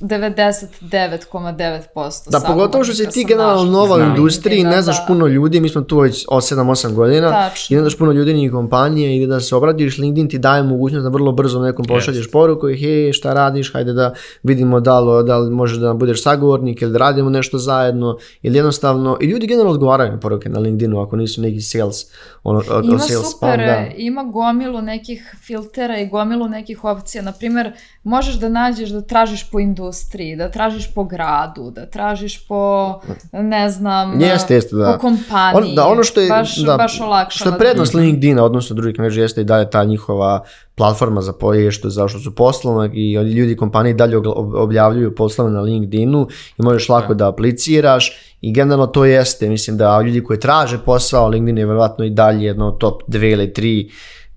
99,9% 0.03 2.29
da 2.29 2.39
pogotovo 2.39 2.83
što 2.83 2.93
si 2.93 3.09
ti 3.09 3.25
generalno 3.27 3.71
nova 3.71 3.95
u 3.95 3.99
industriji, 3.99 4.63
ne 4.63 4.81
znaš 4.81 5.01
da. 5.01 5.05
puno 5.07 5.27
ljudi, 5.27 5.59
mi 5.59 5.69
smo 5.69 5.81
tu 5.81 5.99
već 5.99 6.25
od 6.29 6.43
7-8 6.43 6.93
godina 6.93 7.29
Tačno. 7.29 7.73
i 7.73 7.75
ne 7.75 7.81
znaš 7.81 7.97
puno 7.97 8.11
ljudi 8.11 8.33
ni 8.33 8.51
kompanije 8.51 9.17
i 9.17 9.27
da 9.27 9.39
se 9.39 9.55
obradiš, 9.55 9.97
LinkedIn 9.97 10.29
ti 10.29 10.37
daje 10.37 10.63
mogućnost 10.63 11.03
da 11.03 11.09
vrlo 11.09 11.31
brzo 11.31 11.61
nekom 11.61 11.85
pošalješ 11.85 12.31
poruku 12.31 12.69
i 12.69 12.77
hej, 12.77 13.13
šta 13.13 13.33
radiš, 13.33 13.73
hajde 13.73 13.93
da 13.93 14.13
vidimo 14.43 14.79
da 14.79 14.99
li, 14.99 15.25
da 15.25 15.37
li 15.37 15.51
možeš 15.51 15.77
da 15.77 15.93
budeš 15.93 16.23
sagovornik 16.23 16.81
ili 16.81 16.91
da 16.91 16.97
radimo 16.97 17.29
nešto 17.29 17.57
zajedno 17.57 18.17
ili 18.41 18.57
jednostavno, 18.57 19.17
i 19.21 19.25
ljudi 19.25 19.47
generalno 19.47 19.73
odgovaraju 19.73 20.11
na 20.11 20.19
poruke 20.19 20.49
na 20.49 20.59
LinkedInu 20.59 21.01
ako 21.01 21.15
nisu 21.15 21.41
neki 21.41 21.61
sales, 21.61 22.05
ono, 22.43 22.61
Ima 22.83 22.99
sales 22.99 23.31
super, 23.31 23.49
pa 23.49 23.57
da. 23.57 23.85
ima 23.97 24.23
gomilu 24.23 24.81
nekih 24.81 25.35
filtera 25.47 25.99
i 25.99 26.07
gomilu 26.07 26.49
nekih 26.49 26.83
opcija. 26.83 27.21
Naprimjer, 27.21 27.71
možeš 28.03 28.35
da 28.35 28.49
nađeš 28.49 28.89
da 28.89 29.01
tražiš 29.01 29.51
po 29.51 29.59
industriji, 29.59 29.92
da 30.37 30.49
tražiš 30.49 30.93
po 30.93 31.03
gradu, 31.03 31.71
da 31.71 31.85
tražiš 31.85 32.47
po, 32.47 32.93
ne 33.31 33.69
znam, 33.69 34.21
Jeste, 34.21 34.53
jeste, 34.53 34.75
da. 34.75 34.93
po 34.93 34.99
kompaniji. 34.99 35.69
On, 35.69 35.75
da, 35.75 35.87
ono 35.87 36.03
što 36.03 36.21
je, 36.21 36.29
baš, 36.29 36.57
da, 36.57 36.77
baš 36.77 37.01
olakšava. 37.01 37.49
što 37.49 37.49
je 37.49 37.59
prednost 37.59 37.93
LinkedIna, 37.93 38.43
odnosno 38.43 38.75
drugih 38.75 38.99
mreža, 38.99 39.21
jeste 39.21 39.41
i 39.41 39.43
dalje 39.43 39.69
ta 39.69 39.83
njihova 39.83 40.43
platforma 40.75 41.21
za 41.21 41.33
poje, 41.33 41.71
što 41.71 41.89
zašto 41.89 42.19
su 42.19 42.35
poslovne 42.35 42.89
i 42.93 43.17
oni 43.17 43.31
ljudi 43.31 43.55
kompanije 43.55 43.93
dalje 43.93 44.17
objavljuju 44.37 45.15
poslove 45.15 45.51
na 45.51 45.61
LinkedInu 45.61 46.27
i 46.57 46.61
možeš 46.61 46.89
lako 46.89 47.13
da 47.13 47.29
apliciraš 47.29 48.11
i 48.41 48.53
generalno 48.53 48.87
to 48.87 49.05
jeste, 49.05 49.49
mislim 49.49 49.77
da 49.77 50.01
ljudi 50.01 50.23
koji 50.23 50.39
traže 50.39 50.77
posao, 50.77 51.27
LinkedIn 51.27 51.57
je 51.57 51.65
verovatno 51.65 52.05
i 52.05 52.09
dalje 52.09 52.45
jedno 52.45 52.67
od 52.67 52.77
top 52.77 53.01
dve 53.07 53.31
ili 53.31 53.53
tri 53.53 53.89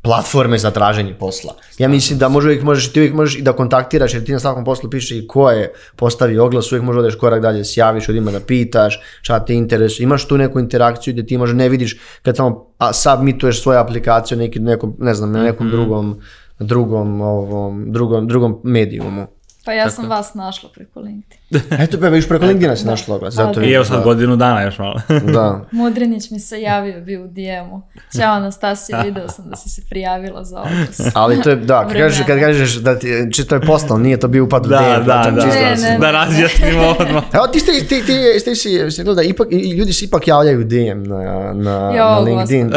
platforme 0.06 0.58
za 0.58 0.70
traženje 0.70 1.14
posla. 1.14 1.54
Ja 1.78 1.88
mislim 1.88 2.18
da 2.18 2.28
može 2.28 2.48
uvijek 2.48 2.62
možeš, 2.62 2.92
ti 2.92 3.00
uvijek 3.00 3.14
možeš 3.14 3.38
i 3.38 3.42
da 3.42 3.52
kontaktiraš, 3.52 4.14
jer 4.14 4.24
ti 4.24 4.32
na 4.32 4.38
svakom 4.38 4.64
poslu 4.64 4.90
piše 4.90 5.18
i 5.18 5.26
ko 5.26 5.50
je 5.50 5.72
postavi 5.96 6.38
oglas, 6.38 6.72
uvijek 6.72 6.84
možeš 6.84 6.98
odeš 6.98 7.14
korak 7.14 7.42
dalje, 7.42 7.64
se 7.64 7.80
javiš 7.80 8.08
ljudima 8.08 8.30
da 8.30 8.40
pitaš 8.40 9.00
šta 9.22 9.44
te 9.44 9.54
interesuje, 9.54 10.04
imaš 10.04 10.28
tu 10.28 10.38
neku 10.38 10.60
interakciju 10.60 11.12
gdje 11.12 11.26
ti 11.26 11.38
možda 11.38 11.56
ne 11.56 11.68
vidiš 11.68 11.96
kad 12.22 12.36
samo 12.36 12.66
a, 12.78 12.92
submituješ 12.92 13.62
svoju 13.62 13.78
aplikaciju 13.78 14.38
neki, 14.38 14.60
nekom, 14.60 14.96
ne 14.98 15.14
znam, 15.14 15.32
na 15.32 15.42
nekom 15.42 15.70
drugom 15.70 16.20
drugom, 16.58 17.20
ovom, 17.20 17.92
drugom, 17.92 18.28
drugom 18.28 18.60
medijumu. 18.64 19.26
Pa 19.64 19.72
ja 19.72 19.90
sam 19.90 20.08
vas 20.08 20.34
našla 20.34 20.70
preko 20.74 21.00
LinkedIn. 21.00 21.38
Eto, 21.78 21.98
pa 22.00 22.08
viš 22.08 22.28
preko 22.28 22.44
LinkedIna 22.44 22.76
si 22.76 22.86
našla 22.86 23.14
oglas, 23.14 23.34
zato 23.34 23.60
I 23.60 23.68
je- 23.68 23.74
evo 23.74 23.84
sad 23.84 24.04
godinu 24.04 24.36
dana 24.36 24.62
još 24.62 24.78
malo. 24.78 25.00
Da. 25.34 25.60
Mudrinić 25.70 26.30
mi 26.30 26.40
se 26.40 26.60
javio, 26.60 27.00
bio 27.00 27.22
u 27.22 27.28
DM-u. 27.28 27.82
Ćao 28.18 28.32
Anastasija, 28.32 29.00
video 29.00 29.28
sam 29.28 29.50
da 29.50 29.56
si 29.56 29.68
se 29.68 29.82
prijavila 29.90 30.44
za 30.44 30.60
oglas. 30.60 31.00
Ali 31.14 31.42
to 31.42 31.50
je, 31.50 31.56
da, 31.56 31.82
kad 31.82 31.96
kažeš, 31.96 32.26
kad 32.26 32.40
kažeš 32.40 32.74
da 32.74 32.98
ti, 32.98 33.08
čisto 33.32 33.54
je 33.54 33.60
postal, 33.60 34.00
nije 34.00 34.20
to 34.20 34.28
bio 34.28 34.44
upad 34.44 34.66
u 34.66 34.68
da, 34.68 34.78
DM, 34.98 35.06
da, 35.06 35.22
čak 35.24 35.34
da, 35.34 35.42
čisto 35.42 35.56
Ne, 35.56 35.70
da 35.70 35.76
si- 35.76 35.82
ne, 35.82 35.98
da 35.98 36.10
razjasnimo 36.10 36.94
odmah. 37.00 37.22
Evo 37.32 37.46
ti 37.46 37.60
ste, 37.60 37.72
ti, 37.72 38.02
ti, 38.02 38.12
ti 38.44 38.54
si, 38.54 38.90
si 38.90 39.04
gleda, 39.04 39.22
ipak, 39.22 39.48
i 39.50 39.70
ljudi 39.70 39.92
se 39.92 40.04
ipak 40.04 40.28
javljaju 40.28 40.64
DM 40.64 40.76
na, 41.02 41.16
na, 41.54 41.92
Jo, 41.96 42.04
na 42.04 42.18
LinkedIn. 42.20 42.68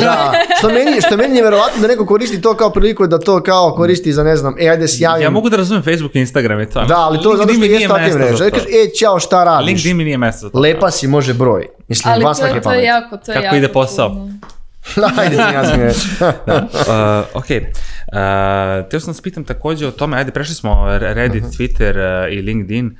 Da, 0.00 0.32
što 0.58 0.68
meni, 0.68 1.00
što 1.00 1.16
meni 1.16 1.36
je 1.36 1.42
verovatno 1.42 1.82
da 1.82 1.88
neko 1.88 2.06
koristi 2.06 2.40
to 2.40 2.54
kao 2.54 2.70
priliku 2.70 3.06
da 3.06 3.18
to 3.18 3.42
kao 3.42 3.74
koristi 3.74 4.12
za 4.12 4.24
ne 4.24 4.36
znam, 4.36 4.54
e 4.60 4.68
ajde 4.68 4.88
se 4.88 5.02
javim. 5.02 5.22
Ja 5.22 5.30
mogu 5.30 5.48
da 5.50 5.56
razumem 5.56 5.82
Facebook 5.82 6.14
i 6.14 6.20
Instagram 6.20 6.60
i 6.60 6.66
to. 6.66 6.84
Da, 6.84 6.96
ali 6.96 7.18
to 7.18 7.36
zato 7.36 7.42
što 7.44 7.52
LinkedIn 7.52 7.88
mreže. 8.14 8.36
za 8.36 8.44
Da 8.44 8.50
to. 8.50 8.56
kažeš, 8.56 8.68
e, 8.68 8.94
ćao, 8.94 9.20
šta 9.20 9.44
radiš? 9.44 9.66
LinkedIn 9.66 9.96
mi 9.96 10.04
nije 10.04 10.18
mesto 10.18 10.40
za 10.40 10.50
to. 10.50 10.58
Lepa 10.58 10.90
si, 10.90 11.06
može 11.08 11.34
broj. 11.34 11.66
Mislim, 11.88 12.12
Ali 12.12 12.24
van 12.24 12.34
to, 12.36 12.46
je- 12.46 12.60
to 12.60 12.72
je 12.72 12.84
jako, 12.84 13.16
to 13.16 13.32
je 13.32 13.34
Kako 13.34 13.44
jako 13.44 13.56
ide 13.56 13.68
posao? 13.68 14.28
Ajde, 15.18 15.36
izvinjam 15.36 15.94
se. 15.94 16.04
Uh, 16.50 16.62
ok, 17.34 17.44
uh, 17.44 17.50
teo 18.90 19.00
sam 19.00 19.06
da 19.06 19.14
se 19.14 19.22
pitam 19.22 19.44
takođe 19.44 19.86
o 19.86 19.92
tome, 19.92 20.16
ajde 20.16 20.30
prešli 20.30 20.54
smo 20.54 20.86
Reddit, 20.90 21.42
Mhm. 21.42 21.50
Twitter 21.52 21.94
uh, 22.26 22.32
i 22.32 22.42
LinkedIn, 22.42 22.86
uh, 22.86 22.92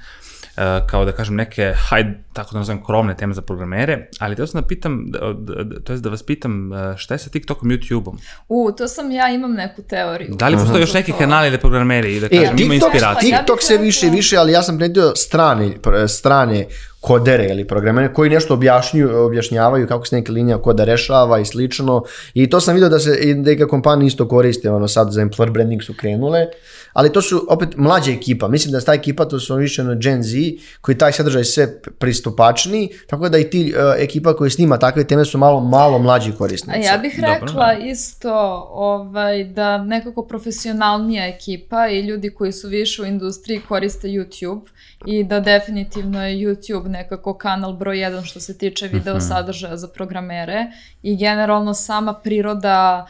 kao 0.86 1.04
da 1.04 1.12
kažem 1.12 1.34
neke, 1.36 1.72
hajde, 1.78 2.24
tako 2.32 2.52
da 2.52 2.58
nazovem, 2.58 2.84
krovne 2.84 3.16
teme 3.16 3.34
za 3.34 3.42
programere, 3.42 4.08
ali 4.18 4.36
teo 4.36 4.46
sam 4.46 4.60
da 4.60 4.66
pitam, 4.66 5.04
da- 5.06 5.32
da- 5.34 5.80
to 5.80 5.92
jest 5.92 6.04
da 6.04 6.10
vas 6.10 6.22
pitam, 6.22 6.72
uh, 6.72 6.96
šta 6.96 7.14
je 7.14 7.18
sa 7.18 7.30
TikTokom, 7.30 7.68
YouTubeom? 7.70 8.16
U, 8.48 8.72
to 8.72 8.88
sam 8.88 9.10
ja, 9.10 9.28
imam 9.28 9.52
neku 9.52 9.82
teoriju. 9.82 10.34
Da 10.34 10.48
li 10.48 10.56
postoje 10.56 10.80
još 10.80 10.94
neki 10.94 11.12
kanali 11.12 11.50
da 11.50 11.58
programeri 11.58 12.16
i 12.16 12.20
da 12.20 12.26
E, 12.26 12.28
kažem, 12.30 12.58
ima 12.58 12.72
TikTok, 12.72 12.92
inspiracije? 12.94 13.36
TikTok 13.36 13.62
se 13.62 13.76
više, 13.78 14.06
više, 14.08 14.36
ali 14.36 14.52
ja 14.52 14.62
sam 14.62 14.78
primetio 14.78 15.12
strane, 15.16 15.70
strane 16.08 16.66
kodere 17.00 17.48
ili 17.50 17.66
programere 17.66 18.14
koji 18.14 18.30
nešto 18.30 18.54
objašnjuju, 18.54 19.24
objašnjavaju 19.24 19.86
kako 19.86 20.06
se 20.06 20.16
neka 20.16 20.32
linija 20.32 20.58
koda 20.58 20.84
rešava 20.84 21.38
i 21.38 21.44
slično. 21.44 22.04
I 22.34 22.50
to 22.50 22.60
sam 22.60 22.74
vidio 22.74 22.88
da 22.88 22.98
se 22.98 23.18
i 23.22 23.34
neka 23.34 23.68
kompanije 23.68 24.06
isto 24.06 24.28
koriste, 24.28 24.70
ono 24.70 24.88
sad 24.88 25.12
za 25.12 25.22
employer 25.22 25.52
branding 25.52 25.82
su 25.82 25.94
krenule, 25.94 26.46
ali 26.92 27.12
to 27.12 27.22
su 27.22 27.46
opet 27.48 27.76
mlađa 27.76 28.12
ekipa. 28.12 28.48
Mislim 28.48 28.72
da 28.72 28.78
je 28.78 28.84
ta 28.84 28.94
ekipa, 28.94 29.24
to 29.24 29.40
su 29.40 29.54
više 29.54 29.82
ono 29.82 29.94
Gen 29.94 30.22
Z, 30.22 30.36
koji 30.80 30.98
taj 30.98 31.12
sadržaj 31.12 31.44
sve 31.44 31.80
pris, 31.98 32.20
pristupačniji, 32.20 32.88
tako 33.06 33.28
da 33.28 33.38
i 33.38 33.50
ti 33.50 33.74
uh, 33.76 33.82
ekipa 33.98 34.36
koja 34.36 34.50
snima 34.50 34.78
takve 34.78 35.04
teme 35.04 35.24
su 35.24 35.38
malo, 35.38 35.60
malo 35.60 35.98
mlađi 35.98 36.30
A 36.30 36.36
korisnici. 36.36 36.80
ja 36.80 36.98
bih 36.98 37.14
Dobro, 37.16 37.32
rekla 37.32 37.66
da. 37.66 37.86
isto 37.86 38.34
ovaj, 38.70 39.44
da 39.44 39.78
nekako 39.78 40.22
profesionalnija 40.22 41.26
ekipa 41.26 41.88
i 41.88 42.00
ljudi 42.00 42.30
koji 42.30 42.52
su 42.52 42.68
više 42.68 43.02
u 43.02 43.06
industriji 43.06 43.60
koriste 43.68 44.08
YouTube 44.08 44.62
i 45.06 45.24
da 45.24 45.40
definitivno 45.40 46.26
je 46.26 46.36
YouTube 46.36 46.88
nekako 46.90 47.34
kanal 47.34 47.72
broj 47.72 48.00
jedan 48.00 48.24
što 48.24 48.40
se 48.40 48.58
tiče 48.58 48.88
video 48.88 49.14
Mhm. 49.14 49.24
sadržaja 49.24 49.76
za 49.76 49.88
programere 49.88 50.66
i 51.02 51.16
generalno 51.16 51.74
sama 51.74 52.14
priroda 52.14 53.06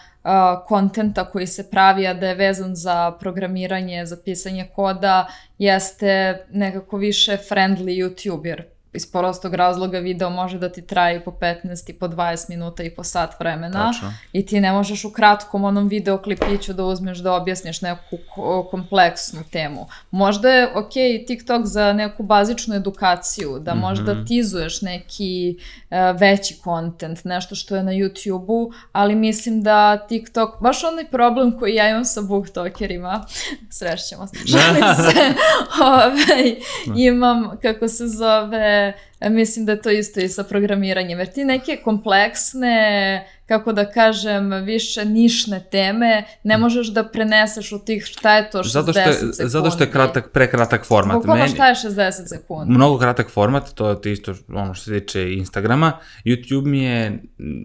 kontenta 0.67 1.25
koji 1.25 1.47
se 1.47 1.71
pravi, 1.71 2.07
a 2.07 2.15
da 2.15 2.29
je 2.29 2.35
vezan 2.35 2.75
za 2.77 3.11
programiranje, 3.21 4.07
za 4.07 4.17
pisanje 4.25 4.69
koda, 4.75 5.27
jeste 5.59 6.39
nekako 6.51 6.97
više 6.97 7.39
friendly 7.51 8.05
YouTube, 8.05 8.47
jer 8.47 8.65
iz 8.93 9.13
prostog 9.13 9.55
razloga 9.55 9.99
video 9.99 10.31
može 10.31 10.59
da 10.59 10.69
ti 10.69 10.83
traje 10.83 11.25
po 11.25 11.31
15 11.31 11.91
i 11.91 11.93
po 11.93 12.09
20 12.09 12.49
minuta 12.49 12.83
i 12.83 12.91
po 12.91 13.05
sat 13.05 13.41
vremena 13.41 13.93
Tačno. 13.93 14.15
i 14.33 14.47
ti 14.47 14.61
ne 14.61 14.73
možeš 14.73 15.05
u 15.05 15.11
kratkom 15.11 15.65
onom 15.65 15.89
videoklipiću 15.89 16.73
da 16.73 16.85
uzmeš 16.85 17.19
da 17.19 17.35
objasniš 17.35 17.81
neku 17.81 18.19
ko- 18.35 18.69
kompleksnu 18.71 19.43
temu. 19.53 19.87
Možda 20.11 20.51
je 20.51 20.69
ok 20.75 20.93
TikTok 21.27 21.67
za 21.67 21.93
neku 21.93 22.23
bazičnu 22.23 22.75
edukaciju, 22.75 23.59
da 23.59 23.75
možda 23.75 24.25
tizuješ 24.25 24.83
neki 24.83 25.57
e, 25.91 26.13
veći 26.13 26.59
kontent, 26.65 27.25
nešto 27.25 27.55
što 27.55 27.77
je 27.77 27.83
na 27.83 27.93
YouTube-u, 27.93 28.73
ali 28.93 29.15
mislim 29.15 29.63
da 29.63 30.07
TikTok, 30.07 30.63
baš 30.63 30.85
onaj 30.85 31.05
problem 31.11 31.59
koji 31.59 31.75
ja 31.75 31.89
imam 31.91 32.05
sa 32.05 32.21
booktokerima, 32.21 33.27
srešćemo 33.79 34.27
se, 34.27 34.37
šalim 34.53 34.95
se, 34.97 35.21
ovaj, 35.85 36.55
imam, 36.97 37.51
kako 37.63 37.89
se 37.89 38.07
zove, 38.07 38.80
e, 39.21 39.31
mislim 39.31 39.67
da 39.67 39.73
je 39.73 39.83
to 39.83 39.91
isto 39.91 40.21
i 40.21 40.29
sa 40.29 40.45
programiranjem, 40.45 41.19
jer 41.19 41.33
ti 41.33 41.45
neke 41.45 41.77
kompleksne, 41.85 43.27
kako 43.47 43.73
da 43.73 43.91
kažem, 43.91 44.51
više 44.65 45.05
nišne 45.05 45.65
teme 45.71 46.25
ne 46.43 46.59
možeš 46.59 46.89
da 46.89 47.05
preneseš 47.09 47.73
u 47.73 47.79
tih 47.79 48.05
šta 48.05 48.37
je 48.37 48.51
to 48.51 48.59
60 48.59 48.69
Zato 48.69 48.93
što 48.93 49.01
je, 49.01 49.13
sekundi. 49.13 49.35
zato 49.39 49.71
što 49.71 49.85
je 49.85 49.91
kratak, 49.91 50.31
prekratak 50.33 50.85
format. 50.87 51.17
Bukvalno 51.17 51.49
šta 51.49 51.69
je 51.69 51.75
60 51.75 52.29
sekundi? 52.29 52.73
mnogo 52.73 52.99
kratak 52.99 53.31
format, 53.31 53.75
to 53.75 54.01
je 54.05 54.13
isto 54.13 54.35
ono 54.49 54.75
što 54.75 54.85
se 54.85 55.01
tiče 55.01 55.33
Instagrama. 55.33 55.93
YouTube 56.25 56.67
mi 56.67 56.85
je 56.85 57.07
m, 57.07 57.23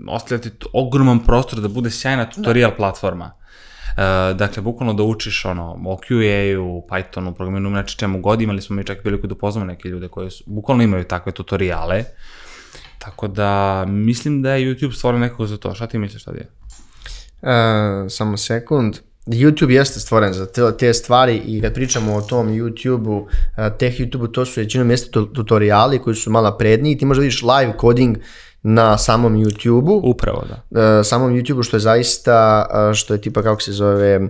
ostavlja 0.10 0.42
ti 0.42 0.50
t- 0.50 0.66
ogroman 0.74 1.20
prostor 1.20 1.60
da 1.60 1.68
bude 1.68 1.92
sjajna 1.92 2.30
tutorial 2.30 2.72
platforma. 2.78 3.32
E, 3.98 4.34
dakle, 4.34 4.62
bukvalno 4.64 4.94
da 4.94 5.04
učiš 5.04 5.46
ono, 5.46 5.80
o 5.86 5.98
QA-u, 5.98 6.88
Pythonu, 6.90 7.34
programiranju, 7.34 7.70
znači 7.70 7.98
čemu 7.98 8.22
god, 8.22 8.42
imali 8.42 8.62
smo 8.62 8.76
mi 8.76 8.84
čak 8.84 9.02
priliku 9.04 9.28
da 9.28 9.34
upoznamo 9.34 9.66
neke 9.66 9.90
ljude 9.90 10.08
koji 10.08 10.32
su, 10.32 10.44
bukvalno 10.48 10.84
imaju 10.84 11.04
takve 11.04 11.32
tutoriale. 11.32 12.04
Tako 13.00 13.28
da, 13.28 13.86
mislim 13.88 14.42
da 14.42 14.54
je 14.54 14.66
YouTube 14.66 14.96
stvoren 14.96 15.20
nekako 15.20 15.48
za 15.48 15.58
to. 15.58 15.76
Šta 15.76 15.88
ti 15.88 15.98
misliš 15.98 16.24
sad 16.24 16.36
je? 16.36 16.50
E, 17.42 18.10
samo 18.10 18.38
sekund. 18.38 18.98
YouTube 19.28 19.70
jeste 19.70 20.00
stvoren 20.00 20.34
za 20.34 20.46
te, 20.46 20.62
te 20.80 20.94
stvari 20.94 21.42
i 21.46 21.62
kad 21.62 21.74
pričamo 21.74 22.16
o 22.16 22.22
tom 22.22 22.48
YouTube-u, 22.48 23.28
e, 23.58 23.70
teh 23.80 24.00
YouTube-u, 24.00 24.28
to 24.28 24.46
su 24.46 24.60
većinom 24.60 24.92
jeste 24.92 25.12
tu- 25.12 25.26
tutoriali 25.26 26.00
koji 26.00 26.16
su 26.16 26.32
malo 26.32 26.58
predniji. 26.58 26.98
Ti 26.98 27.06
možda 27.06 27.22
vidiš 27.22 27.42
live 27.42 27.74
coding 27.82 28.18
na 28.68 28.98
samom 28.98 29.36
YouTube-u. 29.36 30.02
Upravo, 30.04 30.44
da. 30.70 31.00
e, 31.00 31.04
samom 31.04 31.34
YouTube-u 31.34 31.64
što 31.64 31.76
je 31.76 31.82
zaista, 31.82 32.66
e, 32.92 32.94
što 32.94 33.14
je 33.14 33.22
tipa 33.22 33.42
kako 33.42 33.62
se 33.62 33.72
zove, 33.72 34.14
e, 34.16 34.30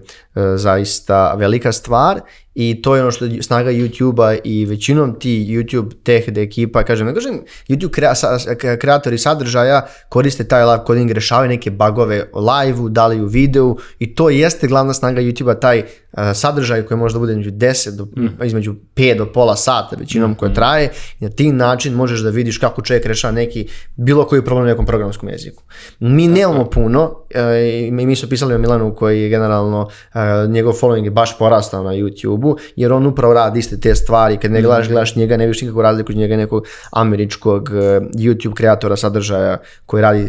zaista 0.55 1.33
velika 1.33 1.71
stvar 1.71 2.21
i 2.55 2.81
to 2.81 2.95
je 2.95 3.01
ono 3.01 3.11
što 3.11 3.25
je 3.25 3.43
snaga 3.43 3.71
YouTube-a 3.71 4.35
i 4.43 4.65
većinom 4.65 5.19
ti 5.19 5.45
YouTube 5.49 5.89
teh 6.03 6.29
da 6.29 6.41
ekipa, 6.41 6.83
kažem, 6.83 7.07
ne 7.07 7.13
kažem, 7.13 7.41
YouTube 7.69 7.89
krea, 7.89 8.15
sa, 8.15 8.37
kreatori 8.79 9.17
sadržaja 9.17 9.87
koriste 10.09 10.43
taj 10.43 10.65
live 10.65 10.83
coding, 10.87 11.11
rešavaju 11.11 11.49
neke 11.49 11.71
bagove 11.71 12.29
o 12.33 12.51
live-u, 12.51 12.89
da 12.89 13.07
li 13.07 13.21
u 13.21 13.25
videu 13.25 13.77
i 13.99 14.15
to 14.15 14.29
jeste 14.29 14.67
glavna 14.67 14.93
snaga 14.93 15.21
YouTube-a, 15.21 15.53
taj 15.53 15.79
e, 15.79 15.85
sadržaj 16.33 16.81
koji 16.81 16.97
može 16.97 17.13
da 17.13 17.19
bude 17.19 17.31
između 17.31 17.51
10 17.51 17.95
do, 17.95 18.07
između 18.45 18.75
5 18.95 19.17
do 19.17 19.31
pola 19.33 19.55
sata 19.55 19.95
većinom 19.99 20.35
koje 20.35 20.53
traje 20.53 20.91
i 21.19 21.23
na 21.23 21.29
ti 21.29 21.51
način 21.51 21.93
možeš 21.93 22.19
da 22.19 22.29
vidiš 22.29 22.57
kako 22.57 22.81
čovjek 22.81 23.05
rešava 23.05 23.31
neki 23.31 23.67
bilo 23.95 24.25
koji 24.27 24.41
problem 24.41 24.65
na 24.65 24.71
nekom 24.71 24.85
programskom 24.85 25.29
jeziku. 25.29 25.63
Mi 25.99 26.27
nemamo 26.27 26.69
puno, 26.69 27.15
e, 27.29 27.87
i 27.87 27.91
mi 27.91 28.15
su 28.15 28.29
pisali 28.29 28.55
o 28.55 28.57
Milanu 28.57 28.95
koji 28.95 29.21
je 29.21 29.29
generalno, 29.29 29.89
e, 30.13 30.19
njegov 30.47 30.73
following 30.73 31.03
je 31.03 31.11
baš 31.11 31.37
porastao 31.37 31.83
na 31.83 31.93
YouTube-u, 32.45 32.57
jer 32.75 32.93
on 32.93 33.05
upravo 33.05 33.33
radi 33.33 33.59
iste 33.59 33.79
te 33.79 33.95
stvari, 33.95 34.37
kad 34.37 34.51
ne 34.51 34.61
gledaš, 34.61 34.87
gledaš 34.87 35.15
njega, 35.15 35.37
ne 35.37 35.45
vidiš 35.45 35.61
nikakvu 35.61 35.81
razliku 35.81 36.11
od 36.11 36.17
njega 36.17 36.37
nekog 36.37 36.67
američkog 36.91 37.69
e, 37.69 37.99
YouTube 38.15 38.53
kreatora 38.53 38.95
sadržaja 38.95 39.57
koji 39.85 40.01
radi 40.01 40.27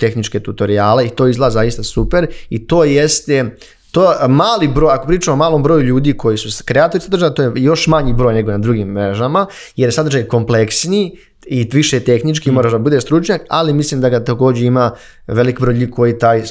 tehničke 0.00 0.40
tutoriale 0.40 1.06
i 1.06 1.10
to 1.10 1.26
izgleda 1.26 1.50
zaista 1.50 1.82
super. 1.82 2.26
I 2.50 2.66
to 2.66 2.84
jeste 2.84 3.56
to 3.90 4.12
je 4.12 4.28
mali 4.28 4.68
broj, 4.68 4.92
ako 4.92 5.06
pričamo 5.06 5.34
o 5.34 5.36
malom 5.36 5.62
broju 5.62 5.82
ljudi 5.82 6.12
koji 6.12 6.36
su 6.36 6.64
kreatori 6.64 7.02
sadržaja, 7.02 7.30
to 7.30 7.42
je 7.42 7.52
još 7.54 7.86
manji 7.86 8.12
broj 8.12 8.34
nego 8.34 8.50
na 8.50 8.58
drugim 8.58 8.88
mrežama, 8.88 9.46
jer 9.76 9.88
je 9.88 9.92
sadržaj 9.92 10.24
kompleksniji 10.24 11.18
i 11.50 11.68
više 11.72 12.00
tehnički, 12.00 12.50
moraš 12.50 12.72
da 12.72 12.78
budeš 12.78 13.02
stručnjak, 13.02 13.42
ali 13.48 13.72
mislim 13.72 14.00
da 14.00 14.08
ga 14.08 14.24
također 14.24 14.64
ima 14.64 14.90
velik 15.26 15.60
broj 15.60 15.74
ljudi 15.74 15.90
koji 15.90 16.18
taj 16.18 16.42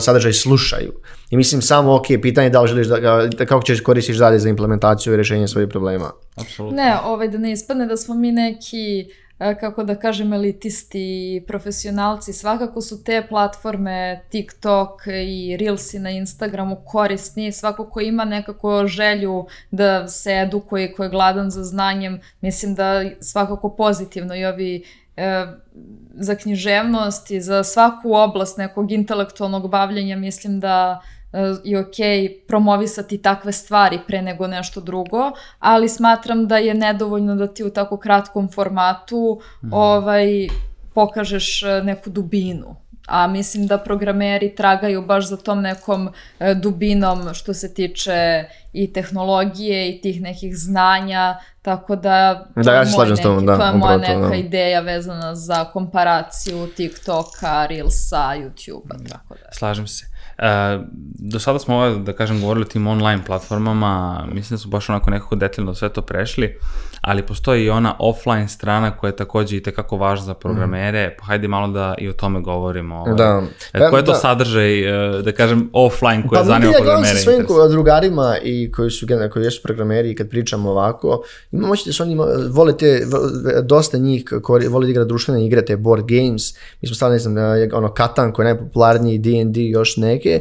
sadržaj 0.00 0.32
slušaju. 0.32 0.92
I 1.30 1.36
mislim 1.36 1.62
samo, 1.62 1.94
ok, 1.94 2.06
pitanje 2.22 2.46
je 2.46 2.50
da 2.50 2.62
li 2.62 2.68
želiš 2.68 2.86
da 2.86 2.98
ga, 2.98 3.28
da 3.38 3.46
kako 3.46 3.62
ćeš 3.62 3.80
koristiš 3.80 4.16
dalje 4.16 4.38
za 4.38 4.48
implementaciju 4.48 5.12
i 5.12 5.16
rješenje 5.16 5.48
svojih 5.48 5.68
problema. 5.68 6.10
Apsolutno. 6.36 6.76
Ne, 6.76 6.96
ovaj, 7.04 7.28
da 7.28 7.38
ne 7.38 7.52
ispadne 7.52 7.86
da 7.86 7.96
smo 7.96 8.14
mi 8.14 8.32
neki, 8.32 9.10
kako 9.38 9.84
da 9.84 9.94
kažem, 9.94 10.32
elitisti, 10.32 11.44
profesionalci. 11.46 12.32
Svakako 12.32 12.80
su 12.80 13.04
te 13.04 13.26
platforme, 13.28 14.24
TikTok 14.30 15.00
i 15.06 15.56
Reelsi 15.56 15.98
na 15.98 16.10
Instagramu 16.10 16.76
korisni. 16.86 17.52
Svako 17.52 17.90
ko 17.90 18.00
ima 18.00 18.24
nekako 18.24 18.86
želju 18.86 19.46
da 19.70 20.08
se 20.08 20.32
edukuje, 20.32 20.92
ko 20.92 21.02
je 21.02 21.08
gladan 21.08 21.50
za 21.50 21.64
znanjem, 21.64 22.20
mislim 22.40 22.74
da 22.74 23.02
svakako 23.20 23.70
pozitivno 23.76 24.34
i 24.34 24.44
ovi 24.44 24.84
e, 25.16 25.46
za 26.14 26.34
književnost 26.34 27.30
i 27.30 27.40
za 27.40 27.64
svaku 27.64 28.14
oblast 28.14 28.58
nekog 28.58 28.92
intelektualnog 28.92 29.70
bavljenja 29.70 30.16
mislim 30.16 30.60
da 30.60 31.00
e, 31.02 31.15
je 31.64 31.80
ok 31.80 31.96
promovisati 32.48 33.18
takve 33.18 33.52
stvari 33.52 33.98
pre 34.06 34.22
nego 34.22 34.46
nešto 34.46 34.80
drugo, 34.80 35.32
ali 35.58 35.88
smatram 35.88 36.46
da 36.46 36.56
je 36.56 36.74
nedovoljno 36.74 37.34
da 37.34 37.46
ti 37.46 37.64
u 37.64 37.70
tako 37.70 37.96
kratkom 37.96 38.48
formatu 38.52 39.40
ovaj, 39.72 40.48
pokažeš 40.94 41.62
e, 41.62 41.82
neku 41.84 42.10
dubinu. 42.10 42.76
A 43.06 43.26
mislim 43.26 43.66
da 43.66 43.78
programeri 43.78 44.54
tragaju 44.54 45.02
baš 45.02 45.28
za 45.28 45.36
tom 45.36 45.60
nekom 45.60 46.08
e, 46.40 46.54
dubinom 46.54 47.34
što 47.34 47.54
se 47.54 47.74
tiče 47.74 48.44
i 48.72 48.92
tehnologije 48.92 49.90
i 49.90 50.00
tih 50.00 50.22
nekih 50.22 50.56
znanja, 50.56 51.36
tako 51.62 51.96
da 51.96 52.44
to 52.54 52.62
Da, 52.62 52.72
ja 52.72 52.86
se 52.86 52.92
slažem 52.92 53.16
s 53.16 53.20
tobom, 53.20 53.46
da, 53.46 53.58
to 53.58 53.64
je 53.66 53.72
moja 53.72 53.92
to, 53.92 53.98
neka 53.98 54.28
da. 54.28 54.34
ideja 54.34 54.80
vezana 54.80 55.34
za 55.34 55.64
komparaciju 55.64 56.66
TikToka, 56.76 57.66
Reelsa, 57.66 58.32
YouTubea, 58.36 59.08
tako 59.08 59.34
da. 59.34 59.52
Slažem 59.52 59.86
se. 59.86 60.15
E, 60.38 60.78
do 61.20 61.38
sada 61.38 61.58
smo 61.58 61.74
ovo, 61.76 61.90
da 61.92 62.12
kažem, 62.12 62.40
govorili 62.40 62.62
o 62.62 62.68
tim 62.68 62.86
online 62.86 63.22
platformama, 63.26 63.94
mislim 64.28 64.50
da 64.50 64.58
su 64.58 64.68
baš 64.68 64.88
onako 64.88 65.10
nekako 65.10 65.36
detaljno 65.36 65.74
sve 65.74 65.88
to 65.88 66.02
prešli, 66.02 66.58
ali 67.00 67.22
postoji 67.22 67.64
i 67.64 67.70
ona 67.70 67.96
offline 68.00 68.48
strana 68.48 68.90
koja 68.90 69.08
je 69.08 69.16
takođe 69.16 69.56
i 69.56 69.62
tekako 69.62 69.96
važna 69.96 70.24
za 70.24 70.34
programere, 70.34 71.16
pa 71.18 71.24
hajde 71.24 71.48
malo 71.48 71.68
da 71.68 71.94
i 71.98 72.08
o 72.08 72.14
tome 72.14 72.40
govorimo. 72.40 72.96
ovaj. 72.96 73.14
Da. 73.14 73.42
E, 73.74 73.78
koji 73.80 74.00
je 74.00 74.04
to 74.04 74.12
Da. 74.12 74.18
sadržaj, 74.18 74.80
e, 75.18 75.22
da 75.22 75.32
kažem, 75.32 75.70
offline 75.74 76.22
koje 76.22 76.38
Pa 76.38 76.44
zanima 76.44 76.56
vidi, 76.58 76.66
ja 76.68 76.72
gledam 76.74 76.84
programere? 76.86 77.08
sa 77.10 77.22
svojim 77.22 77.40
interesuje? 77.40 77.60
ko- 77.60 77.68
drugarima 77.68 78.36
i 78.40 78.72
koji 78.72 78.90
su 78.90 79.06
generalno, 79.06 79.32
koji 79.32 79.44
jesu 79.44 79.62
programeri 79.62 80.10
i 80.10 80.14
kad 80.14 80.28
pričamo 80.28 80.70
ovako, 80.70 81.22
imamo 81.52 81.72
oči 81.72 81.82
da 81.86 81.92
su 81.92 82.02
oni 82.02 82.12
ima- 82.12 82.26
vole 82.50 82.76
te, 82.76 83.00
dosta 83.62 83.98
njih 83.98 84.24
kori, 84.42 84.68
vole 84.68 84.86
da 84.86 84.90
igra 84.90 85.04
društvene 85.04 85.46
igre, 85.46 85.64
te 85.64 85.76
board 85.76 86.04
games, 86.06 86.42
mi 86.82 86.88
smo 86.88 86.94
stavili, 86.94 87.14
ne 87.14 87.18
znam, 87.18 87.34
ono 87.74 87.88
Katan 87.90 88.32
koji 88.32 88.46
je 88.46 88.54
najpopularniji, 88.54 89.18
D&D 89.18 89.60
i 89.60 89.70
još 89.70 89.96
neke, 89.96 90.25
E, 90.26 90.40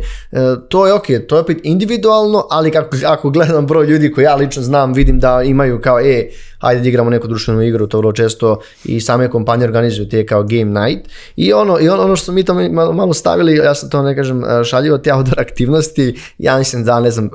to 0.70 0.88
je 0.88 0.94
ok, 0.94 1.06
to 1.28 1.36
je 1.36 1.42
opet 1.42 1.58
individualno, 1.64 2.48
ali 2.50 2.72
kako, 2.72 2.98
ako 3.06 3.30
gledam 3.30 3.66
broj 3.66 3.86
ljudi 3.86 4.12
koji 4.12 4.26
ja 4.26 4.36
lično 4.36 4.62
znam, 4.62 4.94
vidim 4.94 5.20
da 5.20 5.44
imaju 5.44 5.82
kao, 5.82 6.00
e, 6.00 6.30
hajde 6.60 6.82
da 6.82 6.88
igramo 6.88 7.10
neku 7.10 7.28
društvenu 7.28 7.62
igru, 7.62 7.88
to 7.88 7.98
vrlo 7.98 8.12
često 8.12 8.60
i 8.86 9.02
same 9.02 9.30
kompanije 9.30 9.66
organizuju 9.66 10.10
te 10.10 10.26
kao 10.26 10.44
game 10.44 10.66
night 10.82 11.10
i 11.36 11.54
ono, 11.54 11.78
i 11.82 11.90
ono, 11.90 12.04
ono 12.04 12.16
što 12.16 12.32
mi 12.32 12.44
tamo 12.44 12.70
malo, 12.70 12.94
malo 12.94 13.14
stavili, 13.14 13.56
ja 13.56 13.76
sam 13.76 13.90
to 13.90 14.02
ne 14.02 14.16
kažem 14.16 14.44
e, 14.44 14.64
šaljivo, 14.64 14.98
te 14.98 15.14
outdoor 15.14 15.40
aktivnosti, 15.40 16.16
ja 16.38 16.58
mislim 16.58 16.84
da 16.84 17.00
ne 17.00 17.12
znam, 17.12 17.26
e, 17.26 17.30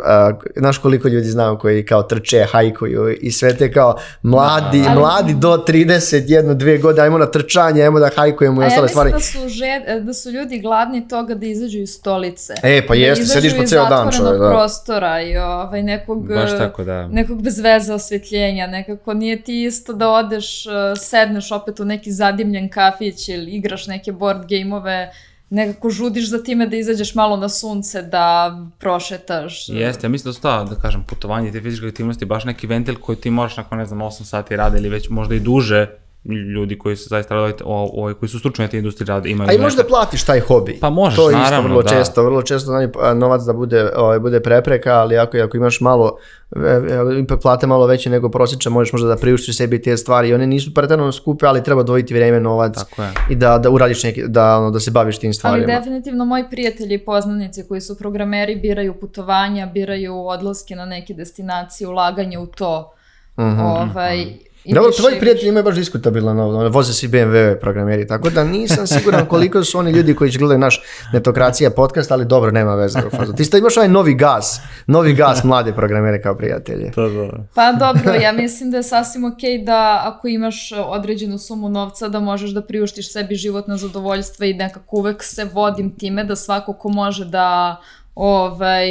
znaš 0.56 0.78
koliko 0.78 1.08
ljudi 1.08 1.26
znam 1.28 1.58
koji 1.58 1.84
kao 1.84 2.02
trče, 2.02 2.44
hajkuju 2.52 3.16
i 3.20 3.32
sve 3.32 3.56
te 3.56 3.72
kao 3.72 3.96
mladi, 4.22 4.84
Ali- 4.88 4.98
mladi 4.98 5.34
do 5.34 5.64
31, 5.68 6.54
dve 6.54 6.78
godine, 6.78 7.04
ajmo 7.04 7.18
na 7.18 7.26
trčanje, 7.26 7.82
ajmo 7.82 7.98
da 7.98 8.10
hajkujemo 8.16 8.62
i 8.62 8.64
A 8.64 8.68
ja 8.68 8.82
ostale 8.82 8.82
mislim 8.82 8.92
stvari. 8.92 9.12
da 9.12 9.20
su, 9.20 9.48
žed, 9.48 10.04
da 10.06 10.12
su 10.14 10.30
ljudi 10.30 10.58
gladni 10.58 11.08
toga 11.08 11.34
da 11.34 11.46
izađu 11.46 11.78
iz 11.78 11.90
stolice. 11.90 12.54
E, 12.62 12.86
pa 12.86 12.94
da 12.94 13.00
jeste, 13.00 13.26
sediš 13.26 13.56
po 13.56 13.64
ceo 13.66 13.86
dan, 13.88 14.10
čovjek, 14.12 14.38
da. 14.40 14.50
prostora 14.50 15.22
i 15.22 15.36
ovaj, 15.36 15.82
nekog, 15.82 16.28
Baš 16.28 16.50
tako, 16.50 16.84
da. 16.84 17.08
nekog 17.08 17.42
bez 17.42 17.58
veze 17.58 17.92
osvjetljenja, 17.94 18.66
nekako 18.66 19.14
nije 19.20 19.42
ti 19.42 19.64
isto 19.64 19.92
da 19.92 20.08
odeš, 20.10 20.66
uh, 20.66 20.72
sedneš 20.98 21.52
opet 21.52 21.80
u 21.80 21.84
neki 21.84 22.12
zadimljen 22.12 22.68
kafić 22.68 23.28
ili 23.28 23.50
igraš 23.50 23.86
neke 23.86 24.12
board 24.12 24.48
gameove, 24.48 25.12
nekako 25.50 25.90
žudiš 25.90 26.30
za 26.30 26.42
time 26.42 26.66
da 26.66 26.76
izađeš 26.76 27.14
malo 27.14 27.36
na 27.36 27.48
sunce, 27.48 28.02
da 28.02 28.56
prošetaš. 28.78 29.68
Jeste, 29.68 30.06
ja 30.06 30.10
mislim 30.10 30.30
da 30.30 30.32
su 30.32 30.40
ta, 30.40 30.64
da 30.64 30.74
kažem, 30.74 31.04
putovanje 31.06 31.48
i 31.48 31.52
te 31.52 31.60
fizičke 31.60 31.86
aktivnosti 31.86 32.24
baš 32.24 32.44
neki 32.44 32.66
ventil 32.66 32.96
koji 33.00 33.18
ti 33.18 33.30
moraš 33.30 33.56
nakon, 33.56 33.78
ne 33.78 33.86
znam, 33.86 33.98
8 33.98 34.24
sati 34.24 34.56
rada 34.56 34.78
ili 34.78 34.88
već 34.88 35.08
možda 35.08 35.34
i 35.34 35.40
duže 35.40 35.86
ljudi 36.24 36.78
koji 36.78 36.96
se 36.96 37.06
zaista 37.08 37.34
rade, 37.34 37.54
o, 37.64 37.90
o, 37.94 38.14
koji 38.14 38.28
su 38.28 38.38
stručni 38.38 38.64
na 38.64 38.68
te 38.68 38.78
industriji 38.78 39.06
rade, 39.06 39.30
imaju 39.30 39.50
A 39.50 39.52
i 39.52 39.58
možda 39.58 39.84
platiš 39.84 40.24
taj 40.24 40.40
hobi. 40.40 40.78
Pa 40.80 40.90
možeš, 40.90 41.16
to 41.16 41.30
je 41.30 41.34
isto 41.34 41.42
naravno, 41.42 41.68
vrlo 41.68 41.82
da. 41.82 41.88
često, 41.88 42.24
vrlo 42.24 42.42
često 42.42 42.66
znam, 42.66 42.90
a, 43.00 43.14
novac 43.14 43.42
da 43.42 43.52
bude, 43.52 43.90
ovaj, 43.96 44.18
bude 44.18 44.40
prepreka, 44.40 44.92
ali 44.92 45.18
ako, 45.18 45.38
ako 45.38 45.56
imaš 45.56 45.80
malo, 45.80 46.18
e, 46.56 46.58
e, 46.58 47.20
ipak 47.22 47.40
plate 47.40 47.66
malo 47.66 47.86
veće 47.86 48.10
nego 48.10 48.28
prosječa, 48.28 48.70
možeš 48.70 48.92
možda 48.92 49.08
da 49.08 49.16
priuštiš 49.16 49.56
sebi 49.56 49.82
te 49.82 49.96
stvari 49.96 50.28
i 50.28 50.34
one 50.34 50.46
nisu 50.46 50.74
pretjerano 50.74 51.12
skupe, 51.12 51.46
ali 51.46 51.62
treba 51.64 51.80
odvojiti 51.80 52.14
vreme, 52.14 52.40
novac 52.40 52.74
Tako 52.74 53.02
je. 53.02 53.12
i 53.30 53.34
da, 53.34 53.58
da 53.58 53.70
uradiš 53.70 54.02
neki, 54.02 54.24
da, 54.28 54.58
ono, 54.58 54.70
da 54.70 54.80
se 54.80 54.90
baviš 54.90 55.18
tim 55.18 55.28
Ali 55.28 55.34
stvarima. 55.34 55.66
definitivno 55.66 56.24
moji 56.24 56.44
prijatelji 56.50 56.94
i 56.94 57.04
poznanici 57.04 57.64
koji 57.68 57.80
su 57.80 57.98
programeri 57.98 58.56
biraju 58.56 58.94
putovanja, 58.94 59.66
biraju 59.66 60.26
odlaske 60.26 60.76
na 60.76 60.84
neke 60.84 61.14
destinacije, 61.14 61.88
ulaganje 61.88 62.38
u 62.38 62.46
to. 62.46 62.92
ovaj, 63.36 64.26
i 64.64 64.74
Dobro, 64.74 64.88
više 64.88 65.00
tvoji 65.00 65.18
prijatelji 65.18 65.48
imaju 65.48 65.64
baš 65.64 65.74
diskutabilan, 65.74 66.40
ono, 66.40 66.68
voze 66.68 66.92
svi 66.92 67.08
BMW 67.08 67.60
programeri, 67.60 68.06
tako 68.06 68.30
da 68.30 68.44
nisam 68.44 68.86
siguran 68.86 69.26
koliko 69.32 69.64
su 69.64 69.78
oni 69.78 69.90
ljudi 69.90 70.14
koji 70.14 70.30
će 70.30 70.38
gledaju 70.38 70.58
naš 70.58 70.82
Netokracija 71.12 71.70
podcast, 71.70 72.10
ali 72.10 72.24
dobro, 72.24 72.50
nema 72.50 72.74
veze. 72.74 72.98
u 73.06 73.10
fazu. 73.10 73.32
Ti 73.32 73.42
isto 73.42 73.56
imaš 73.56 73.76
ovaj 73.76 73.88
novi 73.88 74.14
gas, 74.14 74.60
novi 74.86 75.14
gas 75.14 75.44
mlade 75.44 75.72
programere 75.72 76.22
kao 76.22 76.34
prijatelje. 76.34 76.90
Da, 76.96 77.02
da. 77.02 77.44
Pa 77.54 77.72
dobro, 77.72 78.14
ja 78.14 78.32
mislim 78.32 78.70
da 78.70 78.76
je 78.76 78.82
sasvim 78.82 79.24
ok 79.24 79.64
da 79.66 80.02
ako 80.04 80.28
imaš 80.28 80.72
određenu 80.86 81.38
sumu 81.38 81.68
novca 81.68 82.08
da 82.08 82.20
možeš 82.20 82.50
da 82.50 82.62
priuštiš 82.62 83.12
sebi 83.12 83.34
životno 83.34 83.76
zadovoljstvo 83.76 84.44
i 84.44 84.54
nekako 84.54 84.96
uvek 84.96 85.22
se 85.22 85.44
vodim 85.44 85.96
time 85.96 86.24
da 86.24 86.36
svako 86.36 86.72
ko 86.72 86.88
može 86.88 87.24
da 87.24 87.76
ovaj, 88.14 88.86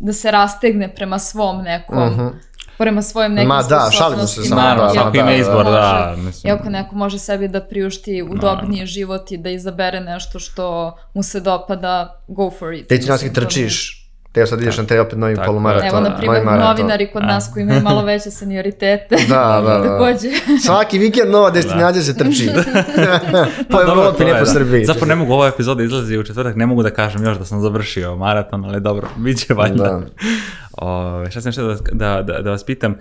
da 0.00 0.12
se 0.12 0.30
rastegne 0.30 0.94
prema 0.94 1.18
svom 1.18 1.62
nekom 1.62 2.32
prema 2.82 3.02
svojim 3.02 3.32
nekim 3.32 3.48
Ma 3.48 3.62
da, 3.62 3.88
šalimo 3.92 4.26
se 4.26 4.42
samo, 4.42 4.60
Naravno, 4.60 4.82
da, 4.84 4.90
svako 4.90 5.08
ako 5.08 5.16
ima 5.16 5.26
da, 5.26 5.32
izbor, 5.34 5.64
može- 5.64 5.70
da. 5.72 6.14
Mislim, 6.18 6.48
I 6.48 6.52
ako 6.52 6.70
neko 6.70 6.96
može 6.96 7.18
sebi 7.18 7.48
da 7.48 7.60
priušti 7.62 8.22
udobniji 8.24 8.86
život 8.86 9.32
i 9.32 9.36
da 9.36 9.50
izabere 9.50 10.00
nešto 10.00 10.38
što 10.38 10.64
mu 11.14 11.22
se 11.22 11.40
dopada, 11.40 12.22
go 12.28 12.50
for 12.50 12.74
it. 12.74 12.88
Ti 12.88 13.00
ti 13.00 13.06
nas 13.06 13.22
Mislim, 13.22 13.34
to 13.34 13.40
mi 13.40 13.44
je- 13.44 13.48
trčiš, 13.48 14.01
te 14.32 14.46
sad 14.46 14.62
ideš 14.62 14.78
na 14.78 14.84
te 14.84 15.00
opet 15.00 15.18
novi 15.18 15.36
polumaraton. 15.46 15.88
Evo, 15.88 16.00
na 16.00 16.08
novi 16.08 16.20
primjer, 16.20 16.44
maraton. 16.44 16.68
novinari 16.68 17.10
kod 17.12 17.22
nas 17.22 17.50
koji 17.52 17.62
imaju 17.62 17.82
malo 17.82 18.04
veće 18.04 18.30
senioritete. 18.30 19.16
Da, 19.28 19.62
da, 19.66 19.78
da. 19.78 19.82
Takođe. 19.82 20.28
Svaki 20.64 20.98
vikend 20.98 21.30
nova 21.30 21.50
destinacija 21.50 22.02
se 22.02 22.16
trči. 22.16 22.50
po 23.70 23.76
Pa 23.76 23.84
dobro, 23.84 24.02
Evropi, 24.02 24.24
ne 24.24 24.32
po 24.32 24.38
da. 24.38 24.46
Srbiji. 24.46 24.84
Zapravo 24.84 25.06
ne 25.06 25.14
mogu, 25.14 25.32
ova 25.32 25.48
epizoda 25.48 25.82
izlazi 25.82 26.18
u 26.18 26.22
četvrtak, 26.22 26.56
ne 26.56 26.66
mogu 26.66 26.82
da 26.82 26.90
kažem 26.90 27.24
još 27.24 27.38
da 27.38 27.44
sam 27.44 27.60
završio 27.60 28.16
maraton, 28.16 28.64
ali 28.64 28.80
dobro, 28.80 29.08
bit 29.24 29.46
će 29.46 29.54
valjda. 29.54 29.84
Da. 29.84 30.00
Ove, 30.76 31.30
šta 31.30 31.40
sam 31.40 31.48
nešto 31.48 31.68
da, 31.68 31.76
da, 31.92 32.22
da, 32.22 32.42
da 32.42 32.50
vas 32.50 32.64
pitam, 32.64 32.94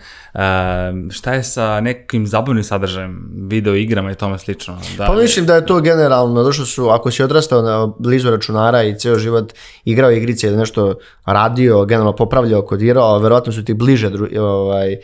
šta 1.12 1.34
je 1.34 1.44
sa 1.44 1.80
nekim 1.82 2.28
zabavnim 2.28 2.64
sadržajem, 2.64 3.32
video 3.36 3.76
igrama 3.76 4.12
i 4.12 4.16
tome 4.16 4.40
slično? 4.40 4.78
Da, 4.98 5.06
Pa 5.06 5.16
mislim 5.16 5.46
da 5.46 5.56
je 5.56 5.66
to 5.66 5.82
generalno, 5.82 6.44
zato 6.44 6.54
što 6.54 6.66
su, 6.66 6.90
ako 6.90 7.12
si 7.12 7.24
odrastao 7.24 7.62
na 7.62 7.94
blizu 8.00 8.32
računara 8.32 8.84
i 8.84 9.00
ceo 9.00 9.20
život 9.20 9.54
igrao 9.86 10.12
igrice 10.12 10.48
ili 10.48 10.58
nešto 10.58 10.96
radio, 11.26 11.86
generalno 11.86 12.16
popravljao, 12.16 12.62
kodirao, 12.62 13.20
verovatno 13.20 13.52
su 13.54 13.66
ti 13.66 13.74
bliže, 13.74 14.10
ovaj, 14.40 14.94
eh, 14.94 15.00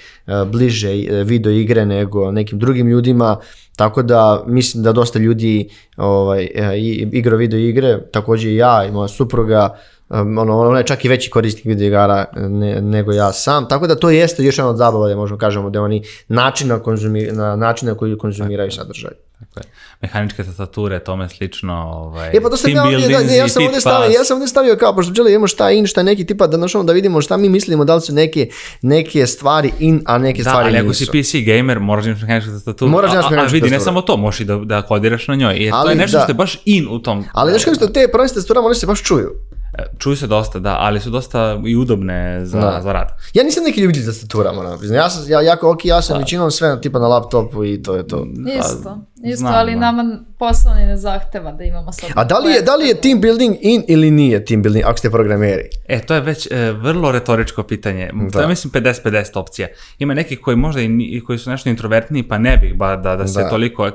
bliže 0.45 0.89
eh, 0.89 1.23
video 1.23 1.51
igre 1.51 1.85
nego 1.85 2.31
nekim 2.31 2.59
drugim 2.59 2.87
ljudima, 2.87 3.37
tako 3.75 4.03
da 4.03 4.43
mislim 4.47 4.83
da 4.83 4.91
dosta 4.91 5.19
ljudi 5.19 5.69
ovaj, 5.97 6.43
i- 6.77 7.07
igra 7.11 7.35
video 7.35 7.59
igre, 7.59 7.99
takođe 8.11 8.49
i 8.49 8.55
ja 8.55 8.85
i 8.85 8.91
moja 8.91 9.07
supruga, 9.07 9.77
Um, 10.11 10.37
ono, 10.37 10.59
ona 10.59 10.77
je 10.77 10.85
čak 10.85 11.05
i 11.05 11.09
veći 11.09 11.29
korisnik 11.29 11.65
video 11.65 11.87
igara 11.87 12.25
ne, 12.37 12.81
nego 12.81 13.11
ja 13.13 13.33
sam, 13.33 13.67
tako 13.67 13.87
da 13.87 13.95
to 13.95 14.09
jeste 14.09 14.43
još 14.43 14.57
jedan 14.57 14.71
od 14.71 14.77
zabava 14.77 15.09
da 15.09 15.15
možemo 15.15 15.37
kažemo 15.37 15.69
da 15.69 15.81
oni 15.81 16.03
način 16.27 16.67
na, 16.67 16.79
konzumi, 16.79 17.23
na 17.23 17.55
način 17.55 17.87
na 17.87 17.95
koji 17.95 18.17
konzumiraju 18.17 18.71
sadržaj. 18.71 19.11
Tako 19.39 19.59
je. 19.59 19.63
Mehaničke 20.01 20.43
tastature, 20.43 20.99
tome 20.99 21.29
slično, 21.29 21.73
ovaj, 21.85 22.29
E 22.29 22.41
pa 22.41 22.49
to 22.49 22.57
sam 22.57 22.65
team 22.65 22.77
ja 22.77 22.83
da, 22.83 22.97
buildings 22.97 23.31
ne, 23.31 23.37
ja 23.37 23.47
sam 23.47 23.63
ovdje 23.63 23.81
stavio, 23.81 24.09
ja 24.09 24.23
sam 24.23 24.35
ovdje 24.35 24.47
stavio 24.47 24.75
kao, 24.75 24.95
pošto 24.95 25.13
žele 25.13 25.31
imamo 25.31 25.47
šta 25.47 25.71
in, 25.71 25.87
šta 25.87 26.03
neki 26.03 26.25
tipa, 26.25 26.47
da, 26.47 26.57
znaš, 26.57 26.75
ono, 26.75 26.83
da 26.83 26.93
vidimo 26.93 27.21
šta 27.21 27.37
mi 27.37 27.49
mislimo, 27.49 27.85
da 27.85 27.95
li 27.95 28.01
su 28.01 28.13
neke, 28.13 28.49
neke 28.81 29.27
stvari 29.27 29.71
in, 29.79 30.01
a 30.05 30.17
neke 30.17 30.37
Da, 30.37 30.49
stvari 30.49 30.67
ali 30.67 30.77
ako 30.77 30.87
nisu. 30.87 31.05
si 31.05 31.11
PC 31.13 31.35
gamer, 31.47 31.79
moraš 31.79 32.03
da 32.03 32.09
imaš 32.09 32.21
mehaničku 32.21 32.51
tastaturu. 32.51 32.91
Moraš 32.91 33.11
da 33.11 33.15
imaš 33.15 33.25
a- 33.25 33.29
mehaničku 33.29 33.51
A 33.51 33.55
vidi, 33.55 33.65
ne 33.65 33.69
tastaturu. 33.69 33.85
samo 33.87 34.01
to, 34.03 34.17
možeš 34.17 34.39
i 34.39 34.45
da, 34.45 34.55
da 34.57 34.81
kodiraš 34.81 35.27
na 35.27 35.35
njoj, 35.35 35.55
jer 35.55 35.71
to 35.71 35.77
Ali 35.77 35.91
je 35.91 35.95
nešto 35.95 36.17
da. 36.17 36.23
što 36.23 36.31
je 36.31 36.35
baš 36.35 36.59
in 36.65 36.87
u 36.89 36.99
tom. 36.99 37.25
Ali 37.33 37.51
znaš 37.51 37.63
kako 37.63 37.75
što 37.75 37.87
te 37.87 38.07
prvenstvo 38.07 38.35
tastaturama, 38.35 38.65
one 38.65 38.75
se 38.75 38.87
baš 38.87 39.03
čuju. 39.03 39.31
E, 39.77 39.83
Čuju 39.97 40.15
se 40.15 40.27
dosta, 40.27 40.59
da, 40.59 40.77
ali 40.79 40.99
su 40.99 41.09
dosta 41.09 41.59
i 41.65 41.75
udobne 41.75 42.45
za, 42.45 42.59
Da. 42.59 42.81
za 42.81 42.93
rad. 42.93 43.07
Ja 43.33 43.43
nisam 43.43 43.63
neki 43.63 43.81
ljubitelj 43.81 44.05
tastatura, 44.05 44.51
moram 44.51 44.77
priznati. 44.79 44.97
Ja 44.97 45.09
sam, 45.09 45.23
ja, 45.27 45.41
jako, 45.41 45.71
ok, 45.71 45.85
ja 45.85 46.01
sam 46.01 46.17
većinom 46.19 46.51
sve 46.51 46.69
na, 46.69 46.81
tipa 46.81 46.99
na 46.99 47.07
laptopu 47.07 47.65
i 47.65 47.81
to 47.83 47.95
je 47.95 48.07
to. 48.07 48.27
Isto, 48.59 48.97
isto, 49.23 49.37
znam, 49.37 49.53
ali 49.55 49.73
da. 49.73 49.79
nama 49.79 50.17
posao 50.39 50.75
ni 50.75 50.85
ne 50.85 50.97
zahteva 50.97 51.51
da 51.51 51.63
imamo 51.63 51.91
sad. 51.91 52.09
A 52.15 52.23
da 52.23 52.39
li, 52.39 52.51
je, 52.51 52.61
da 52.61 52.75
li 52.75 52.87
je 52.87 52.95
team 52.95 53.21
building 53.21 53.55
in 53.61 53.83
ili 53.87 54.11
nije 54.11 54.45
team 54.45 54.61
building, 54.61 54.85
ako 54.85 54.97
ste 54.97 55.09
programeri? 55.09 55.63
E, 55.87 55.99
to 56.01 56.13
je 56.15 56.21
već 56.21 56.47
e, 56.51 56.71
vrlo 56.71 57.11
retoričko 57.11 57.63
pitanje. 57.63 58.09
To 58.31 58.39
je, 58.39 58.41
Da. 58.41 58.47
mislim, 58.47 58.71
50-50 58.73 59.39
opcija. 59.39 59.67
Ima 59.99 60.13
neki 60.13 60.35
koji 60.35 60.57
možda 60.57 60.81
i, 60.81 61.21
koji 61.25 61.39
su 61.39 61.49
nešto 61.49 61.69
introvertniji, 61.69 62.23
pa 62.23 62.37
ne 62.37 62.57
bih 62.57 62.75
ba, 62.75 62.95
da, 62.95 63.15
da 63.15 63.27
se 63.27 63.41
Da. 63.43 63.49
toliko, 63.49 63.87
e, 63.87 63.91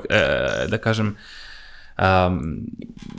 da 0.67 0.77
kažem, 0.77 1.15
um, 1.97 2.59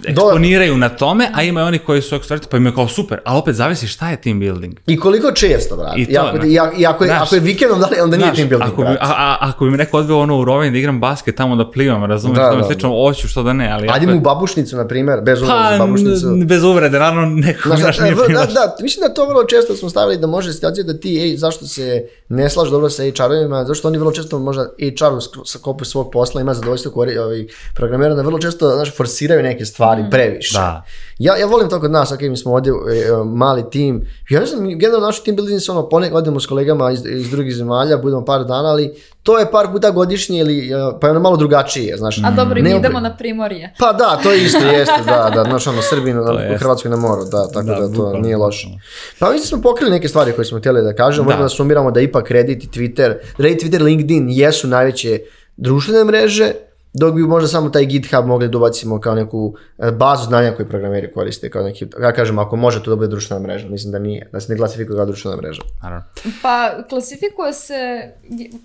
eksponiraju 0.04 0.76
na 0.76 0.88
tome, 0.88 1.28
a 1.32 1.42
ima 1.42 1.60
i 1.60 1.64
oni 1.64 1.78
koji 1.78 2.02
su 2.02 2.14
ekstroverti, 2.14 2.48
pa 2.50 2.56
imaju 2.56 2.74
kao 2.74 2.88
super, 2.88 3.18
ali 3.24 3.38
opet 3.38 3.54
zavisi 3.54 3.86
šta 3.86 4.10
je 4.10 4.16
team 4.16 4.40
building. 4.40 4.74
I 4.86 4.96
koliko 4.96 5.32
često, 5.32 5.76
brate? 5.76 6.00
I 6.00 6.06
to, 6.06 6.20
ako, 6.20 6.36
znaš. 6.36 6.46
i, 6.46 6.58
ako- 6.58 6.76
i 6.76 6.86
ako, 6.86 7.04
je, 7.04 7.08
Znaš. 7.08 7.22
ako 7.22 7.34
je 7.34 7.40
vikendom, 7.40 7.80
da 7.80 7.86
li 7.86 8.00
onda 8.00 8.16
nije 8.16 8.26
Znaš, 8.26 8.36
team 8.36 8.48
building, 8.48 8.72
ako 8.72 8.82
bi, 8.82 8.88
a, 8.90 8.96
a, 9.00 9.36
ako 9.40 9.64
bi 9.64 9.70
me 9.70 9.76
neko 9.76 9.98
odveo 9.98 10.18
ono 10.18 10.38
u 10.38 10.44
Rovinj 10.44 10.72
da 10.72 10.78
igram 10.78 11.00
basket 11.00 11.34
tamo 11.36 11.56
da 11.56 11.70
plivam, 11.70 12.04
razumiješ, 12.04 12.38
Da, 12.38 12.44
da, 12.46 12.56
da, 12.56 12.64
slično, 12.64 12.88
hoću 12.90 13.28
što 13.28 13.42
da 13.42 13.52
ne, 13.52 13.70
ali... 13.70 13.88
Ajde 13.88 14.06
je- 14.06 14.12
mu 14.12 14.18
u 14.18 14.22
babušnicu, 14.22 14.76
na 14.76 14.86
primjer, 14.86 15.20
bez 15.20 15.42
uvrede 15.42 15.58
Pa, 15.70 15.76
babušnicu. 15.78 16.26
bez 16.44 16.62
uvrede, 16.64 16.98
naravno, 16.98 17.26
neko 17.26 17.60
Znaš, 17.64 17.80
znaš, 17.80 17.96
da, 17.98 18.04
nije 18.04 18.14
da, 18.14 18.24
prilaš. 18.24 18.52
da, 18.54 18.76
mislim 18.80 19.08
da 19.08 19.14
to 19.14 19.26
vrlo 19.26 19.44
često 19.44 19.76
smo 19.76 19.90
stavili 19.90 20.18
da 20.18 20.26
može 20.26 20.52
situacija 20.52 20.84
da 20.84 20.94
ti, 20.94 21.18
ej, 21.20 21.36
zašto 21.36 21.66
se 21.66 22.04
ne 22.28 22.50
slaž 22.50 22.70
dobro 22.70 22.90
sa 22.90 23.02
HR-ovima, 23.04 23.64
zašto 23.64 23.88
oni 23.88 23.98
vrlo 23.98 24.12
često 24.12 24.38
možda 24.38 24.62
HR-u 24.78 25.16
sk- 25.16 25.44
sa 25.44 25.58
kopu 25.58 25.84
svog 25.84 26.10
posla 26.10 26.40
ima 26.40 26.54
zadovoljstvo 26.54 26.92
kori, 26.92 27.18
ovaj, 27.18 27.46
programera, 27.74 28.14
da 28.14 28.22
vrlo 28.22 28.38
često 28.38 28.70
znaš, 28.70 28.96
forsiraju 28.96 29.42
neke 29.42 29.64
stvari 29.64 30.04
previše. 30.10 30.54
Da. 30.54 30.82
Ja, 31.18 31.36
ja 31.36 31.46
volim 31.46 31.68
to 31.68 31.80
kod 31.80 31.90
nas, 31.90 32.12
ok, 32.12 32.20
mi 32.20 32.36
smo 32.36 32.52
ovdje 32.52 32.72
e, 32.72 32.98
e, 32.98 33.24
mali 33.26 33.70
tim. 33.70 34.00
Ja 34.30 34.40
ne 34.40 34.46
znam, 34.46 34.68
generalno 34.70 35.06
naš 35.06 35.22
team 35.22 35.36
building 35.36 35.60
se 35.60 35.70
ono, 35.70 35.88
ponekad 35.88 36.16
odemo 36.16 36.40
s 36.40 36.46
kolegama 36.46 36.90
iz, 36.90 37.06
iz 37.06 37.30
drugih 37.30 37.54
zemalja, 37.54 37.96
budemo 37.96 38.24
par 38.24 38.44
dana, 38.44 38.68
ali 38.68 38.94
to 39.22 39.38
je 39.38 39.50
par 39.50 39.68
puta 39.68 39.90
godišnje 39.90 40.38
ili, 40.38 40.68
e, 40.68 40.72
pa 41.00 41.06
je 41.06 41.10
ono 41.10 41.20
malo 41.20 41.36
drugačije, 41.36 41.96
znaš. 41.96 42.18
A 42.18 42.30
dobro, 42.30 42.54
mi 42.54 42.62
Ne 42.62 42.76
idemo 42.76 43.00
na 43.00 43.16
primorje. 43.16 43.74
pa 43.78 43.92
da, 43.92 44.20
to 44.22 44.32
isto 44.34 44.58
jeste, 44.60 45.02
da, 45.06 45.32
da, 45.34 45.44
znaš 45.44 45.66
ono, 45.66 45.82
Srbi 45.82 46.12
na, 46.12 46.24
To 46.26 46.32
u 46.32 46.38
jest. 46.40 46.58
Hrvatskoj 46.58 46.90
na 46.90 46.96
moru, 46.98 47.24
da, 47.24 47.48
tako 47.48 47.66
da, 47.66 47.74
Da, 47.74 47.80
to 47.80 47.88
bukvalno, 47.88 48.18
nije 48.18 48.36
loše. 48.36 48.66
bukvalno. 48.66 48.80
Pa 49.18 49.26
mislim 49.26 49.46
smo 49.48 49.62
pokrili 49.62 49.90
neke 49.90 50.08
stvari 50.08 50.32
koje 50.32 50.44
smo 50.44 50.58
htjeli 50.58 50.82
da 50.82 50.94
kažemo, 50.94 51.22
Da. 51.22 51.26
možemo 51.26 51.42
da 51.42 51.48
sumiramo 51.48 51.90
da 51.90 52.00
ipak 52.00 52.23
Reddit 52.30 52.64
i 52.64 52.68
Twitter, 52.68 53.14
Reddit, 53.38 53.62
Twitter, 53.62 53.82
LinkedIn 53.82 54.30
jesu 54.30 54.68
najveće 54.68 55.20
društvene 55.56 56.04
mreže, 56.04 56.52
dok 56.92 57.14
bi 57.14 57.22
možda 57.22 57.48
samo 57.48 57.70
taj 57.70 57.86
GitHub 57.86 58.26
mogli 58.26 58.48
da 58.48 58.58
ubacimo 58.58 59.00
kao 59.00 59.14
neku 59.14 59.54
e, 59.78 59.90
bazu 59.90 60.24
znanja 60.24 60.52
koju 60.56 60.68
programeri 60.68 61.12
koriste, 61.12 61.50
kao 61.50 61.62
neki, 61.62 61.86
ja 62.02 62.12
kažem, 62.12 62.38
ako 62.38 62.56
može 62.56 62.82
to 62.82 62.90
da 62.90 62.96
bude 62.96 63.08
društvena 63.08 63.42
mreža, 63.42 63.68
mislim 63.68 63.92
da 63.92 63.98
nije, 63.98 64.28
da 64.32 64.40
se 64.40 64.52
ne 64.52 64.58
klasifikuje 64.58 64.96
kao 64.96 65.06
društvena 65.06 65.36
mreža. 65.36 65.62
Naravno. 65.82 66.04
Pa 66.42 66.70
klasifikuje 66.88 67.52
se 67.52 68.10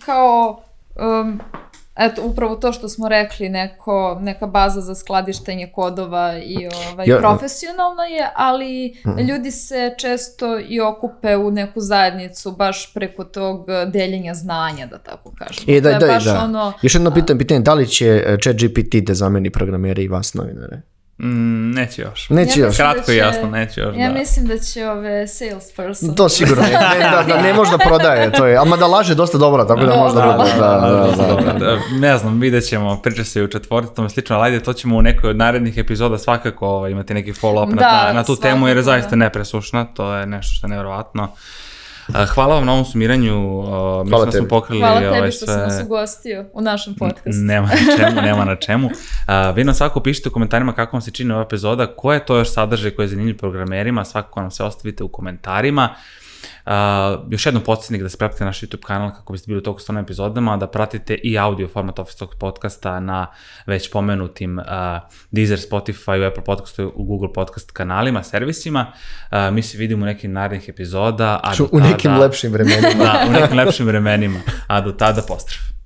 kao 0.05 0.61
um, 0.95 1.39
eto 1.99 2.21
upravo 2.25 2.55
to 2.55 2.71
što 2.71 2.89
smo 2.89 3.09
rekli 3.09 3.49
neko, 3.49 4.17
neka 4.21 4.47
baza 4.47 4.81
za 4.81 4.95
skladištenje 4.95 5.71
kodova 5.75 6.37
i 6.37 6.67
ovaj, 6.91 7.07
Ja- 7.07 7.17
profesionalna 7.17 8.03
je, 8.03 8.29
ali 8.35 8.95
ljudi 9.29 9.51
se 9.51 9.95
često 9.97 10.59
i 10.59 10.81
okupe 10.81 11.35
u 11.37 11.51
neku 11.51 11.79
zajednicu 11.79 12.51
baš 12.51 12.93
preko 12.93 13.23
tog 13.23 13.65
deljenja 13.93 14.33
znanja, 14.33 14.85
da 14.85 14.97
tako 14.97 15.31
kažem. 15.37 15.63
E, 15.67 15.81
da, 15.81 15.91
da, 15.91 16.07
baš 16.07 16.25
da. 16.25 16.43
ono, 16.43 16.73
Još 16.81 16.95
jedno 16.95 17.13
pitanje, 17.13 17.39
pitanje, 17.39 17.59
da 17.59 17.73
li 17.73 17.87
će 17.87 18.07
e, 18.07 18.37
ChatGPT 18.41 18.95
da 19.07 19.13
zameni 19.13 19.49
programere 19.49 20.03
i 20.03 20.07
vas 20.07 20.33
novinare? 20.33 20.81
Mm, 21.19 21.71
neće 21.71 22.01
još. 22.01 22.29
Neće 22.29 22.59
Ja 22.59 22.65
još. 22.65 22.77
da 22.77 22.83
Kratko 22.83 23.11
i 23.11 23.15
će- 23.15 23.17
jasno, 23.17 23.49
neće 23.49 23.81
još, 23.81 23.95
Ja 23.97 24.07
da. 24.07 24.13
mislim 24.13 24.45
da 24.45 24.57
će 24.57 24.87
ove 24.87 25.27
salesperson 25.27 26.15
To 26.15 26.29
sigurno 26.29 26.63
ne, 26.63 26.69
ne, 26.69 27.09
da, 27.11 27.23
da 27.27 27.41
ne 27.41 27.53
može 27.53 27.71
da 27.71 27.77
prodaje, 27.77 28.31
to 28.31 28.45
je, 28.45 28.57
ama 28.57 28.77
da 28.77 28.87
laže 28.87 29.15
dosta 29.15 29.37
dobro, 29.37 29.65
tako 29.65 29.79
da 29.79 29.85
da 29.85 29.93
Da, 29.93 30.37
bude, 30.37 30.49
da, 30.51 30.67
da, 30.67 31.35
da, 31.35 31.53
da. 31.53 31.65
Da, 31.65 31.77
ne 31.91 32.17
znam, 32.17 32.39
vidjet 32.39 32.67
ćemo, 32.67 33.01
priča 33.01 33.23
se 33.23 33.39
i 33.39 33.43
u 33.43 33.47
četvrti, 33.47 33.95
tome 33.95 34.09
slično, 34.09 34.35
ali 34.35 34.45
ajde, 34.45 34.59
to 34.59 34.73
ćemo 34.73 34.97
u 34.97 35.01
nekoj 35.01 35.29
od 35.29 35.37
narednih 35.37 35.77
epizoda 35.77 36.17
svakako 36.17 36.67
ovaj, 36.67 36.91
imati 36.91 37.13
neki 37.13 37.33
follow-up 37.33 37.69
na, 37.69 37.75
Da, 37.75 38.03
na, 38.07 38.13
na 38.13 38.23
tu 38.23 38.25
svakako, 38.25 38.47
temu, 38.47 38.67
jer 38.67 38.77
je 38.77 38.83
zaista 38.83 39.15
nepresušna, 39.15 39.85
to 39.85 40.13
je 40.13 40.25
nešto 40.25 40.53
što 40.53 40.67
je 40.67 40.69
nevjerovatno. 40.69 41.27
Hvala 42.25 42.55
vam 42.55 42.65
na 42.65 42.73
ovom 42.73 42.85
sumiranju. 42.85 43.59
Uh, 43.59 43.65
mislim 43.65 44.09
Hvala 44.09 44.25
da 44.25 44.31
smo 44.31 44.39
tebi. 44.39 44.49
pokrili 44.49 44.79
Hvala 44.79 44.97
ovaj, 44.99 45.11
tebi 45.13 45.31
što 45.31 45.39
si 45.39 45.45
sve- 45.45 45.57
nas 45.57 45.81
ugostio 45.85 46.45
u 46.53 46.61
našem 46.61 46.93
podcastu. 46.95 47.29
Nema 47.33 47.67
na 47.67 47.73
čemu, 47.97 48.21
nema 48.21 48.45
na 48.45 48.55
čemu. 48.55 48.89
A, 49.27 49.51
vi 49.51 49.63
nam 49.63 49.73
svako 49.75 49.99
pišite 49.99 50.29
u 50.29 50.31
komentarima 50.31 50.73
kako 50.73 50.95
vam 50.95 51.01
se 51.01 51.11
čini 51.11 51.33
ova 51.33 51.41
epizoda, 51.43 51.87
ko 51.87 52.13
je 52.13 52.25
to 52.25 52.37
još 52.37 52.53
sadržaj 52.53 52.91
koji 52.91 53.03
je 53.03 53.09
zanimljiv 53.09 53.37
programerima, 53.37 54.05
svakako 54.05 54.41
nam 54.41 54.51
se 54.51 54.63
ostavite 54.63 55.03
u 55.03 55.07
komentarima. 55.07 55.89
Još 57.29 57.45
jednom 57.45 57.63
podsjetnik 57.63 58.01
da 58.01 58.09
se 58.09 58.17
pretplatite 58.17 58.43
na 58.43 58.49
naš 58.49 58.61
YouTube 58.61 58.85
kanal 58.85 59.09
kako 59.15 59.33
biste 59.33 59.47
bili 59.47 59.57
u 59.59 59.63
toku 59.63 59.79
s 59.79 59.89
onim 59.89 60.03
epizodama, 60.03 60.57
da 60.57 60.67
pratite 60.67 61.13
i 61.23 61.37
audio 61.37 61.67
format 61.67 61.99
Office 61.99 62.17
Talk 62.19 62.35
podcasta 62.39 62.99
na 62.99 63.27
već 63.65 63.91
pomenutim 63.91 64.57
uh, 64.57 64.65
Deezer, 65.31 65.59
Spotify, 65.59 66.27
Apple 66.27 66.43
podcastu, 66.43 66.91
u 66.95 67.03
Google 67.03 67.33
podcast 67.33 67.71
kanalima, 67.71 68.23
servisima. 68.23 68.91
Uh, 69.31 69.53
mi 69.53 69.61
se 69.61 69.77
vidimo 69.77 70.03
u 70.03 70.07
nekim 70.07 70.31
narednih 70.33 70.69
epizoda, 70.69 71.39
a 71.43 71.53
Ču- 71.53 71.57
do 71.57 71.69
u 71.71 71.79
nekim 71.79 72.11
tada- 72.11 72.19
lepšim 72.19 72.51
vremenima. 72.51 72.89
Da, 73.03 73.25
u 73.27 73.31
nekim 73.31 73.57
lepšim 73.57 73.85
vremenima, 73.85 74.39
a 74.67 74.81
do 74.81 74.91
tada 74.91 75.21
pozdrav. 75.21 75.78